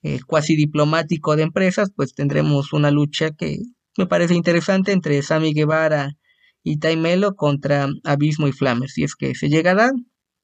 eh, 0.03 0.19
cuasi 0.25 0.55
diplomático 0.55 1.35
de 1.35 1.43
empresas, 1.43 1.91
pues 1.95 2.13
tendremos 2.13 2.73
una 2.73 2.91
lucha 2.91 3.31
que 3.31 3.59
me 3.97 4.07
parece 4.07 4.35
interesante 4.35 4.91
entre 4.91 5.21
Sammy 5.21 5.53
Guevara 5.53 6.17
y 6.63 6.77
Taimelo 6.79 7.35
contra 7.35 7.87
Abismo 8.03 8.47
y 8.47 8.51
Flamer. 8.51 8.89
Si 8.89 9.03
es 9.03 9.15
que 9.15 9.35
se 9.35 9.49
llega 9.49 9.71
a 9.71 9.75
dar, 9.75 9.91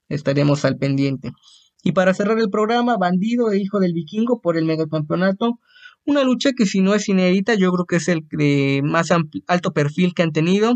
estaremos 0.09 0.65
al 0.65 0.77
pendiente. 0.77 1.31
Y 1.83 1.93
para 1.93 2.13
cerrar 2.13 2.39
el 2.39 2.49
programa, 2.49 2.97
Bandido 2.97 3.51
e 3.51 3.59
Hijo 3.59 3.79
del 3.79 3.93
Vikingo 3.93 4.39
por 4.41 4.57
el 4.57 4.65
megacampeonato. 4.65 5.59
Una 6.05 6.23
lucha 6.23 6.51
que 6.55 6.65
si 6.65 6.81
no 6.81 6.93
es 6.93 7.09
inédita, 7.09 7.55
yo 7.55 7.71
creo 7.71 7.85
que 7.85 7.95
es 7.97 8.07
el 8.07 8.27
de 8.31 8.81
más 8.83 9.09
alto 9.47 9.73
perfil 9.73 10.13
que 10.13 10.23
han 10.23 10.31
tenido 10.31 10.75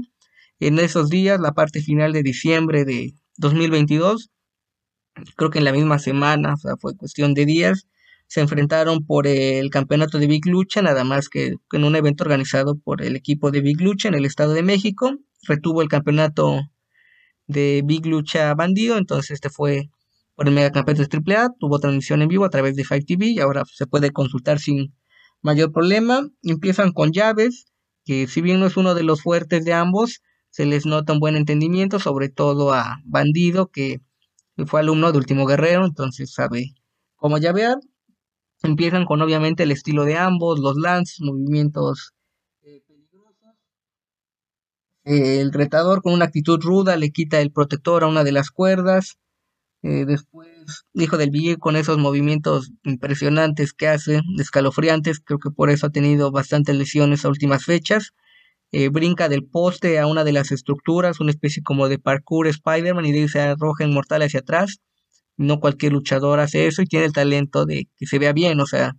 en 0.60 0.80
esos 0.80 1.10
días, 1.10 1.39
la 1.39 1.54
parte 1.54 1.82
final 1.82 2.13
de 2.13 2.23
diciembre 2.23 2.86
de 2.86 3.13
2022. 3.38 4.32
Creo 5.36 5.49
que 5.49 5.60
en 5.60 5.65
la 5.65 5.71
misma 5.71 5.99
semana, 5.99 6.54
o 6.54 6.58
sea, 6.58 6.75
fue 6.78 6.95
cuestión 6.95 7.34
de 7.34 7.45
días, 7.45 7.88
se 8.28 8.41
enfrentaron 8.41 9.06
por 9.06 9.28
el 9.28 9.69
campeonato 9.69 10.17
de 10.19 10.28
Big 10.28 10.45
Lucha, 10.47 10.82
nada 10.82 11.04
más 11.04 11.30
que 11.30 11.56
en 11.71 11.84
un 11.84 11.95
evento 11.95 12.23
organizado 12.23 12.75
por 12.78 13.01
el 13.01 13.15
equipo 13.15 13.51
de 13.51 13.62
Big 13.62 13.82
Lucha 13.82 14.08
en 14.08 14.15
el 14.15 14.25
Estado 14.25 14.54
de 14.54 14.63
México. 14.63 15.15
Retuvo 15.43 15.82
el 15.82 15.89
campeonato 15.89 16.60
de 17.47 17.84
Big 17.86 18.06
Lucha 18.06 18.54
Bandido, 18.56 18.97
entonces 18.97 19.32
este 19.32 19.49
fue 19.49 19.89
por 20.36 20.47
el 20.47 20.54
megacampeonato 20.54 21.08
de 21.08 21.34
AAA, 21.36 21.49
tuvo 21.60 21.80
transmisión 21.80 22.21
en 22.21 22.28
vivo 22.28 22.45
a 22.45 22.49
través 22.49 22.75
de 22.75 22.84
Five 22.84 23.06
TV 23.06 23.28
y 23.28 23.39
ahora 23.39 23.63
se 23.71 23.88
puede 23.88 24.12
consultar 24.12 24.60
sin 24.60 24.93
mayor 25.41 25.71
problema. 25.71 26.28
Empiezan 26.43 26.91
con 26.91 27.12
llaves, 27.13 27.67
que 28.04 28.28
si 28.28 28.41
bien 28.41 28.60
no 28.60 28.65
es 28.65 28.75
uno 28.75 28.95
de 28.95 29.04
los 29.04 29.21
fuertes 29.21 29.63
de 29.63 29.73
ambos, 29.73 30.21
se 30.49 30.65
les 30.65 30.86
nota 30.86 31.13
un 31.13 31.19
buen 31.19 31.36
entendimiento, 31.36 31.99
sobre 31.99 32.30
todo 32.30 32.73
a 32.73 32.99
Bandido, 33.06 33.71
que 33.71 34.01
fue 34.65 34.79
alumno 34.79 35.11
de 35.11 35.17
Último 35.17 35.45
Guerrero, 35.45 35.85
entonces 35.85 36.33
sabe 36.33 36.73
cómo 37.15 37.37
llavear. 37.37 37.77
Empiezan 38.63 39.05
con 39.05 39.21
obviamente 39.21 39.63
el 39.63 39.71
estilo 39.71 40.05
de 40.05 40.17
ambos, 40.17 40.59
los 40.59 40.77
lances, 40.77 41.21
movimientos 41.21 42.13
eh, 42.63 42.81
peligrosos. 42.87 43.55
el 45.03 45.51
retador 45.53 46.01
con 46.01 46.13
una 46.13 46.25
actitud 46.25 46.59
ruda 46.61 46.95
le 46.97 47.11
quita 47.11 47.41
el 47.41 47.51
protector 47.51 48.03
a 48.03 48.07
una 48.07 48.23
de 48.23 48.31
las 48.31 48.49
cuerdas. 48.51 49.17
Eh, 49.83 50.05
después, 50.05 50.47
Hijo 50.93 51.17
del 51.17 51.29
Ville 51.29 51.57
con 51.57 51.75
esos 51.75 51.97
movimientos 51.99 52.71
impresionantes 52.83 53.71
que 53.73 53.87
hace, 53.87 54.21
escalofriantes, 54.39 55.19
creo 55.19 55.37
que 55.37 55.51
por 55.51 55.69
eso 55.69 55.87
ha 55.87 55.91
tenido 55.91 56.31
bastantes 56.31 56.75
lesiones 56.75 57.23
a 57.23 57.29
últimas 57.29 57.65
fechas. 57.65 58.13
Eh, 58.77 58.89
brinca 58.89 59.29
del 59.29 59.45
poste 59.45 59.99
a 59.99 60.05
una 60.05 60.25
de 60.25 60.33
las 60.33 60.51
estructuras, 60.51 61.21
una 61.21 61.31
especie 61.31 61.63
como 61.63 61.88
de 61.88 61.97
parkour 61.97 62.45
Spider-Man 62.47 63.05
y 63.05 63.13
dice 63.13 63.39
arroja 63.39 63.85
inmortal 63.85 64.21
hacia 64.21 64.41
atrás. 64.41 64.81
No 65.38 65.61
cualquier 65.61 65.93
luchador 65.93 66.41
hace 66.41 66.67
eso 66.67 66.81
y 66.81 66.85
tiene 66.85 67.05
el 67.05 67.13
talento 67.13 67.65
de 67.65 67.88
que 67.95 68.05
se 68.05 68.19
vea 68.19 68.33
bien, 68.33 68.59
o 68.59 68.65
sea, 68.65 68.97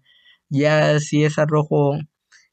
ya 0.48 0.98
si 0.98 1.24
es 1.24 1.38
arrojo 1.38 1.98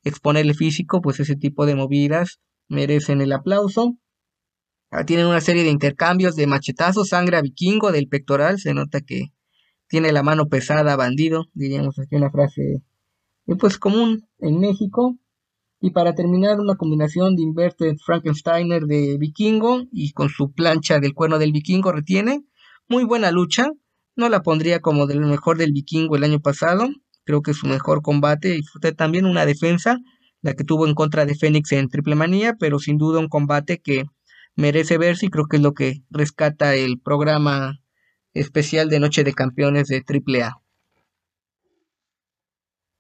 exponerle 0.03 0.53
físico, 0.53 0.99
pues 0.99 1.21
ese 1.21 1.38
tipo 1.38 1.65
de 1.65 1.75
movidas 1.75 2.41
merecen 2.67 3.21
el 3.21 3.31
aplauso. 3.31 3.97
Ah, 4.91 5.05
tienen 5.05 5.27
una 5.27 5.39
serie 5.39 5.63
de 5.63 5.69
intercambios 5.69 6.36
de 6.36 6.45
machetazos, 6.45 7.07
sangre 7.07 7.38
a 7.38 7.41
vikingo 7.41 7.93
del 7.93 8.09
pectoral. 8.09 8.59
Se 8.59 8.73
nota 8.73 8.99
que 8.99 9.27
tiene 9.88 10.12
la 10.12 10.23
mano 10.23 10.49
pesada, 10.49 10.97
bandido. 10.97 11.45
Diríamos 11.53 11.97
aquí 11.99 12.17
una 12.17 12.31
frase 12.31 12.83
eh, 13.47 13.55
pues 13.57 13.77
común 13.77 14.27
en 14.39 14.59
México. 14.59 15.17
Y 15.85 15.91
para 15.91 16.15
terminar, 16.15 16.61
una 16.61 16.75
combinación 16.75 17.35
de 17.35 17.41
Inverted 17.41 17.97
Frankensteiner 18.05 18.83
de 18.83 19.17
vikingo 19.17 19.83
y 19.91 20.13
con 20.13 20.29
su 20.29 20.53
plancha 20.53 21.01
del 21.01 21.13
cuerno 21.13 21.39
del 21.39 21.51
vikingo 21.51 21.91
retiene. 21.91 22.45
Muy 22.87 23.03
buena 23.03 23.31
lucha. 23.31 23.69
No 24.15 24.29
la 24.29 24.43
pondría 24.43 24.79
como 24.79 25.07
de 25.07 25.15
lo 25.15 25.27
mejor 25.27 25.57
del 25.57 25.73
vikingo 25.73 26.15
el 26.15 26.23
año 26.23 26.39
pasado. 26.39 26.87
Creo 27.25 27.41
que 27.41 27.51
es 27.51 27.57
su 27.57 27.67
mejor 27.67 28.01
combate. 28.01 28.59
Y 28.59 28.63
fue 28.63 28.93
también 28.93 29.25
una 29.25 29.45
defensa, 29.45 29.99
la 30.41 30.53
que 30.53 30.63
tuvo 30.63 30.87
en 30.87 30.95
contra 30.95 31.25
de 31.25 31.35
Fénix 31.35 31.73
en 31.73 31.89
Triple 31.89 32.15
Manía, 32.15 32.55
pero 32.57 32.79
sin 32.79 32.97
duda 32.97 33.19
un 33.19 33.27
combate 33.27 33.81
que 33.81 34.05
merece 34.55 34.97
verse 34.97 35.25
y 35.25 35.29
creo 35.29 35.47
que 35.47 35.57
es 35.57 35.63
lo 35.63 35.73
que 35.73 35.95
rescata 36.09 36.75
el 36.75 37.01
programa 37.01 37.81
especial 38.33 38.87
de 38.87 39.01
Noche 39.01 39.25
de 39.25 39.33
Campeones 39.33 39.89
de 39.89 40.01
AAA. 40.07 40.62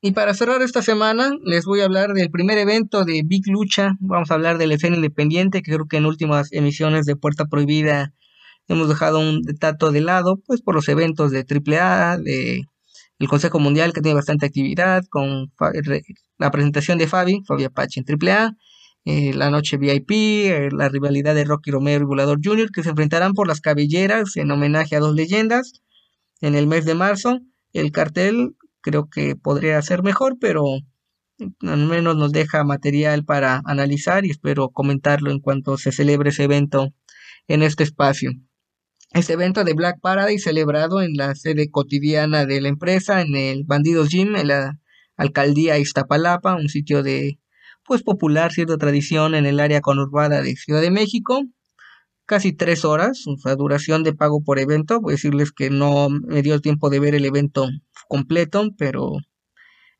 Y 0.05 0.11
para 0.11 0.33
cerrar 0.33 0.61
esta 0.61 0.81
semana, 0.81 1.31
les 1.45 1.63
voy 1.63 1.79
a 1.79 1.85
hablar 1.85 2.11
del 2.11 2.29
primer 2.29 2.57
evento 2.57 3.05
de 3.05 3.21
Big 3.23 3.47
Lucha. 3.47 3.95
Vamos 4.01 4.31
a 4.31 4.33
hablar 4.33 4.57
de 4.57 4.67
la 4.67 4.73
escena 4.73 4.97
independiente, 4.97 5.61
que 5.61 5.71
creo 5.71 5.87
que 5.87 5.95
en 5.95 6.05
últimas 6.05 6.51
emisiones 6.51 7.05
de 7.05 7.15
Puerta 7.15 7.45
Prohibida 7.45 8.13
hemos 8.67 8.89
dejado 8.89 9.19
un 9.19 9.41
tato 9.61 9.93
de 9.93 10.01
lado, 10.01 10.41
pues 10.45 10.61
por 10.61 10.75
los 10.75 10.89
eventos 10.89 11.31
de 11.31 11.45
AAA, 11.49 12.17
de 12.17 12.63
el 13.17 13.27
Consejo 13.29 13.59
Mundial, 13.59 13.93
que 13.93 14.01
tiene 14.01 14.15
bastante 14.15 14.45
actividad, 14.45 15.05
con 15.09 15.53
la 16.37 16.51
presentación 16.51 16.97
de 16.97 17.07
Fabi, 17.07 17.41
Fabi 17.47 17.63
Apache 17.63 18.01
en 18.01 18.05
AAA, 18.05 18.57
eh, 19.05 19.33
la 19.33 19.51
noche 19.51 19.77
VIP, 19.77 20.11
eh, 20.11 20.69
la 20.73 20.89
rivalidad 20.89 21.33
de 21.33 21.45
Rocky 21.45 21.71
Romero 21.71 22.03
y 22.03 22.07
Volador 22.07 22.39
Jr., 22.43 22.71
que 22.71 22.83
se 22.83 22.89
enfrentarán 22.89 23.31
por 23.31 23.47
las 23.47 23.61
cabelleras 23.61 24.35
en 24.35 24.51
homenaje 24.51 24.97
a 24.97 24.99
dos 24.99 25.15
leyendas 25.15 25.81
en 26.41 26.55
el 26.55 26.67
mes 26.67 26.83
de 26.83 26.93
marzo. 26.93 27.39
El 27.71 27.93
cartel 27.93 28.57
creo 28.83 29.09
que 29.09 29.35
podría 29.35 29.81
ser 29.81 30.03
mejor, 30.03 30.37
pero 30.39 30.65
al 31.61 31.87
menos 31.87 32.15
nos 32.15 32.31
deja 32.31 32.63
material 32.63 33.25
para 33.25 33.61
analizar 33.65 34.25
y 34.25 34.29
espero 34.29 34.69
comentarlo 34.69 35.31
en 35.31 35.39
cuanto 35.39 35.77
se 35.77 35.91
celebre 35.91 36.29
ese 36.29 36.43
evento 36.43 36.93
en 37.47 37.63
este 37.63 37.83
espacio. 37.83 38.31
Este 39.11 39.33
evento 39.33 39.63
de 39.63 39.73
Black 39.73 39.99
Paradise 40.01 40.43
celebrado 40.43 41.01
en 41.01 41.13
la 41.15 41.35
sede 41.35 41.69
cotidiana 41.69 42.45
de 42.45 42.61
la 42.61 42.69
empresa, 42.69 43.21
en 43.21 43.35
el 43.35 43.63
Bandidos 43.63 44.09
Gym, 44.09 44.35
en 44.35 44.47
la 44.49 44.79
alcaldía 45.15 45.77
Iztapalapa, 45.77 46.55
un 46.55 46.69
sitio 46.69 47.03
de 47.03 47.39
pues 47.85 48.01
popular, 48.01 48.51
cierta 48.51 48.77
tradición 48.77 49.35
en 49.35 49.45
el 49.45 49.59
área 49.59 49.81
conurbada 49.81 50.41
de 50.41 50.55
Ciudad 50.55 50.81
de 50.81 50.91
México. 50.91 51.43
Casi 52.25 52.53
tres 52.53 52.85
horas, 52.85 53.25
o 53.27 53.37
sea, 53.37 53.55
duración 53.55 54.03
de 54.03 54.13
pago 54.13 54.41
por 54.41 54.57
evento. 54.57 55.01
Voy 55.01 55.11
a 55.11 55.15
decirles 55.15 55.51
que 55.51 55.69
no 55.69 56.09
me 56.09 56.41
dio 56.41 56.59
tiempo 56.61 56.89
de 56.89 56.99
ver 56.99 57.15
el 57.15 57.25
evento 57.25 57.67
completo, 58.13 58.69
pero 58.77 59.17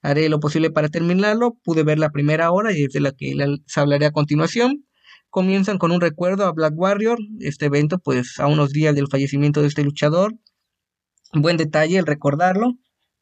haré 0.04 0.30
lo 0.30 0.40
posible 0.40 0.70
para 0.70 0.88
terminarlo. 0.90 1.58
Pude 1.64 1.82
ver 1.82 1.98
la 1.98 2.12
primera 2.12 2.52
hora 2.52 2.72
y 2.72 2.84
es 2.84 2.94
de 2.94 3.00
la 3.00 3.12
que 3.12 3.34
les 3.34 3.76
hablaré 3.76 4.06
a 4.06 4.12
continuación. 4.12 4.86
Comienzan 5.32 5.80
con 5.80 5.92
un 5.92 6.00
recuerdo 6.00 6.46
a 6.46 6.52
Black 6.52 6.74
Warrior, 6.76 7.18
este 7.40 7.66
evento 7.66 7.98
pues 7.98 8.40
a 8.40 8.46
unos 8.46 8.70
días 8.70 8.94
del 8.94 9.08
fallecimiento 9.10 9.62
de 9.62 9.68
este 9.70 9.84
luchador. 9.84 10.36
Buen 11.34 11.58
detalle 11.58 11.98
el 11.98 12.06
recordarlo. 12.06 12.74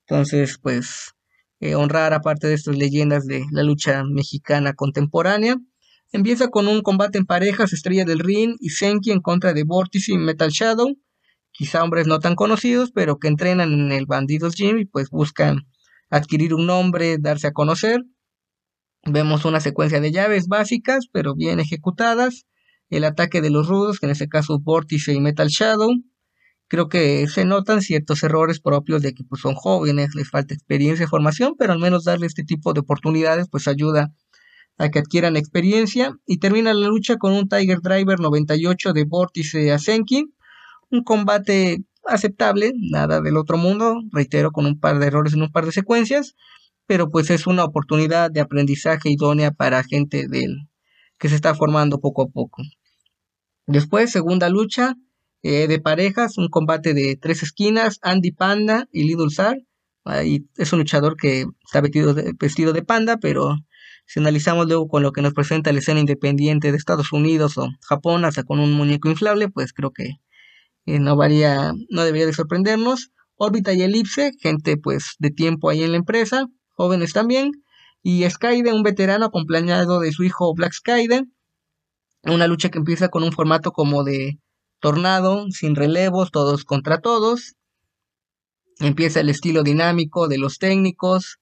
Entonces 0.08 0.58
pues 0.62 1.14
eh, 1.62 1.76
honrar 1.76 2.14
aparte 2.14 2.48
de 2.48 2.56
estas 2.56 2.76
leyendas 2.76 3.26
de 3.26 3.46
la 3.50 3.64
lucha 3.64 4.04
mexicana 4.04 4.74
contemporánea. 4.74 5.56
Empieza 6.12 6.50
con 6.50 6.68
un 6.68 6.82
combate 6.82 7.18
en 7.18 7.26
parejas, 7.26 7.72
Estrella 7.72 8.04
del 8.04 8.20
Ring 8.20 8.58
y 8.60 8.72
Senki 8.72 9.12
en 9.12 9.22
contra 9.22 9.54
de 9.54 9.64
Vortice 9.64 10.12
y 10.12 10.18
Metal 10.18 10.50
Shadow, 10.50 10.98
quizá 11.52 11.84
hombres 11.84 12.08
no 12.08 12.20
tan 12.20 12.36
conocidos, 12.36 12.91
pero 12.91 13.18
que 13.18 13.28
entrenan 13.28 13.72
en 13.74 13.91
el 13.91 14.06
Bandidos 14.06 14.56
Gym 14.56 14.80
y 14.80 14.86
pues 14.86 15.10
buscan 15.10 15.68
adquirir 16.10 16.54
un 16.54 16.66
nombre, 16.66 17.18
darse 17.20 17.47
a 17.47 17.54
conocer. 17.54 18.02
Vemos 19.06 19.45
una 19.45 19.60
secuencia 19.60 19.99
de 19.99 20.12
llaves 20.12 20.47
básicas, 20.47 21.06
pero 21.12 21.34
bien 21.36 21.60
ejecutadas. 21.60 22.45
El 22.89 23.06
ataque 23.06 23.41
de 23.41 23.49
los 23.49 23.68
rudos, 23.68 23.99
que 23.99 24.06
en 24.06 24.12
este 24.12 24.28
caso 24.28 24.60
Vortice 24.60 25.14
y 25.14 25.20
Metal 25.20 25.47
Shadow. 25.47 25.89
Creo 26.68 26.88
que 26.88 27.28
se 27.28 27.45
notan 27.45 27.82
ciertos 27.82 28.24
errores 28.24 28.60
propios 28.62 29.02
de 29.02 29.14
que 29.14 29.24
pues, 29.24 29.41
son 29.41 29.56
jóvenes, 29.56 30.16
les 30.16 30.30
falta 30.30 30.54
experiencia 30.54 31.04
y 31.06 31.08
formación, 31.08 31.56
pero 31.58 31.74
al 31.74 31.80
menos 31.80 32.06
darle 32.06 32.28
este 32.28 32.43
tipo 32.43 32.74
de 32.74 32.82
oportunidades 32.82 33.47
pues 33.49 33.68
ayuda 33.68 34.14
a 34.78 34.89
que 34.89 34.99
adquieran 34.99 35.36
experiencia. 35.36 36.16
Y 36.26 36.38
termina 36.38 36.74
la 36.74 36.88
lucha 36.88 37.18
con 37.18 37.34
un 37.34 37.49
Tiger 37.49 37.80
Driver 37.82 38.20
98 38.20 38.93
de 38.93 39.06
Vortice 39.06 39.72
Asenki. 39.72 40.26
Un 40.92 41.04
combate 41.04 41.84
aceptable, 42.06 42.74
nada 42.78 43.22
del 43.22 43.38
otro 43.38 43.58
mundo, 43.58 44.02
reitero, 44.12 44.52
con 44.52 44.66
un 44.66 44.80
par 44.80 45.00
de 45.00 45.08
errores 45.08 45.34
en 45.34 45.42
un 45.42 45.52
par 45.52 45.66
de 45.66 45.72
secuencias 45.72 46.36
pero 46.92 47.10
pues 47.10 47.30
es 47.30 47.48
una 47.48 47.64
oportunidad 47.64 48.32
de 48.32 48.42
aprendizaje 48.42 49.10
idónea 49.10 49.52
para 49.52 49.82
gente 49.82 50.28
del 50.28 50.68
que 51.18 51.30
se 51.30 51.36
está 51.36 51.56
formando 51.56 52.02
poco 52.02 52.24
a 52.24 52.28
poco. 52.28 52.64
Después, 53.66 54.12
segunda 54.12 54.50
lucha 54.50 54.96
eh, 55.42 55.68
de 55.68 55.80
parejas, 55.80 56.38
un 56.38 56.50
combate 56.50 56.94
de 56.94 57.16
tres 57.16 57.44
esquinas, 57.44 57.98
Andy 58.02 58.34
Panda 58.34 58.89
y 58.92 59.04
Lidl 59.04 59.32
Sar. 59.32 59.58
Ahí 60.04 60.50
es 60.58 60.74
un 60.74 60.80
luchador 60.80 61.16
que 61.16 61.46
está 61.64 61.80
vestido 61.80 62.14
de, 62.14 62.34
vestido 62.38 62.74
de 62.74 62.84
panda, 62.84 63.16
pero 63.22 63.56
si 64.06 64.20
analizamos 64.20 64.68
luego 64.68 64.89
con 64.89 65.02
lo 65.02 65.14
que 65.14 65.22
nos 65.22 65.34
presenta 65.34 65.72
la 65.72 65.80
escena 65.80 66.02
independiente 66.02 66.72
de 66.72 66.78
Estados 66.78 67.14
Unidos 67.14 67.58
o 67.58 67.70
Japón, 67.88 68.26
hasta 68.26 68.44
con 68.44 68.60
un 68.60 68.74
muñeco 68.74 69.10
inflable, 69.10 69.48
pues 69.48 69.72
creo 69.72 69.92
que 69.92 70.16
eh, 70.86 71.00
no 71.00 71.16
varía, 71.16 71.74
no 71.90 72.04
debería 72.04 72.26
de 72.26 72.34
sorprendernos. 72.34 73.12
Órbita 73.36 73.74
y 73.74 73.82
Elipse, 73.82 74.34
gente 74.40 74.78
pues 74.78 75.16
de 75.20 75.32
tiempo 75.32 75.70
ahí 75.70 75.84
en 75.84 75.92
la 75.92 75.98
empresa 75.98 76.48
jóvenes 76.82 77.14
también, 77.14 77.52
y 78.02 78.28
Skyde, 78.28 78.74
un 78.74 78.82
veterano 78.82 79.26
acompañado 79.26 80.00
de 80.00 80.12
su 80.12 80.24
hijo 80.24 80.52
Black 80.56 80.74
Skyde, 80.74 81.26
una 82.24 82.48
lucha 82.48 82.70
que 82.70 82.80
empieza 82.80 83.10
con 83.10 83.24
un 83.24 83.32
formato 83.32 83.72
como 83.72 84.04
de 84.04 84.40
tornado, 84.80 85.46
sin 85.52 85.76
relevos, 85.76 86.32
todos 86.32 86.66
contra 86.66 87.00
todos. 87.00 87.54
Empieza 88.80 89.20
el 89.20 89.30
estilo 89.30 89.62
dinámico 89.62 90.28
de 90.28 90.40
los 90.40 90.58
técnicos. 90.58 91.38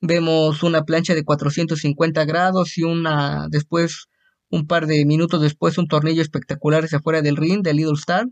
Vemos 0.00 0.62
una 0.62 0.84
plancha 0.84 1.14
de 1.14 1.24
450 1.24 2.24
grados 2.24 2.78
y 2.78 2.84
una 2.84 3.48
después, 3.50 4.06
un 4.50 4.68
par 4.68 4.86
de 4.86 5.04
minutos 5.04 5.42
después, 5.42 5.78
un 5.78 5.88
tornillo 5.88 6.22
espectacular 6.22 6.84
hacia 6.84 6.98
afuera 6.98 7.22
del 7.22 7.36
ring 7.36 7.62
de 7.62 7.74
Little 7.74 7.94
Star, 7.94 8.26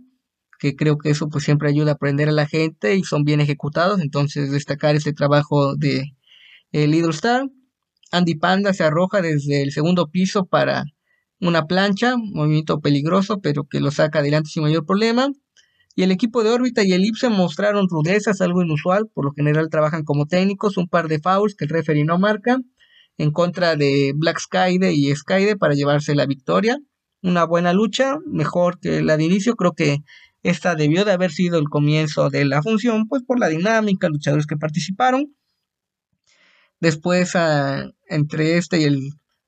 que 0.64 0.76
creo 0.76 0.96
que 0.96 1.10
eso 1.10 1.28
pues 1.28 1.44
siempre 1.44 1.68
ayuda 1.68 1.90
a 1.90 1.94
aprender 1.96 2.30
a 2.30 2.32
la 2.32 2.46
gente 2.46 2.96
y 2.96 3.02
son 3.02 3.22
bien 3.22 3.42
ejecutados. 3.42 4.00
Entonces 4.00 4.50
destacar 4.50 4.96
este 4.96 5.12
trabajo 5.12 5.76
de 5.76 6.14
el 6.72 6.92
Little 6.92 7.10
Star. 7.10 7.42
Andy 8.12 8.36
Panda 8.36 8.72
se 8.72 8.82
arroja 8.82 9.20
desde 9.20 9.62
el 9.62 9.72
segundo 9.72 10.08
piso 10.08 10.46
para 10.46 10.84
una 11.38 11.66
plancha, 11.66 12.14
movimiento 12.16 12.80
peligroso, 12.80 13.42
pero 13.42 13.64
que 13.64 13.78
lo 13.78 13.90
saca 13.90 14.20
adelante 14.20 14.48
sin 14.48 14.62
mayor 14.62 14.86
problema. 14.86 15.28
Y 15.96 16.02
el 16.02 16.10
equipo 16.10 16.42
de 16.42 16.48
órbita 16.48 16.82
y 16.82 16.94
elipse 16.94 17.28
mostraron 17.28 17.86
rudezas, 17.90 18.40
algo 18.40 18.62
inusual, 18.62 19.04
por 19.12 19.26
lo 19.26 19.32
general 19.32 19.68
trabajan 19.68 20.02
como 20.02 20.24
técnicos, 20.24 20.78
un 20.78 20.88
par 20.88 21.08
de 21.08 21.18
fouls 21.18 21.56
que 21.56 21.66
el 21.66 21.70
referee 21.72 22.04
no 22.04 22.18
marca, 22.18 22.56
en 23.18 23.32
contra 23.32 23.76
de 23.76 24.14
Black 24.16 24.40
Skyde 24.40 24.94
y 24.94 25.14
Skyde 25.14 25.58
para 25.58 25.74
llevarse 25.74 26.14
la 26.14 26.24
victoria. 26.24 26.78
Una 27.22 27.44
buena 27.44 27.74
lucha, 27.74 28.16
mejor 28.26 28.80
que 28.80 29.02
la 29.02 29.18
de 29.18 29.24
inicio, 29.24 29.56
creo 29.56 29.72
que 29.72 29.98
esta 30.44 30.76
debió 30.76 31.04
de 31.04 31.12
haber 31.12 31.32
sido 31.32 31.58
el 31.58 31.68
comienzo 31.68 32.30
de 32.30 32.44
la 32.44 32.62
función, 32.62 33.08
pues 33.08 33.22
por 33.22 33.40
la 33.40 33.48
dinámica, 33.48 34.08
luchadores 34.08 34.46
que 34.46 34.56
participaron. 34.56 35.34
Después, 36.80 37.32
entre 38.08 38.58
este 38.58 38.80
y 38.80 38.84
el 38.84 39.00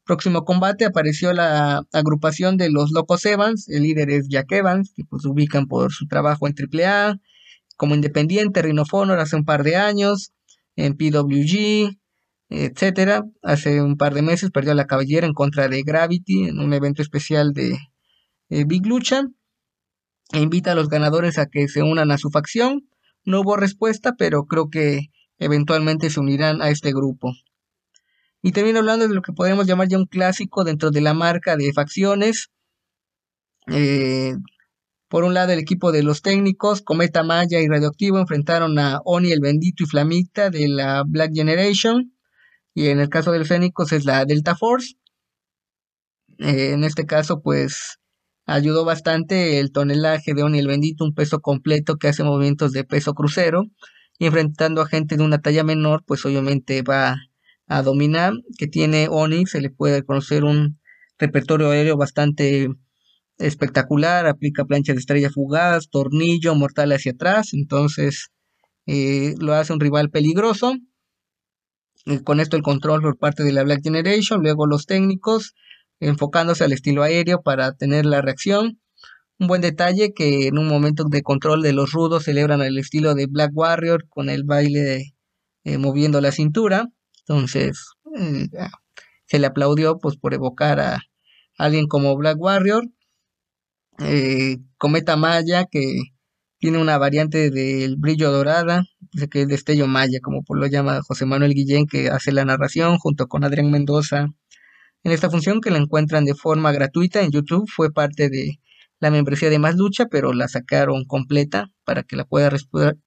próximo 0.05 0.45
combate, 0.45 0.87
apareció 0.87 1.33
la 1.35 1.83
agrupación 1.93 2.57
de 2.57 2.71
los 2.71 2.93
Locos 2.93 3.27
Evans. 3.27 3.69
El 3.69 3.83
líder 3.83 4.11
es 4.11 4.29
Jack 4.29 4.51
Evans, 4.53 4.93
que 4.97 5.05
pues 5.05 5.27
ubican 5.27 5.67
por 5.67 5.93
su 5.93 6.07
trabajo 6.07 6.49
en 6.49 6.55
AAA, 6.55 7.21
como 7.77 7.95
independiente, 7.95 8.63
Rhino 8.63 8.85
hace 9.19 9.37
un 9.37 9.45
par 9.45 9.65
de 9.65 9.77
años, 9.77 10.33
en 10.77 10.97
PWG, 10.97 11.95
etcétera. 12.49 13.25
Hace 13.43 13.83
un 13.83 13.99
par 13.99 14.15
de 14.15 14.23
meses 14.23 14.51
perdió 14.51 14.73
la 14.73 14.87
cabellera 14.87 15.27
en 15.27 15.35
contra 15.35 15.69
de 15.69 15.83
Gravity 15.83 16.49
en 16.49 16.59
un 16.59 16.73
evento 16.73 17.03
especial 17.03 17.53
de 17.53 17.77
eh, 18.49 18.65
Big 18.67 18.87
Lucha. 18.87 19.25
E 20.33 20.41
invita 20.41 20.73
a 20.73 20.75
los 20.75 20.89
ganadores 20.89 21.39
a 21.39 21.47
que 21.47 21.69
se 21.69 21.83
unan 21.83 22.11
a 22.11 22.19
su 22.19 22.31
facción. 22.31 22.89
No 23.25 23.41
hubo 23.41 23.57
respuesta, 23.57 24.15
pero 24.17 24.47
creo 24.47 24.71
que 24.71 25.11
eventualmente 25.39 26.11
se 26.11 26.21
unirán 26.21 26.63
a 26.63 26.71
este 26.71 26.93
grupo. 26.93 27.33
Y 28.43 28.53
termino 28.53 28.79
hablando 28.79 29.09
de 29.09 29.15
lo 29.15 29.23
que 29.23 29.33
podemos 29.33 29.67
llamar 29.67 29.89
ya 29.89 29.99
un 29.99 30.07
clásico 30.07 30.65
dentro 30.65 30.91
de 30.91 31.01
la 31.01 31.15
marca 31.15 31.57
de 31.57 31.73
facciones. 31.73 32.51
Eh, 33.69 34.35
por 35.09 35.25
un 35.25 35.35
lado, 35.35 35.53
el 35.53 35.59
equipo 35.59 35.93
de 35.93 36.03
los 36.03 36.23
técnicos, 36.23 36.83
Cometa 36.83 37.23
Maya 37.23 37.61
y 37.61 37.69
Radioactivo, 37.69 38.19
enfrentaron 38.19 38.79
a 38.79 39.01
Oni 39.05 39.33
el 39.33 39.41
Bendito 39.41 39.85
y 39.85 39.87
Flamita 39.87 40.51
de 40.51 40.69
la 40.69 41.05
Black 41.07 41.33
Generation. 41.35 42.13
Y 42.75 42.89
en 42.89 43.01
el 43.01 43.09
caso 43.09 43.33
del 43.33 43.47
Fénix 43.47 43.93
es 43.93 44.05
la 44.05 44.25
Delta 44.25 44.57
Force. 44.57 44.95
Eh, 46.39 46.73
en 46.73 46.85
este 46.85 47.07
caso, 47.07 47.41
pues 47.41 47.99
ayudó 48.47 48.85
bastante 48.85 49.59
el 49.61 49.73
tonelaje 49.73 50.33
de 50.35 50.43
Oni 50.43 50.61
el 50.61 50.69
Bendito, 50.69 51.05
un 51.05 51.15
peso 51.15 51.41
completo 51.41 51.97
que 51.97 52.09
hace 52.09 52.25
movimientos 52.25 52.73
de 52.73 52.85
peso 52.85 53.13
crucero 53.13 53.65
y 54.19 54.27
enfrentando 54.27 54.81
a 54.81 54.87
gente 54.87 55.17
de 55.17 55.25
una 55.25 55.41
talla 55.41 55.65
menor, 55.65 56.05
pues 56.07 56.25
obviamente 56.25 56.83
va 56.83 57.17
a 57.67 57.83
dominar, 57.83 58.33
que 58.57 58.69
tiene 58.69 59.09
Oni, 59.11 59.47
se 59.47 59.61
le 59.61 59.71
puede 59.71 60.05
conocer 60.05 60.45
un 60.45 60.79
repertorio 61.19 61.71
aéreo 61.71 61.97
bastante 61.97 62.69
espectacular, 63.39 64.27
aplica 64.27 64.65
plancha 64.65 64.93
de 64.93 65.01
estrella 65.01 65.31
fugaz, 65.31 65.91
tornillo, 65.91 66.55
mortal 66.55 66.93
hacia 66.93 67.13
atrás, 67.13 67.53
entonces 67.53 68.29
eh, 68.87 69.35
lo 69.39 69.55
hace 69.55 69.73
un 69.73 69.81
rival 69.81 70.11
peligroso. 70.11 70.75
con 72.25 72.39
esto 72.39 72.57
el 72.57 72.63
control 72.63 73.03
por 73.03 73.19
parte 73.19 73.43
de 73.43 73.53
la 73.53 73.65
Black 73.65 73.83
Generation, 73.83 74.41
luego 74.41 74.67
los 74.67 74.87
técnicos 74.87 75.55
enfocándose 76.01 76.65
al 76.65 76.73
estilo 76.73 77.03
aéreo 77.03 77.43
para 77.43 77.73
tener 77.73 78.07
la 78.07 78.23
reacción 78.23 78.79
un 79.39 79.49
buen 79.49 79.61
detalle 79.61 80.15
que 80.15 80.47
en 80.49 80.59
un 80.59 80.67
momento 80.67 81.05
de 81.05 81.23
control 81.23 81.63
de 81.63 81.73
los 81.73 81.93
rudos 81.93 82.25
celebran 82.25 82.63
el 82.63 82.79
estilo 82.79 83.15
de 83.15 83.27
Black 83.27 83.51
Warrior 83.55 84.09
con 84.09 84.31
el 84.31 84.45
baile 84.45 85.15
eh, 85.65 85.79
moviendo 85.79 86.21
la 86.21 86.33
cintura. 86.33 86.89
Entonces 87.21 87.87
eh, 88.19 88.49
se 89.27 89.39
le 89.39 89.47
aplaudió 89.47 89.99
pues 89.99 90.17
por 90.17 90.35
evocar 90.35 90.81
a 90.81 91.03
alguien 91.59 91.87
como 91.87 92.17
Black 92.17 92.39
Warrior. 92.41 92.85
Eh, 93.99 94.59
Cometa 94.79 95.17
Maya 95.17 95.67
que 95.71 96.01
tiene 96.59 96.79
una 96.79 96.99
variante 96.99 97.51
del 97.51 97.97
brillo 97.97 98.31
dorada, 98.33 98.85
que 99.31 99.43
es 99.43 99.49
destello 99.49 99.87
Maya, 99.87 100.21
como 100.23 100.43
lo 100.49 100.67
llama 100.67 101.01
José 101.03 101.27
Manuel 101.27 101.53
Guillén, 101.55 101.87
que 101.87 102.09
hace 102.09 102.33
la 102.33 102.45
narración 102.47 102.99
junto 102.99 103.27
con 103.29 103.45
Adrián 103.45 103.71
Mendoza. 103.71 104.29
En 105.07 105.13
esta 105.13 105.31
función 105.31 105.61
que 105.61 105.71
la 105.71 105.79
encuentran 105.79 106.25
de 106.25 106.35
forma 106.35 106.73
gratuita 106.73 107.23
en 107.23 107.31
YouTube, 107.31 107.71
fue 107.73 107.93
parte 107.93 108.29
de 108.29 108.59
la 108.99 109.13
membresía 109.13 109.51
de 109.51 109.61
Más 109.61 109.77
Lucha, 109.77 110.07
pero 110.11 110.33
la 110.33 110.49
sacaron 110.49 111.05
completa 111.05 111.71
para 111.85 112.03
que 112.03 112.17
la 112.17 112.25
pueda 112.25 112.51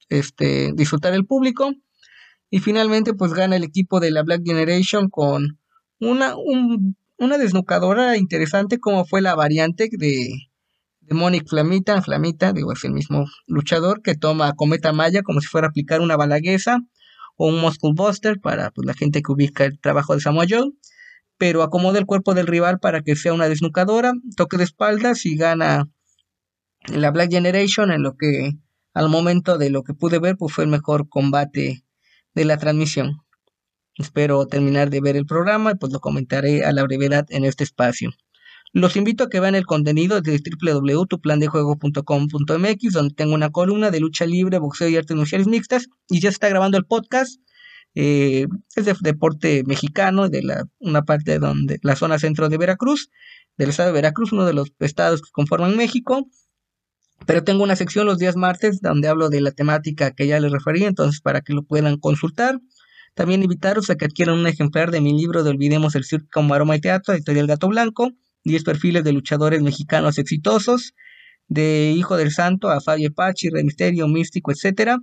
este, 0.07 0.71
disfrutar 0.75 1.13
el 1.13 1.25
público. 1.25 1.73
Y 2.49 2.59
finalmente, 2.59 3.13
pues 3.13 3.33
gana 3.33 3.57
el 3.57 3.65
equipo 3.65 3.99
de 3.99 4.11
la 4.11 4.23
Black 4.23 4.43
Generation 4.45 5.09
con 5.09 5.59
una, 5.99 6.35
una 7.17 7.37
desnucadora 7.37 8.15
interesante, 8.15 8.79
como 8.79 9.03
fue 9.03 9.19
la 9.19 9.35
variante 9.35 9.89
de, 9.91 10.29
de 11.01 11.13
Monic 11.13 11.49
Flamita. 11.49 12.01
Flamita, 12.01 12.53
digo, 12.53 12.71
es 12.71 12.85
el 12.85 12.93
mismo 12.93 13.25
luchador 13.45 14.01
que 14.01 14.15
toma 14.15 14.53
Cometa 14.53 14.93
Maya 14.93 15.21
como 15.21 15.41
si 15.41 15.47
fuera 15.47 15.67
a 15.67 15.69
aplicar 15.71 15.99
una 15.99 16.15
balaguesa 16.15 16.79
o 17.35 17.47
un 17.47 17.59
Muscle 17.59 17.91
Buster 17.93 18.39
para 18.39 18.71
pues, 18.71 18.85
la 18.85 18.93
gente 18.93 19.21
que 19.21 19.33
ubica 19.33 19.65
el 19.65 19.81
trabajo 19.81 20.13
de 20.13 20.21
Samoa 20.21 20.45
Joe 20.49 20.71
pero 21.39 21.63
acomoda 21.63 21.97
el 21.97 22.05
cuerpo 22.05 22.35
del 22.35 22.45
rival 22.45 22.77
para 22.79 23.01
que 23.01 23.15
sea 23.15 23.33
una 23.33 23.49
desnucadora, 23.49 24.13
toque 24.35 24.57
de 24.57 24.65
espaldas 24.65 25.25
y 25.25 25.35
gana 25.37 25.89
la 26.87 27.11
Black 27.11 27.31
Generation 27.31 27.91
en 27.91 28.03
lo 28.03 28.17
que 28.17 28.57
al 28.93 29.09
momento 29.09 29.57
de 29.57 29.69
lo 29.69 29.83
que 29.83 29.93
pude 29.93 30.19
ver 30.19 30.35
pues 30.37 30.53
fue 30.53 30.65
el 30.65 30.69
mejor 30.69 31.07
combate 31.07 31.85
de 32.35 32.45
la 32.45 32.57
transmisión. 32.57 33.21
Espero 33.95 34.45
terminar 34.47 34.89
de 34.89 34.99
ver 34.99 35.15
el 35.15 35.25
programa 35.25 35.71
y 35.71 35.75
pues 35.75 35.93
lo 35.93 36.01
comentaré 36.01 36.65
a 36.65 36.73
la 36.73 36.83
brevedad 36.83 37.25
en 37.29 37.45
este 37.45 37.63
espacio. 37.63 38.11
Los 38.73 38.97
invito 38.97 39.23
a 39.23 39.29
que 39.29 39.39
vean 39.39 39.55
el 39.55 39.65
contenido 39.65 40.19
de 40.21 40.41
www.tuplandejuego.com.mx 40.61 42.93
donde 42.93 43.15
tengo 43.15 43.33
una 43.33 43.49
columna 43.49 43.91
de 43.91 44.01
lucha 44.01 44.25
libre, 44.25 44.59
boxeo 44.59 44.89
y 44.89 44.97
artes 44.97 45.15
marciales 45.15 45.47
mixtas 45.47 45.87
y 46.09 46.19
ya 46.19 46.27
está 46.27 46.49
grabando 46.49 46.77
el 46.77 46.85
podcast 46.85 47.39
eh, 47.95 48.47
es 48.75 48.85
de 48.85 48.95
deporte 49.01 49.63
mexicano, 49.65 50.29
de 50.29 50.43
la, 50.43 50.65
una 50.79 51.03
parte 51.03 51.39
donde 51.39 51.79
la 51.81 51.95
zona 51.95 52.19
centro 52.19 52.49
de 52.49 52.57
Veracruz, 52.57 53.09
del 53.57 53.69
estado 53.69 53.87
de 53.87 53.93
Veracruz, 53.93 54.31
uno 54.31 54.45
de 54.45 54.53
los 54.53 54.71
estados 54.79 55.21
que 55.21 55.31
conforman 55.31 55.75
México. 55.75 56.27
Pero 57.25 57.43
tengo 57.43 57.63
una 57.63 57.75
sección 57.75 58.05
los 58.05 58.17
días 58.17 58.37
martes 58.37 58.79
donde 58.81 59.09
hablo 59.09 59.29
de 59.29 59.41
la 59.41 59.51
temática 59.51 60.11
que 60.11 60.27
ya 60.27 60.39
les 60.39 60.51
referí, 60.51 60.85
entonces 60.85 61.19
para 61.19 61.41
que 61.41 61.53
lo 61.53 61.63
puedan 61.63 61.97
consultar. 61.97 62.59
También 63.13 63.43
invitaros 63.43 63.89
a 63.89 63.95
que 63.95 64.05
adquieran 64.05 64.39
un 64.39 64.47
ejemplar 64.47 64.91
de 64.91 65.01
mi 65.01 65.11
libro 65.13 65.43
de 65.43 65.49
Olvidemos 65.49 65.95
el 65.95 66.05
Circo 66.05 66.27
como 66.31 66.53
Aroma 66.53 66.77
y 66.77 66.79
Teatro, 66.79 67.13
editorial 67.13 67.47
Gato 67.47 67.67
Blanco, 67.67 68.11
10 68.45 68.63
perfiles 68.63 69.03
de 69.03 69.11
luchadores 69.11 69.61
mexicanos 69.61 70.17
exitosos, 70.17 70.93
de 71.47 71.93
Hijo 71.97 72.15
del 72.15 72.31
Santo 72.31 72.69
a 72.69 72.79
Fabio 72.79 73.13
Pachi, 73.13 73.49
Rey 73.49 73.63
Misterio, 73.63 74.07
Místico, 74.07 74.51
etc. 74.51 74.99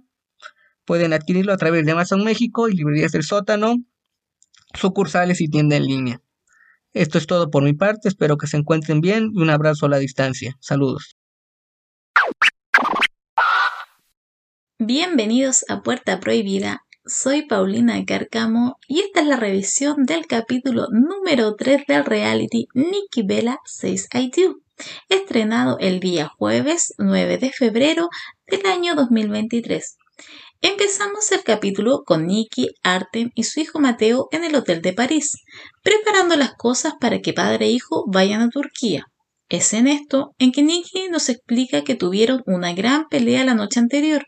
Pueden 0.86 1.12
adquirirlo 1.12 1.52
a 1.52 1.56
través 1.56 1.84
de 1.84 1.92
Amazon 1.92 2.22
México 2.22 2.68
y 2.68 2.76
Librerías 2.76 3.10
del 3.10 3.24
Sótano, 3.24 3.74
sucursales 4.72 5.40
y 5.40 5.48
tienda 5.48 5.76
en 5.76 5.84
línea. 5.84 6.20
Esto 6.92 7.18
es 7.18 7.26
todo 7.26 7.50
por 7.50 7.64
mi 7.64 7.74
parte, 7.74 8.08
espero 8.08 8.38
que 8.38 8.46
se 8.46 8.56
encuentren 8.56 9.00
bien 9.00 9.30
y 9.34 9.42
un 9.42 9.50
abrazo 9.50 9.86
a 9.86 9.88
la 9.88 9.98
distancia. 9.98 10.56
Saludos. 10.60 11.16
Bienvenidos 14.78 15.64
a 15.68 15.82
Puerta 15.82 16.20
Prohibida, 16.20 16.84
soy 17.04 17.42
Paulina 17.42 18.04
Carcamo 18.04 18.78
y 18.86 19.00
esta 19.00 19.22
es 19.22 19.26
la 19.26 19.36
revisión 19.36 20.04
del 20.04 20.26
capítulo 20.26 20.86
número 20.92 21.56
3 21.56 21.86
del 21.88 22.04
reality 22.04 22.68
Nikki 22.74 23.22
Bella 23.22 23.58
6 23.64 24.08
ITU, 24.14 24.62
estrenado 25.08 25.78
el 25.80 25.98
día 25.98 26.28
jueves 26.28 26.94
9 26.98 27.38
de 27.38 27.50
febrero 27.50 28.08
del 28.46 28.66
año 28.66 28.94
2023. 28.94 29.96
Empezamos 30.68 31.30
el 31.30 31.44
capítulo 31.44 32.02
con 32.04 32.26
Nikki, 32.26 32.70
Artem 32.82 33.30
y 33.36 33.44
su 33.44 33.60
hijo 33.60 33.78
Mateo 33.78 34.26
en 34.32 34.42
el 34.42 34.56
hotel 34.56 34.82
de 34.82 34.92
París, 34.92 35.30
preparando 35.84 36.34
las 36.34 36.54
cosas 36.54 36.94
para 37.00 37.20
que 37.20 37.32
padre 37.32 37.66
e 37.66 37.70
hijo 37.70 38.04
vayan 38.08 38.42
a 38.42 38.48
Turquía. 38.48 39.04
Es 39.48 39.72
en 39.72 39.86
esto 39.86 40.32
en 40.38 40.50
que 40.50 40.64
Nikki 40.64 41.08
nos 41.08 41.28
explica 41.28 41.84
que 41.84 41.94
tuvieron 41.94 42.42
una 42.46 42.74
gran 42.74 43.06
pelea 43.08 43.44
la 43.44 43.54
noche 43.54 43.78
anterior 43.78 44.24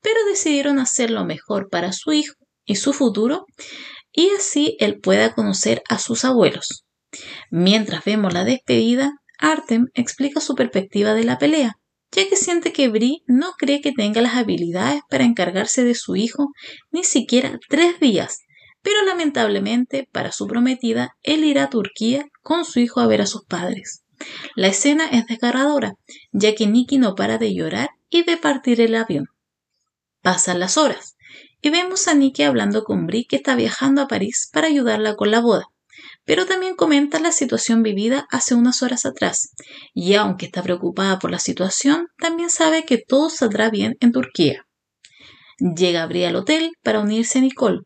pero 0.00 0.16
decidieron 0.28 0.80
hacer 0.80 1.10
lo 1.10 1.24
mejor 1.24 1.68
para 1.70 1.92
su 1.92 2.12
hijo 2.12 2.34
y 2.64 2.74
su 2.74 2.92
futuro 2.92 3.44
y 4.12 4.30
así 4.30 4.76
él 4.80 4.98
pueda 5.00 5.32
conocer 5.32 5.82
a 5.88 6.00
sus 6.00 6.24
abuelos. 6.24 6.84
Mientras 7.50 8.04
vemos 8.04 8.32
la 8.32 8.44
despedida, 8.44 9.12
Artem 9.38 9.86
explica 9.94 10.40
su 10.40 10.56
perspectiva 10.56 11.14
de 11.14 11.22
la 11.24 11.38
pelea, 11.38 11.74
ya 12.12 12.28
que 12.28 12.36
siente 12.36 12.72
que 12.72 12.88
Brie 12.88 13.22
no 13.26 13.52
cree 13.58 13.80
que 13.80 13.92
tenga 13.92 14.20
las 14.20 14.34
habilidades 14.34 15.02
para 15.08 15.24
encargarse 15.24 15.84
de 15.84 15.94
su 15.94 16.16
hijo 16.16 16.48
ni 16.90 17.04
siquiera 17.04 17.58
tres 17.68 18.00
días, 18.00 18.40
pero 18.82 19.04
lamentablemente 19.04 20.08
para 20.10 20.32
su 20.32 20.46
prometida 20.46 21.16
él 21.22 21.44
irá 21.44 21.64
a 21.64 21.70
Turquía 21.70 22.26
con 22.42 22.64
su 22.64 22.80
hijo 22.80 23.00
a 23.00 23.06
ver 23.06 23.20
a 23.20 23.26
sus 23.26 23.44
padres. 23.44 24.02
La 24.56 24.68
escena 24.68 25.06
es 25.08 25.26
desgarradora, 25.26 25.94
ya 26.32 26.54
que 26.54 26.66
Nicky 26.66 26.98
no 26.98 27.14
para 27.14 27.38
de 27.38 27.54
llorar 27.54 27.90
y 28.10 28.22
de 28.24 28.36
partir 28.36 28.80
el 28.80 28.94
avión. 28.94 29.26
Pasan 30.22 30.58
las 30.58 30.76
horas 30.76 31.16
y 31.60 31.70
vemos 31.70 32.08
a 32.08 32.14
Nikki 32.14 32.42
hablando 32.42 32.84
con 32.84 33.06
Brie 33.06 33.26
que 33.26 33.36
está 33.36 33.54
viajando 33.54 34.02
a 34.02 34.08
París 34.08 34.48
para 34.52 34.68
ayudarla 34.68 35.16
con 35.16 35.30
la 35.30 35.40
boda. 35.40 35.66
Pero 36.28 36.44
también 36.44 36.76
comenta 36.76 37.18
la 37.20 37.32
situación 37.32 37.82
vivida 37.82 38.26
hace 38.30 38.54
unas 38.54 38.82
horas 38.82 39.06
atrás, 39.06 39.54
y 39.94 40.12
aunque 40.12 40.44
está 40.44 40.62
preocupada 40.62 41.18
por 41.18 41.30
la 41.30 41.38
situación, 41.38 42.08
también 42.18 42.50
sabe 42.50 42.84
que 42.84 42.98
todo 42.98 43.30
saldrá 43.30 43.70
bien 43.70 43.96
en 44.00 44.12
Turquía. 44.12 44.66
Llega 45.58 46.04
Brie 46.04 46.26
al 46.26 46.36
hotel 46.36 46.72
para 46.82 47.00
unirse 47.00 47.38
a 47.38 47.40
Nicole, 47.40 47.80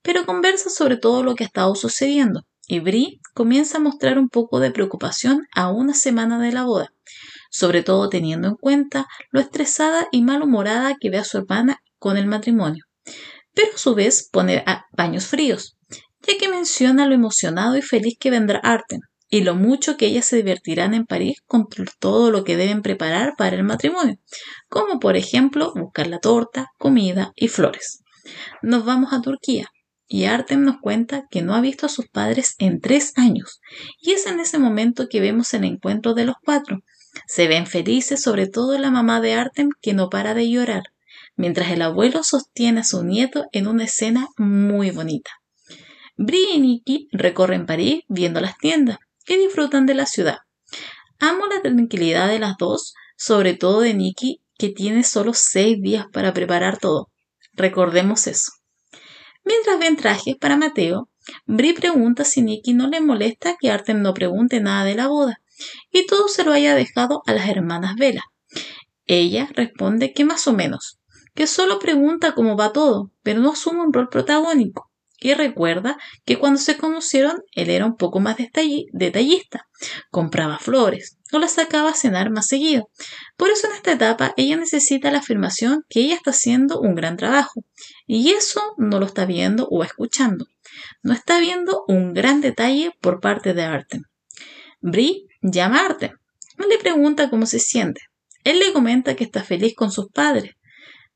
pero 0.00 0.24
conversa 0.26 0.70
sobre 0.70 0.96
todo 0.96 1.24
lo 1.24 1.34
que 1.34 1.42
ha 1.42 1.48
estado 1.48 1.74
sucediendo, 1.74 2.42
y 2.68 2.78
Brie 2.78 3.18
comienza 3.34 3.78
a 3.78 3.80
mostrar 3.80 4.16
un 4.16 4.28
poco 4.28 4.60
de 4.60 4.70
preocupación 4.70 5.48
a 5.52 5.72
una 5.72 5.92
semana 5.92 6.38
de 6.38 6.52
la 6.52 6.62
boda, 6.62 6.90
sobre 7.50 7.82
todo 7.82 8.08
teniendo 8.08 8.46
en 8.46 8.54
cuenta 8.54 9.08
lo 9.32 9.40
estresada 9.40 10.06
y 10.12 10.22
malhumorada 10.22 10.94
que 11.00 11.10
ve 11.10 11.18
a 11.18 11.24
su 11.24 11.38
hermana 11.38 11.78
con 11.98 12.16
el 12.16 12.28
matrimonio. 12.28 12.84
Pero 13.54 13.74
a 13.74 13.78
su 13.78 13.96
vez 13.96 14.28
pone 14.30 14.64
baños 14.96 15.26
fríos, 15.26 15.77
ya 16.26 16.38
que 16.38 16.48
menciona 16.48 17.06
lo 17.06 17.14
emocionado 17.14 17.76
y 17.76 17.82
feliz 17.82 18.16
que 18.18 18.30
vendrá 18.30 18.60
Arten 18.62 19.00
y 19.30 19.42
lo 19.42 19.54
mucho 19.54 19.96
que 19.96 20.06
ellas 20.06 20.24
se 20.24 20.36
divertirán 20.36 20.94
en 20.94 21.04
París 21.04 21.42
con 21.46 21.66
todo 21.98 22.30
lo 22.30 22.44
que 22.44 22.56
deben 22.56 22.82
preparar 22.82 23.34
para 23.36 23.56
el 23.56 23.62
matrimonio, 23.62 24.16
como 24.68 24.98
por 24.98 25.16
ejemplo 25.16 25.72
buscar 25.74 26.06
la 26.06 26.18
torta, 26.18 26.68
comida 26.78 27.32
y 27.36 27.48
flores. 27.48 28.02
Nos 28.62 28.84
vamos 28.84 29.12
a 29.12 29.20
Turquía, 29.20 29.68
y 30.06 30.24
Artem 30.24 30.62
nos 30.62 30.78
cuenta 30.80 31.26
que 31.30 31.42
no 31.42 31.54
ha 31.54 31.60
visto 31.60 31.86
a 31.86 31.90
sus 31.90 32.08
padres 32.08 32.54
en 32.58 32.80
tres 32.80 33.12
años, 33.16 33.60
y 34.00 34.12
es 34.12 34.26
en 34.26 34.40
ese 34.40 34.58
momento 34.58 35.08
que 35.08 35.20
vemos 35.20 35.52
el 35.52 35.64
encuentro 35.64 36.14
de 36.14 36.24
los 36.24 36.36
cuatro, 36.42 36.78
se 37.26 37.48
ven 37.48 37.66
felices, 37.66 38.22
sobre 38.22 38.46
todo 38.46 38.78
la 38.78 38.90
mamá 38.90 39.20
de 39.20 39.34
Artem, 39.34 39.70
que 39.82 39.92
no 39.92 40.08
para 40.08 40.34
de 40.34 40.48
llorar, 40.48 40.84
mientras 41.36 41.70
el 41.70 41.82
abuelo 41.82 42.22
sostiene 42.22 42.80
a 42.80 42.84
su 42.84 43.04
nieto 43.04 43.44
en 43.52 43.66
una 43.66 43.84
escena 43.84 44.28
muy 44.38 44.90
bonita. 44.90 45.30
Brie 46.20 46.56
y 46.56 46.58
Nikki 46.58 47.08
recorren 47.12 47.64
París 47.64 48.02
viendo 48.08 48.40
las 48.40 48.58
tiendas 48.58 48.98
y 49.28 49.36
disfrutan 49.36 49.86
de 49.86 49.94
la 49.94 50.04
ciudad. 50.04 50.38
Amo 51.20 51.46
la 51.46 51.62
tranquilidad 51.62 52.26
de 52.26 52.40
las 52.40 52.56
dos, 52.58 52.94
sobre 53.16 53.54
todo 53.54 53.82
de 53.82 53.94
Nikki, 53.94 54.42
que 54.58 54.68
tiene 54.70 55.04
solo 55.04 55.32
seis 55.32 55.80
días 55.80 56.06
para 56.12 56.34
preparar 56.34 56.78
todo. 56.78 57.12
Recordemos 57.52 58.26
eso. 58.26 58.50
Mientras 59.44 59.78
ven 59.78 59.96
trajes 59.96 60.34
para 60.34 60.56
Mateo, 60.56 61.08
Brie 61.46 61.74
pregunta 61.74 62.24
si 62.24 62.42
Nikki 62.42 62.74
no 62.74 62.88
le 62.88 63.00
molesta 63.00 63.54
que 63.60 63.70
Artem 63.70 64.02
no 64.02 64.12
pregunte 64.12 64.58
nada 64.58 64.84
de 64.84 64.96
la 64.96 65.06
boda, 65.06 65.40
y 65.92 66.04
todo 66.06 66.26
se 66.26 66.42
lo 66.42 66.50
haya 66.50 66.74
dejado 66.74 67.22
a 67.26 67.32
las 67.32 67.48
hermanas 67.48 67.94
Vela. 67.94 68.24
Ella 69.06 69.48
responde 69.54 70.12
que 70.12 70.24
más 70.24 70.48
o 70.48 70.52
menos, 70.52 70.98
que 71.36 71.46
solo 71.46 71.78
pregunta 71.78 72.34
cómo 72.34 72.56
va 72.56 72.72
todo, 72.72 73.12
pero 73.22 73.38
no 73.38 73.52
asume 73.52 73.82
un 73.82 73.92
rol 73.92 74.08
protagónico, 74.08 74.87
y 75.20 75.34
recuerda 75.34 75.98
que 76.24 76.38
cuando 76.38 76.58
se 76.58 76.76
conocieron 76.76 77.42
él 77.52 77.70
era 77.70 77.86
un 77.86 77.96
poco 77.96 78.20
más 78.20 78.36
detallista, 78.36 79.66
compraba 80.10 80.58
flores 80.58 81.18
o 81.32 81.38
las 81.38 81.52
sacaba 81.52 81.90
a 81.90 81.94
cenar 81.94 82.30
más 82.30 82.46
seguido. 82.46 82.88
Por 83.36 83.50
eso 83.50 83.66
en 83.66 83.74
esta 83.74 83.92
etapa 83.92 84.32
ella 84.36 84.56
necesita 84.56 85.10
la 85.10 85.18
afirmación 85.18 85.84
que 85.88 86.00
ella 86.00 86.14
está 86.14 86.30
haciendo 86.30 86.80
un 86.80 86.94
gran 86.94 87.16
trabajo, 87.16 87.64
y 88.06 88.30
eso 88.30 88.74
no 88.78 88.98
lo 88.98 89.06
está 89.06 89.26
viendo 89.26 89.66
o 89.70 89.84
escuchando. 89.84 90.46
No 91.02 91.12
está 91.12 91.38
viendo 91.38 91.84
un 91.88 92.14
gran 92.14 92.40
detalle 92.40 92.92
por 93.00 93.20
parte 93.20 93.54
de 93.54 93.64
Artem. 93.64 94.02
Brie 94.80 95.26
llama 95.42 95.80
a 95.80 95.86
Artem. 95.86 96.12
Le 96.68 96.78
pregunta 96.78 97.30
cómo 97.30 97.46
se 97.46 97.58
siente. 97.58 98.02
Él 98.44 98.60
le 98.60 98.72
comenta 98.72 99.16
que 99.16 99.24
está 99.24 99.42
feliz 99.42 99.74
con 99.74 99.90
sus 99.90 100.08
padres, 100.08 100.54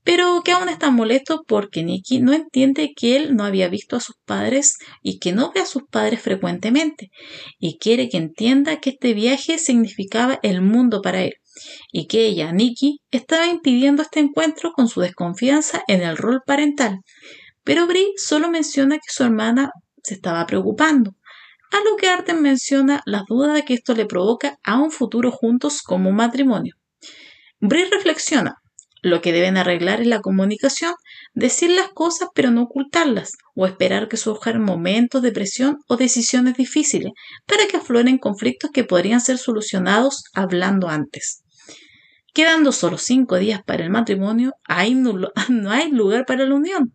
pero 0.04 0.42
que 0.44 0.52
aún 0.52 0.68
está 0.68 0.90
molesto 0.90 1.44
porque 1.46 1.82
Nicky 1.84 2.20
no 2.20 2.32
entiende 2.32 2.92
que 2.94 3.16
él 3.16 3.36
no 3.36 3.44
había 3.44 3.68
visto 3.68 3.96
a 3.96 4.00
sus 4.00 4.16
padres 4.24 4.78
y 5.02 5.18
que 5.18 5.32
no 5.32 5.52
ve 5.52 5.60
a 5.60 5.66
sus 5.66 5.84
padres 5.84 6.20
frecuentemente, 6.20 7.10
y 7.58 7.78
quiere 7.78 8.08
que 8.08 8.16
entienda 8.16 8.80
que 8.80 8.90
este 8.90 9.14
viaje 9.14 9.58
significaba 9.58 10.40
el 10.42 10.60
mundo 10.60 11.02
para 11.02 11.22
él, 11.22 11.34
y 11.92 12.06
que 12.06 12.26
ella, 12.26 12.52
Nicky, 12.52 13.00
estaba 13.10 13.46
impidiendo 13.46 14.02
este 14.02 14.20
encuentro 14.20 14.72
con 14.72 14.88
su 14.88 15.00
desconfianza 15.00 15.82
en 15.86 16.02
el 16.02 16.16
rol 16.16 16.40
parental. 16.44 17.00
Pero 17.62 17.86
Brie 17.86 18.08
solo 18.16 18.50
menciona 18.50 18.96
que 18.96 19.12
su 19.12 19.22
hermana 19.22 19.70
se 20.02 20.14
estaba 20.14 20.44
preocupando, 20.46 21.12
a 21.70 21.76
lo 21.84 21.96
que 21.96 22.08
Arten 22.08 22.42
menciona 22.42 23.02
las 23.06 23.22
dudas 23.26 23.62
que 23.62 23.74
esto 23.74 23.94
le 23.94 24.04
provoca 24.04 24.58
a 24.64 24.78
un 24.78 24.90
futuro 24.90 25.30
juntos 25.30 25.80
como 25.80 26.10
matrimonio. 26.10 26.74
Brie 27.60 27.88
reflexiona, 27.88 28.56
lo 29.02 29.20
que 29.20 29.32
deben 29.32 29.56
arreglar 29.56 30.00
es 30.00 30.06
la 30.06 30.20
comunicación, 30.20 30.94
decir 31.34 31.70
las 31.70 31.88
cosas 31.88 32.28
pero 32.34 32.50
no 32.50 32.62
ocultarlas, 32.62 33.32
o 33.54 33.66
esperar 33.66 34.08
que 34.08 34.16
surjan 34.16 34.62
momentos 34.62 35.22
de 35.22 35.32
presión 35.32 35.78
o 35.88 35.96
decisiones 35.96 36.56
difíciles 36.56 37.12
para 37.46 37.66
que 37.66 37.76
afloren 37.76 38.18
conflictos 38.18 38.70
que 38.72 38.84
podrían 38.84 39.20
ser 39.20 39.38
solucionados 39.38 40.24
hablando 40.32 40.88
antes. 40.88 41.42
Quedando 42.32 42.72
solo 42.72 42.96
cinco 42.96 43.36
días 43.36 43.60
para 43.66 43.84
el 43.84 43.90
matrimonio, 43.90 44.54
no, 45.48 45.70
hay 45.70 45.90
lugar 45.90 46.24
para 46.24 46.46
la 46.46 46.54
unión. 46.54 46.94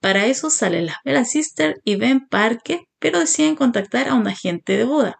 Para 0.00 0.26
eso 0.26 0.48
salen 0.48 0.86
las 0.86 0.96
Bella 1.04 1.26
Sister 1.26 1.74
y 1.84 1.96
Ben 1.96 2.26
Parque 2.26 2.88
pero 2.98 3.20
deciden 3.20 3.54
contactar 3.54 4.08
a 4.08 4.14
un 4.14 4.26
agente 4.26 4.76
de 4.76 4.84
boda. 4.84 5.16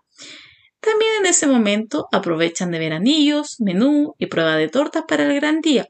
También 0.81 1.11
en 1.21 1.27
ese 1.27 1.47
momento 1.47 2.07
aprovechan 2.13 2.71
de 2.71 2.79
ver 2.79 2.93
anillos, 2.93 3.57
menú 3.59 4.15
y 4.19 4.27
prueba 4.27 4.57
de 4.57 4.69
tortas 4.69 5.05
para 5.09 5.25
el 5.25 5.35
gran 5.35 5.61
día. 5.61 5.87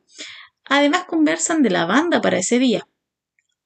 Además 0.69 1.05
conversan 1.07 1.62
de 1.62 1.71
la 1.71 1.87
banda 1.87 2.21
para 2.21 2.39
ese 2.39 2.59
día. 2.59 2.87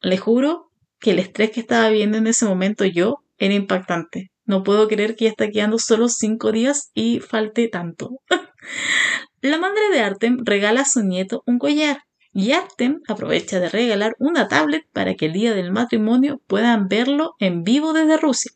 Les 0.01 0.21
juro 0.21 0.71
que 0.99 1.11
el 1.11 1.19
estrés 1.19 1.51
que 1.51 1.61
estaba 1.61 1.89
viendo 1.91 2.19
en 2.19 2.27
ese 2.27 2.45
momento 2.45 2.85
yo 2.85 3.25
era 3.39 3.55
impactante. 3.55 4.31
No 4.45 4.63
puedo 4.63 4.89
creer 4.89 5.17
que 5.17 5.25
ya 5.25 5.31
está 5.31 5.51
quedando 5.51 5.79
solo 5.79 6.09
cinco 6.09 6.53
días 6.53 6.91
y 6.95 7.21
falte 7.21 7.69
tanto. 7.69 8.11
la 9.43 9.59
madre 9.59 9.91
de 9.93 10.01
Artem 10.01 10.39
regala 10.45 10.83
a 10.83 10.85
su 10.85 11.03
nieto 11.03 11.43
un 11.47 11.59
collar 11.59 12.03
y 12.33 12.53
Artem 12.53 13.01
aprovecha 13.09 13.61
de 13.61 13.69
regalar 13.69 14.15
una 14.19 14.49
tablet 14.49 14.85
para 14.93 15.15
que 15.15 15.27
el 15.27 15.33
día 15.33 15.55
del 15.55 15.73
matrimonio 15.73 16.41
puedan 16.47 16.89
verlo 16.89 17.35
en 17.39 17.63
vivo 17.63 17.93
desde 17.93 18.17
Rusia. 18.17 18.53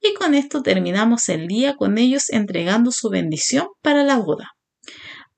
Y 0.00 0.14
con 0.14 0.34
esto 0.34 0.62
terminamos 0.62 1.28
el 1.28 1.48
día 1.48 1.76
con 1.76 1.98
ellos 1.98 2.30
entregando 2.30 2.90
su 2.90 3.10
bendición 3.10 3.68
para 3.82 4.04
la 4.04 4.18
boda. 4.18 4.53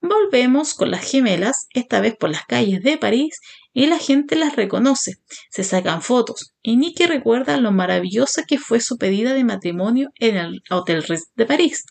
Volvemos 0.01 0.75
con 0.75 0.91
las 0.91 1.09
gemelas, 1.09 1.67
esta 1.73 1.99
vez 2.01 2.15
por 2.15 2.29
las 2.29 2.45
calles 2.45 2.83
de 2.83 2.97
París, 2.97 3.39
y 3.73 3.87
la 3.87 3.97
gente 3.97 4.35
las 4.35 4.55
reconoce. 4.55 5.13
Se 5.49 5.63
sacan 5.63 6.01
fotos, 6.01 6.53
y 6.61 6.77
Nicky 6.77 7.05
recuerda 7.05 7.57
lo 7.57 7.71
maravillosa 7.71 8.43
que 8.47 8.59
fue 8.59 8.79
su 8.79 8.97
pedida 8.97 9.33
de 9.33 9.43
matrimonio 9.43 10.09
en 10.15 10.37
el 10.37 10.61
Hotel 10.69 11.03
Ritz 11.03 11.31
de 11.35 11.45
París, 11.45 11.83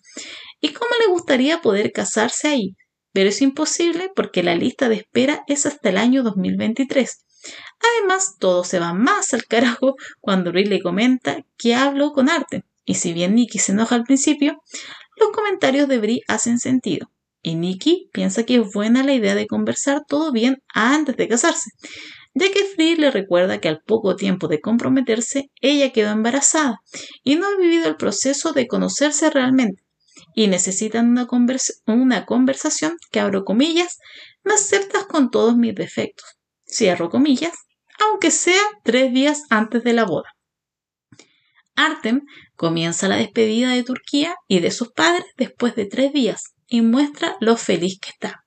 y 0.61 0.73
cómo 0.73 0.91
le 1.01 1.13
gustaría 1.13 1.61
poder 1.61 1.93
casarse 1.93 2.49
ahí. 2.49 2.77
Pero 3.13 3.29
es 3.31 3.41
imposible 3.43 4.11
porque 4.15 4.43
la 4.43 4.55
lista 4.55 4.89
de 4.89 4.97
espera 4.97 5.43
es 5.47 5.67
hasta 5.67 5.89
el 5.89 5.97
año 5.97 6.23
2023. 6.23 7.25
Además, 7.81 8.37
todo 8.39 8.63
se 8.63 8.79
va 8.79 8.93
más 8.93 9.33
al 9.35 9.45
carajo 9.47 9.95
cuando 10.21 10.53
Ray 10.53 10.65
le 10.65 10.81
comenta 10.81 11.39
que 11.57 11.75
habló 11.75 12.13
con 12.13 12.29
Arte. 12.29 12.65
Y 12.85 12.95
si 12.95 13.13
bien 13.13 13.35
Nicky 13.35 13.59
se 13.59 13.73
enoja 13.73 13.95
al 13.95 14.05
principio, 14.05 14.63
los 15.17 15.31
comentarios 15.31 15.89
de 15.89 15.99
Brie 15.99 16.21
hacen 16.29 16.59
sentido. 16.59 17.11
Y 17.47 17.55
Nikki 17.55 18.11
piensa 18.13 18.43
que 18.43 18.57
es 18.57 18.73
buena 18.73 19.05
la 19.05 19.13
idea 19.13 19.37
de 19.37 19.47
conversar 19.47 20.03
todo 20.05 20.33
bien 20.33 20.65
antes 20.75 21.17
de 21.17 21.29
casarse, 21.29 21.71
ya 22.35 22.51
que 22.51 22.65
Free 22.65 22.97
le 22.97 23.13
recuerda 23.13 23.61
que 23.61 23.69
al 23.69 23.83
poco 23.87 24.17
tiempo 24.17 24.49
de 24.49 24.61
comprometerse, 24.61 25.53
ella 25.61 25.93
quedó 25.93 26.11
embarazada 26.11 26.81
y 27.23 27.37
no 27.37 27.47
ha 27.47 27.57
vivido 27.57 27.87
el 27.87 27.95
proceso 27.95 28.53
de 28.53 28.67
conocerse 28.67 29.31
realmente, 29.31 29.85
y 30.35 30.49
necesitan 30.49 31.09
una, 31.09 31.29
una 31.87 32.27
conversación 32.27 32.97
que 33.13 33.21
abro 33.21 33.45
comillas, 33.45 33.99
me 34.43 34.55
aceptas 34.55 35.05
con 35.05 35.31
todos 35.31 35.57
mis 35.57 35.77
defectos, 35.77 36.41
cierro 36.67 37.11
comillas, 37.11 37.55
aunque 38.01 38.33
sea 38.33 38.63
tres 38.83 39.13
días 39.13 39.43
antes 39.51 39.85
de 39.85 39.93
la 39.93 40.05
boda. 40.05 40.33
Artem 41.77 42.23
comienza 42.57 43.07
la 43.07 43.19
despedida 43.19 43.71
de 43.71 43.85
Turquía 43.85 44.35
y 44.49 44.59
de 44.59 44.73
sus 44.73 44.91
padres 44.91 45.27
después 45.37 45.77
de 45.77 45.87
tres 45.87 46.13
días, 46.13 46.56
y 46.69 46.81
muestra 46.81 47.37
lo 47.41 47.57
feliz 47.57 47.99
que 48.01 48.11
está. 48.11 48.45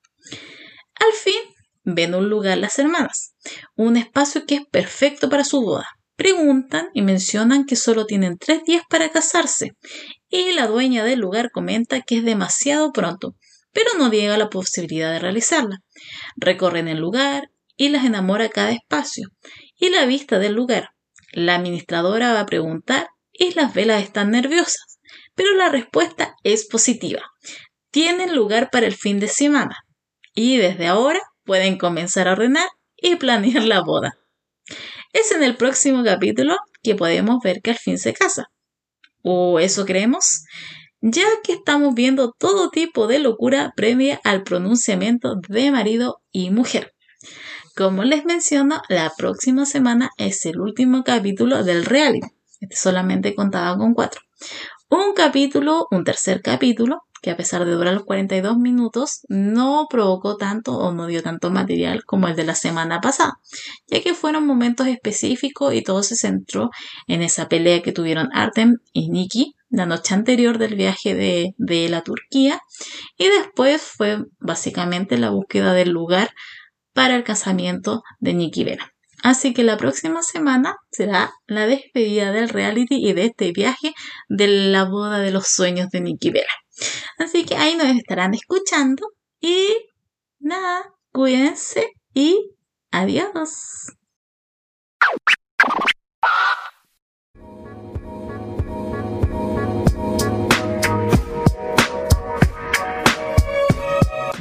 Al 0.95 1.13
fin, 1.13 1.41
ven 1.83 2.15
un 2.15 2.29
lugar 2.29 2.57
las 2.57 2.77
hermanas, 2.79 3.33
un 3.75 3.97
espacio 3.97 4.45
que 4.45 4.55
es 4.55 4.65
perfecto 4.69 5.29
para 5.29 5.43
su 5.43 5.61
boda. 5.61 5.87
Preguntan 6.15 6.89
y 6.93 7.01
mencionan 7.01 7.65
que 7.65 7.77
solo 7.77 8.05
tienen 8.05 8.37
tres 8.37 8.63
días 8.65 8.83
para 8.89 9.09
casarse, 9.09 9.71
y 10.27 10.51
la 10.51 10.67
dueña 10.67 11.05
del 11.05 11.19
lugar 11.19 11.49
comenta 11.51 12.01
que 12.01 12.17
es 12.17 12.25
demasiado 12.25 12.91
pronto, 12.91 13.35
pero 13.71 13.89
no 13.97 14.09
niega 14.09 14.37
la 14.37 14.49
posibilidad 14.49 15.13
de 15.13 15.19
realizarla. 15.19 15.77
Recorren 16.35 16.89
el 16.89 16.99
lugar 16.99 17.49
y 17.77 17.87
las 17.89 18.03
enamora 18.03 18.49
cada 18.49 18.73
espacio, 18.73 19.29
y 19.77 19.89
la 19.89 20.05
vista 20.05 20.39
del 20.39 20.53
lugar. 20.53 20.89
La 21.31 21.55
administradora 21.55 22.33
va 22.33 22.41
a 22.41 22.45
preguntar 22.45 23.07
y 23.31 23.53
las 23.53 23.73
velas 23.73 24.03
están 24.03 24.31
nerviosas, 24.31 24.99
pero 25.35 25.53
la 25.53 25.69
respuesta 25.69 26.35
es 26.43 26.67
positiva 26.67 27.21
tienen 27.91 28.35
lugar 28.35 28.69
para 28.71 28.85
el 28.85 28.95
fin 28.95 29.19
de 29.19 29.27
semana 29.27 29.77
y 30.33 30.57
desde 30.57 30.87
ahora 30.87 31.19
pueden 31.43 31.77
comenzar 31.77 32.27
a 32.27 32.33
ordenar 32.33 32.67
y 32.95 33.15
planear 33.15 33.63
la 33.63 33.81
boda. 33.81 34.17
Es 35.13 35.31
en 35.31 35.43
el 35.43 35.55
próximo 35.55 36.03
capítulo 36.03 36.55
que 36.83 36.95
podemos 36.95 37.39
ver 37.43 37.61
que 37.61 37.71
al 37.71 37.77
fin 37.77 37.97
se 37.97 38.13
casa. 38.13 38.51
¿O 39.23 39.59
eso 39.59 39.85
creemos? 39.85 40.43
Ya 41.01 41.25
que 41.43 41.53
estamos 41.53 41.95
viendo 41.95 42.33
todo 42.37 42.69
tipo 42.69 43.07
de 43.07 43.19
locura 43.19 43.73
previa 43.75 44.19
al 44.23 44.43
pronunciamiento 44.43 45.35
de 45.47 45.71
marido 45.71 46.21
y 46.31 46.51
mujer. 46.51 46.93
Como 47.75 48.03
les 48.03 48.25
menciono, 48.25 48.81
la 48.89 49.11
próxima 49.17 49.65
semana 49.65 50.11
es 50.17 50.45
el 50.45 50.59
último 50.59 51.03
capítulo 51.03 51.63
del 51.63 51.85
reality. 51.85 52.27
Este 52.59 52.75
solamente 52.75 53.33
contaba 53.33 53.77
con 53.77 53.93
cuatro. 53.93 54.21
Un 54.89 55.13
capítulo, 55.13 55.87
un 55.91 56.03
tercer 56.03 56.41
capítulo, 56.41 57.03
que 57.21 57.31
a 57.31 57.37
pesar 57.37 57.65
de 57.65 57.71
durar 57.71 57.93
los 57.93 58.03
42 58.03 58.57
minutos, 58.57 59.21
no 59.27 59.87
provocó 59.89 60.37
tanto 60.37 60.77
o 60.77 60.91
no 60.93 61.07
dio 61.07 61.21
tanto 61.21 61.51
material 61.51 62.03
como 62.05 62.27
el 62.27 62.35
de 62.35 62.45
la 62.45 62.55
semana 62.55 63.01
pasada, 63.01 63.33
ya 63.87 64.01
que 64.01 64.13
fueron 64.13 64.45
momentos 64.45 64.87
específicos 64.87 65.73
y 65.73 65.83
todo 65.83 66.03
se 66.03 66.15
centró 66.15 66.69
en 67.07 67.21
esa 67.21 67.47
pelea 67.47 67.81
que 67.81 67.91
tuvieron 67.91 68.29
Artem 68.33 68.77
y 68.93 69.09
Nikki 69.09 69.55
la 69.69 69.85
noche 69.85 70.15
anterior 70.15 70.57
del 70.57 70.75
viaje 70.75 71.13
de, 71.13 71.53
de 71.57 71.89
la 71.89 72.01
Turquía 72.01 72.59
y 73.17 73.27
después 73.27 73.81
fue 73.81 74.23
básicamente 74.39 75.17
la 75.17 75.29
búsqueda 75.29 75.73
del 75.73 75.89
lugar 75.89 76.31
para 76.93 77.15
el 77.15 77.23
casamiento 77.23 78.01
de 78.19 78.33
Nikki 78.33 78.63
Vera. 78.63 78.93
Así 79.21 79.53
que 79.53 79.63
la 79.63 79.77
próxima 79.77 80.23
semana 80.23 80.77
será 80.91 81.31
la 81.45 81.67
despedida 81.67 82.31
del 82.31 82.49
reality 82.49 82.95
y 83.05 83.13
de 83.13 83.25
este 83.25 83.51
viaje 83.51 83.93
de 84.29 84.47
la 84.47 84.85
boda 84.85 85.19
de 85.19 85.31
los 85.31 85.47
sueños 85.47 85.89
de 85.89 86.01
Nikki 86.01 86.31
Vera. 86.31 86.51
Así 87.17 87.45
que 87.45 87.55
ahí 87.55 87.75
nos 87.75 87.87
estarán 87.87 88.33
escuchando 88.33 89.11
y 89.39 89.75
nada, 90.39 90.93
cuídense 91.11 91.93
y 92.13 92.51
adiós. 92.91 93.93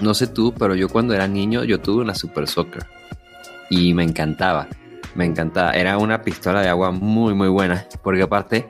No 0.01 0.15
sé 0.15 0.29
tú, 0.29 0.55
pero 0.55 0.75
yo 0.77 0.89
cuando 0.89 1.15
era 1.15 1.27
niño 1.27 1.65
yo 1.65 1.81
tuve 1.81 2.03
una 2.03 2.15
Super 2.15 2.47
Soccer 2.47 2.87
y 3.71 3.95
me 3.95 4.05
encantaba. 4.05 4.69
Me 5.15 5.25
encantaba. 5.25 5.73
Era 5.73 5.99
una 5.99 6.23
pistola 6.23 6.61
de 6.63 6.69
agua 6.69 6.91
muy, 6.93 7.35
muy 7.35 7.49
buena. 7.49 7.87
Porque 8.03 8.23
aparte, 8.23 8.69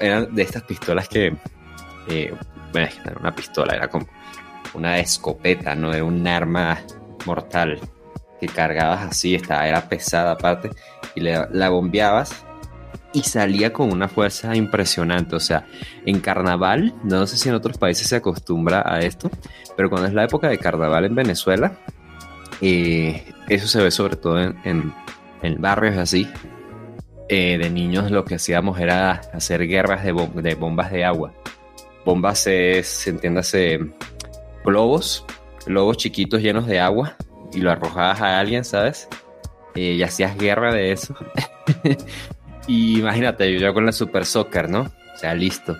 eran 0.00 0.34
de 0.34 0.42
estas 0.42 0.64
pistolas 0.64 1.08
que 1.08 1.36
eh, 2.08 2.34
era 2.74 3.18
una 3.18 3.34
pistola, 3.34 3.74
era 3.74 3.88
como 3.88 4.06
una 4.74 4.98
escopeta, 4.98 5.74
no 5.74 5.92
era 5.92 6.04
un 6.04 6.26
arma 6.26 6.78
mortal 7.24 7.80
que 8.40 8.48
cargabas 8.48 9.06
así, 9.06 9.34
estaba, 9.34 9.66
era 9.66 9.88
pesada 9.88 10.32
aparte, 10.32 10.70
y 11.14 11.20
la 11.20 11.68
bombeabas 11.70 12.46
y 13.16 13.22
salía 13.22 13.72
con 13.72 13.90
una 13.92 14.08
fuerza 14.08 14.54
impresionante. 14.54 15.36
O 15.36 15.40
sea, 15.40 15.64
en 16.04 16.20
carnaval, 16.20 16.92
no 17.02 17.26
sé 17.26 17.38
si 17.38 17.48
en 17.48 17.54
otros 17.54 17.78
países 17.78 18.06
se 18.06 18.16
acostumbra 18.16 18.82
a 18.84 19.00
esto, 19.00 19.30
pero 19.74 19.88
cuando 19.88 20.06
es 20.06 20.12
la 20.12 20.24
época 20.24 20.50
de 20.50 20.58
carnaval 20.58 21.06
en 21.06 21.14
Venezuela, 21.14 21.78
eh, 22.60 23.24
eso 23.48 23.68
se 23.68 23.82
ve 23.82 23.90
sobre 23.90 24.16
todo 24.16 24.38
en, 24.38 24.92
en, 25.42 25.60
barrios 25.62 25.96
así. 25.96 26.28
Eh, 27.30 27.56
de 27.58 27.70
niños 27.70 28.10
lo 28.10 28.24
que 28.24 28.34
hacíamos 28.34 28.78
era 28.78 29.22
hacer 29.32 29.66
guerras 29.66 30.04
de, 30.04 30.12
de 30.12 30.54
bombas 30.54 30.92
de 30.92 31.04
agua 31.04 31.32
bombas 32.06 32.46
es, 32.46 33.08
entiéndase, 33.08 33.80
globos, 34.64 35.26
globos 35.66 35.96
chiquitos 35.96 36.40
llenos 36.40 36.66
de 36.66 36.78
agua 36.78 37.16
y 37.52 37.58
lo 37.58 37.72
arrojabas 37.72 38.20
a 38.20 38.38
alguien, 38.38 38.64
¿sabes? 38.64 39.08
Eh, 39.74 39.94
y 39.94 40.02
hacías 40.04 40.38
guerra 40.38 40.72
de 40.72 40.92
eso. 40.92 41.16
y 42.68 43.00
imagínate, 43.00 43.58
yo 43.58 43.74
con 43.74 43.84
la 43.84 43.92
Super 43.92 44.24
Soccer, 44.24 44.70
¿no? 44.70 44.82
O 44.82 45.18
sea, 45.18 45.34
listo. 45.34 45.76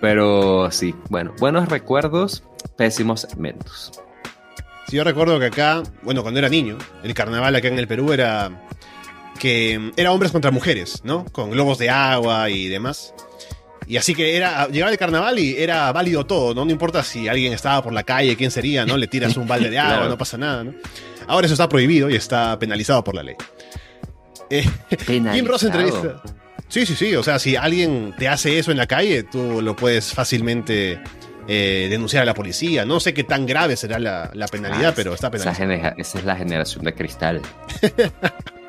Pero 0.00 0.72
sí, 0.72 0.92
bueno, 1.08 1.34
buenos 1.38 1.68
recuerdos, 1.68 2.42
pésimos 2.76 3.20
segmentos. 3.20 3.92
Sí, 4.88 4.96
yo 4.96 5.04
recuerdo 5.04 5.38
que 5.38 5.46
acá, 5.46 5.84
bueno, 6.02 6.22
cuando 6.22 6.40
era 6.40 6.48
niño, 6.48 6.78
el 7.04 7.14
carnaval 7.14 7.54
acá 7.54 7.68
en 7.68 7.78
el 7.78 7.86
Perú 7.86 8.12
era 8.12 8.50
que 9.38 9.92
era 9.96 10.10
hombres 10.10 10.32
contra 10.32 10.50
mujeres, 10.50 11.02
¿no? 11.04 11.24
Con 11.26 11.50
globos 11.50 11.78
de 11.78 11.90
agua 11.90 12.50
y 12.50 12.66
demás. 12.66 13.14
Y 13.90 13.96
así 13.96 14.14
que 14.14 14.36
era, 14.36 14.68
llegaba 14.68 14.92
el 14.92 14.98
carnaval 14.98 15.36
y 15.40 15.56
era 15.58 15.90
válido 15.90 16.24
todo, 16.24 16.54
¿no? 16.54 16.64
No 16.64 16.70
importa 16.70 17.02
si 17.02 17.26
alguien 17.26 17.52
estaba 17.52 17.82
por 17.82 17.92
la 17.92 18.04
calle, 18.04 18.36
quién 18.36 18.52
sería, 18.52 18.86
¿no? 18.86 18.96
Le 18.96 19.08
tiras 19.08 19.36
un 19.36 19.48
balde 19.48 19.68
de 19.68 19.78
agua, 19.80 20.08
no 20.08 20.16
pasa 20.16 20.38
nada, 20.38 20.62
¿no? 20.62 20.74
Ahora 21.26 21.46
eso 21.46 21.54
está 21.54 21.68
prohibido 21.68 22.08
y 22.08 22.14
está 22.14 22.56
penalizado 22.56 23.02
por 23.02 23.16
la 23.16 23.24
ley. 23.24 23.34
Eh, 24.52 24.64
Jim 25.06 25.46
Ross 25.46 25.62
entrevista. 25.62 26.20
Sí, 26.66 26.84
sí, 26.84 26.96
sí. 26.96 27.14
O 27.14 27.22
sea, 27.22 27.38
si 27.38 27.54
alguien 27.54 28.12
te 28.18 28.26
hace 28.26 28.58
eso 28.58 28.72
en 28.72 28.78
la 28.78 28.86
calle, 28.88 29.22
tú 29.22 29.62
lo 29.62 29.76
puedes 29.76 30.12
fácilmente 30.12 31.00
eh, 31.46 31.86
denunciar 31.88 32.24
a 32.24 32.26
la 32.26 32.34
policía. 32.34 32.84
No 32.84 32.98
sé 32.98 33.14
qué 33.14 33.22
tan 33.22 33.46
grave 33.46 33.76
será 33.76 34.00
la, 34.00 34.46
penalidad, 34.50 34.90
ah, 34.90 34.92
pero 34.96 35.14
está 35.14 35.30
penalizado. 35.30 35.70
esa 35.98 36.18
es 36.18 36.24
la 36.24 36.34
generación 36.34 36.84
de 36.84 36.94
cristal. 36.94 37.42